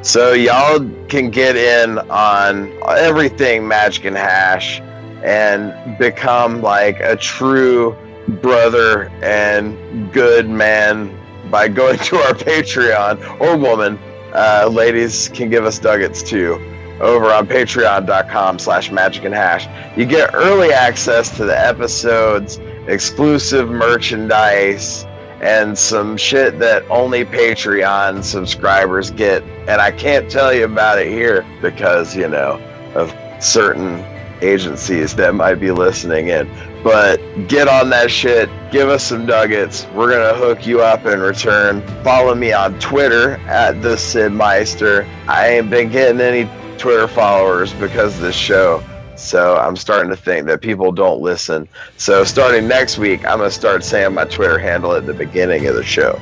So 0.03 0.33
y'all 0.33 0.79
can 1.09 1.31
get 1.31 1.57
in 1.57 1.99
on 2.11 2.73
everything 2.89 3.67
Magic 3.67 4.05
and 4.05 4.17
Hash 4.17 4.81
and 5.25 5.99
become 5.99 6.63
like 6.63 7.01
a 7.01 7.17
true 7.17 7.97
brother 8.41 9.09
and 9.23 10.13
good 10.13 10.49
man 10.49 11.17
by 11.51 11.69
going 11.69 11.99
to 12.11 12.17
our 12.17 12.35
Patreon 12.35 13.41
or 13.41 13.57
woman. 13.57 13.99
Uh, 14.33 14.69
ladies 14.71 15.29
can 15.29 15.49
give 15.49 15.65
us 15.65 15.83
nuggets 15.83 16.23
too 16.23 16.55
over 17.01 17.27
on 17.33 17.47
patreon.com 17.47 18.59
slash 18.59 18.91
magic 18.91 19.25
and 19.25 19.35
hash. 19.35 19.67
You 19.99 20.07
get 20.07 20.31
early 20.35 20.73
access 20.73 21.35
to 21.37 21.45
the 21.45 21.59
episodes, 21.59 22.59
exclusive 22.87 23.69
merchandise, 23.69 25.05
and 25.41 25.77
some 25.77 26.17
shit 26.17 26.59
that 26.59 26.89
only 26.91 27.25
Patreon 27.25 28.25
subscribers 28.25 29.11
get. 29.11 29.43
And 29.69 29.81
I 29.81 29.91
can't 29.91 30.31
tell 30.31 30.53
you 30.53 30.65
about 30.65 30.99
it 30.99 31.09
here 31.09 31.45
because, 31.61 32.17
you 32.17 32.29
know, 32.29 32.61
of 32.95 33.15
certain 33.43 34.05
agencies 34.43 35.15
that 35.17 35.35
might 35.35 35.57
be 35.57 35.71
listening 35.71 36.29
in. 36.29 36.49
But 36.83 37.19
get 37.49 37.69
on 37.69 37.91
that 37.91 38.11
shit. 38.11 38.49
Give 38.71 38.89
us 38.89 39.03
some 39.03 39.27
nuggets. 39.27 39.87
We're 39.95 40.11
going 40.11 40.33
to 40.33 40.39
hook 40.39 40.67
you 40.67 40.83
up 40.83 41.05
in 41.07 41.21
return. 41.21 41.83
Follow 42.05 42.35
me 42.35 42.53
on 42.53 42.79
Twitter 42.79 43.33
at 43.49 43.83
the 43.83 43.97
Sid 43.97 44.33
Meister. 44.33 45.07
I 45.27 45.49
ain't 45.49 45.71
been 45.71 45.91
getting 45.91 46.21
any 46.21 46.49
Twitter 46.79 47.09
followers 47.09 47.73
because 47.75 48.15
of 48.17 48.23
this 48.23 48.37
show. 48.37 48.83
So 49.17 49.57
I'm 49.57 49.77
starting 49.77 50.11
to 50.11 50.17
think 50.17 50.47
that 50.47 50.61
people 50.61 50.93
don't 50.93 51.21
listen. 51.21 51.69
So 51.97 52.25
starting 52.25 52.69
next 52.69 52.99
week, 52.99 53.25
I'm 53.25 53.39
gonna 53.39 53.51
start 53.51 53.83
saying 53.85 54.15
my 54.15 54.25
Twitter 54.25 54.59
handle 54.59 54.93
at 54.93 55.07
the 55.07 55.15
beginning 55.15 55.67
of 55.67 55.75
the 55.75 55.85
show. 55.85 56.21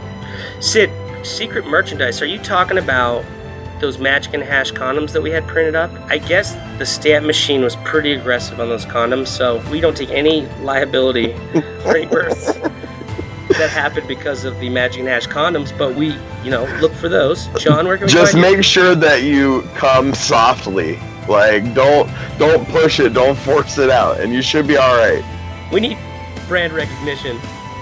Sid, 0.61 0.91
secret 1.25 1.67
merchandise. 1.67 2.23
Are 2.23 2.27
you 2.27 2.39
talking 2.39 2.79
about 2.79 3.25
those 3.81 3.99
Magic 3.99 4.35
and 4.35 4.43
Hash 4.43 4.73
condoms 4.73 5.13
that 5.13 5.23
we 5.23 5.31
had 5.31 5.47
printed 5.47 5.75
up? 5.75 5.91
I 6.09 6.19
guess 6.19 6.55
the 6.79 6.87
stamp 6.87 7.27
machine 7.27 7.63
was 7.63 7.77
pretty 7.77 8.13
aggressive 8.13 8.61
on 8.61 8.69
those 8.69 8.87
condoms, 8.87 9.27
so 9.29 9.63
we 9.71 9.81
don't 9.81 9.97
take 9.97 10.11
any 10.11 10.47
liability 10.63 11.33
for 11.83 11.97
any 11.97 12.07
births 12.07 12.53
that 13.59 13.71
happened 13.71 14.09
because 14.09 14.45
of 14.45 14.59
the 14.61 14.69
Magic 14.69 15.01
and 15.01 15.09
Hash 15.09 15.27
condoms, 15.27 15.77
but 15.77 15.95
we, 15.95 16.17
you 16.43 16.51
know, 16.51 16.65
look 16.81 16.93
for 16.93 17.09
those. 17.09 17.47
John, 17.59 17.87
where 17.87 17.97
can 17.97 18.07
we 18.07 18.13
Just 18.13 18.33
find 18.33 18.45
you? 18.45 18.53
make 18.53 18.65
sure 18.65 18.95
that 18.95 19.23
you 19.23 19.63
come 19.75 20.15
softly. 20.15 20.99
Like 21.29 21.75
don't 21.75 22.11
don't 22.39 22.69
push 22.69 23.01
it, 23.01 23.15
don't 23.15 23.37
force 23.39 23.79
it 23.79 23.91
out, 23.91 24.21
and 24.21 24.33
you 24.33 24.43
should 24.43 24.67
be 24.67 24.77
all 24.77 24.97
right. 24.97 25.25
We 25.73 25.81
need 25.81 25.99
brand 26.47 26.73
recognition. 26.73 27.39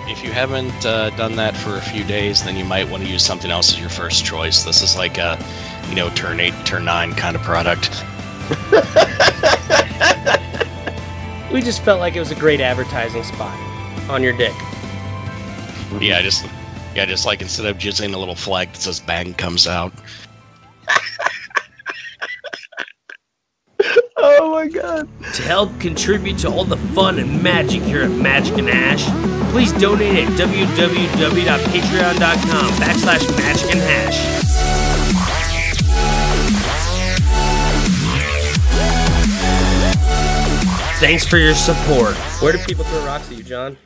If 0.06 0.24
you 0.24 0.32
haven't 0.32 0.84
uh, 0.84 1.10
done 1.10 1.36
that 1.36 1.56
for 1.56 1.76
a 1.76 1.80
few 1.80 2.04
days, 2.04 2.42
then 2.42 2.56
you 2.56 2.64
might 2.64 2.88
want 2.88 3.04
to 3.04 3.08
use 3.08 3.24
something 3.24 3.50
else 3.50 3.72
as 3.72 3.80
your 3.80 3.88
first 3.88 4.24
choice. 4.24 4.64
This 4.64 4.82
is 4.82 4.96
like 4.96 5.18
a, 5.18 5.38
you 5.88 5.94
know, 5.94 6.10
turn 6.10 6.40
eight, 6.40 6.54
turn 6.64 6.84
nine 6.84 7.12
kind 7.12 7.36
of 7.36 7.42
product. 7.42 8.04
We 11.52 11.60
just 11.60 11.82
felt 11.82 12.00
like 12.00 12.16
it 12.16 12.18
was 12.18 12.30
a 12.30 12.34
great 12.34 12.62
advertising 12.62 13.24
spot 13.24 13.54
on 14.08 14.22
your 14.22 14.34
dick. 14.34 14.54
Yeah, 16.00 16.22
just 16.22 16.46
yeah, 16.94 17.04
just 17.04 17.26
like 17.26 17.42
instead 17.42 17.66
of 17.66 17.76
jizzing 17.76 18.14
a 18.14 18.16
little 18.16 18.34
flag 18.34 18.72
that 18.72 18.80
says 18.80 19.00
"bang" 19.00 19.34
comes 19.34 19.66
out. 19.66 19.92
God. 24.72 25.08
To 25.34 25.42
help 25.42 25.78
contribute 25.80 26.38
to 26.38 26.50
all 26.50 26.64
the 26.64 26.76
fun 26.76 27.18
and 27.18 27.42
magic 27.42 27.82
here 27.82 28.02
at 28.02 28.10
Magic 28.10 28.58
and 28.58 28.68
Hash, 28.68 29.04
please 29.52 29.72
donate 29.72 30.16
at 30.16 30.28
www.patreon.com 30.32 32.72
backslash 32.74 33.38
magic 33.38 33.70
and 33.70 33.80
hash. 33.80 34.42
Thanks 41.00 41.26
for 41.26 41.36
your 41.36 41.54
support. 41.54 42.14
Where 42.40 42.52
do 42.52 42.58
people 42.58 42.84
throw 42.84 43.04
rocks 43.04 43.30
at 43.30 43.36
you, 43.36 43.42
John? 43.42 43.76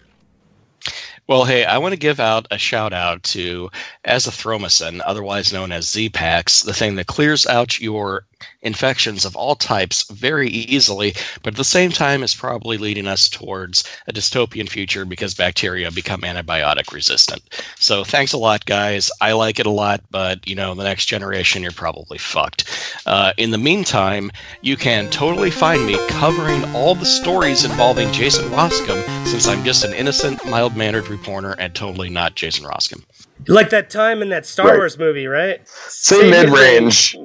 Well, 1.28 1.45
hey, 1.45 1.64
I 1.64 1.78
want 1.78 1.93
to 1.93 1.99
give 1.99 2.20
out 2.20 2.47
a 2.51 2.59
shout 2.59 2.93
out 2.93 3.22
to 3.24 3.68
azithromycin, 4.07 5.01
otherwise 5.05 5.53
known 5.53 5.72
as 5.72 5.91
Z-Paks, 5.91 6.62
the 6.62 6.72
thing 6.72 6.95
that 6.97 7.09
clears 7.09 7.47
out 7.47 7.80
your 7.80 8.24
infections 8.62 9.24
of 9.24 9.37
all 9.37 9.55
types 9.55 10.11
very 10.11 10.49
easily, 10.49 11.14
but 11.43 11.55
at 11.55 11.57
the 11.57 11.64
same 11.64 11.91
time 11.91 12.22
is 12.22 12.34
probably 12.34 12.79
leading 12.79 13.07
us 13.07 13.29
towards 13.29 13.84
a 14.08 14.13
dystopian 14.13 14.68
future 14.68 15.04
because 15.04 15.34
bacteria 15.34 15.91
become 15.91 16.21
antibiotic 16.22 16.92
resistant. 16.92 17.42
So 17.76 18.04
thanks 18.04 18.33
a 18.33 18.38
lot, 18.38 18.64
guys. 18.67 19.11
I 19.21 19.33
like 19.33 19.58
it 19.58 19.67
a 19.67 19.71
lot, 19.71 20.03
but 20.11 20.46
you 20.46 20.54
know, 20.54 20.75
the 20.75 20.84
next 20.84 21.07
generation, 21.07 21.63
you're 21.63 21.72
probably 21.72 22.18
fucked. 22.18 22.68
Uh, 23.07 23.33
in 23.37 23.50
the 23.50 23.58
meantime, 23.58 24.30
you 24.63 24.76
can 24.76 25.08
totally 25.11 25.50
find 25.50 25.87
me 25.87 25.96
covering 26.08 26.64
all 26.75 26.95
the 26.95 27.07
stories 27.07 27.64
involving 27.64 28.13
Jason 28.13 28.46
Roscom, 28.50 29.03
since 29.26 29.46
I'm 29.46 29.64
just 29.64 29.84
an 29.84 29.92
innocent, 29.95 30.45
mild-mannered 30.46 31.08
reporter 31.08 31.54
and 31.58 31.75
totally 31.75 32.11
not 32.11 32.34
Jason 32.34 32.64
Roscom. 32.64 33.04
Like 33.49 33.71
that 33.71 33.91
time 33.91 34.22
in 34.22 34.30
that 34.30 34.46
Star 34.46 34.67
Right. 34.67 34.76
Wars 34.76 34.99
movie, 34.99 35.26
right? 35.26 35.67
Say 35.68 36.30
mid-range. 36.30 37.17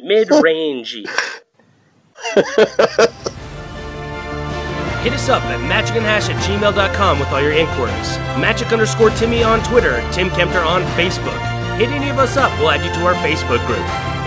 Mid-rangey. 0.00 1.06
Mid-rangey. 1.06 1.06
Hit 5.04 5.12
us 5.12 5.28
up 5.28 5.42
at 5.44 5.60
magicandhash 5.60 6.30
at 6.32 6.42
gmail.com 6.44 7.18
with 7.18 7.28
all 7.28 7.40
your 7.42 7.52
inquiries. 7.52 8.16
Magic 8.40 8.72
underscore 8.72 9.10
Timmy 9.10 9.42
on 9.42 9.62
Twitter, 9.62 10.02
Tim 10.12 10.30
Kempter 10.30 10.64
on 10.64 10.82
Facebook. 10.96 11.38
Hit 11.76 11.90
any 11.90 12.08
of 12.08 12.18
us 12.18 12.38
up, 12.38 12.50
we'll 12.58 12.70
add 12.70 12.82
you 12.82 12.90
to 12.94 13.06
our 13.06 13.14
Facebook 13.16 13.64
group. 13.66 13.84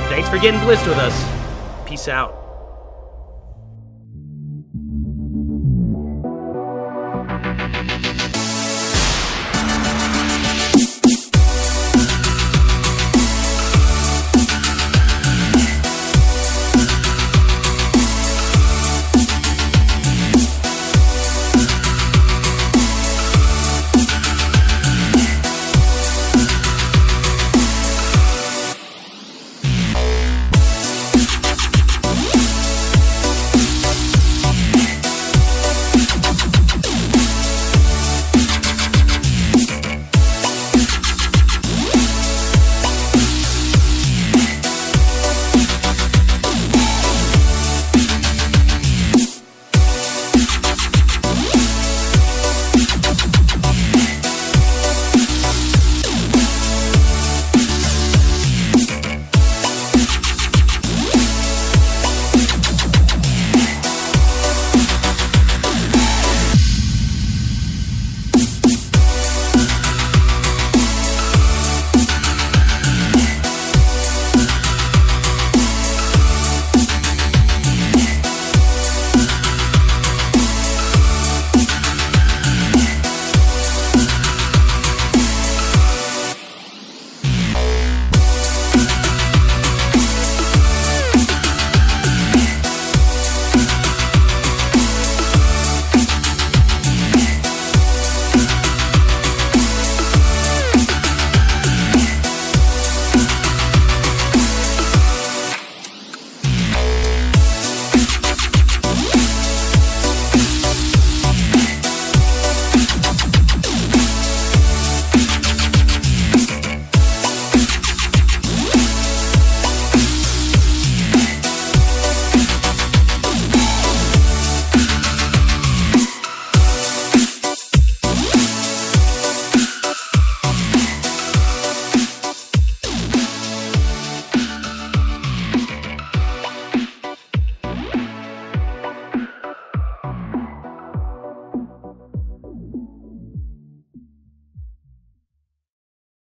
Thanks 0.10 0.30
for 0.30 0.38
getting 0.38 0.60
blitzed 0.60 0.88
with 0.88 1.00
us. 1.00 1.88
Peace 1.88 2.08
out. 2.08 2.37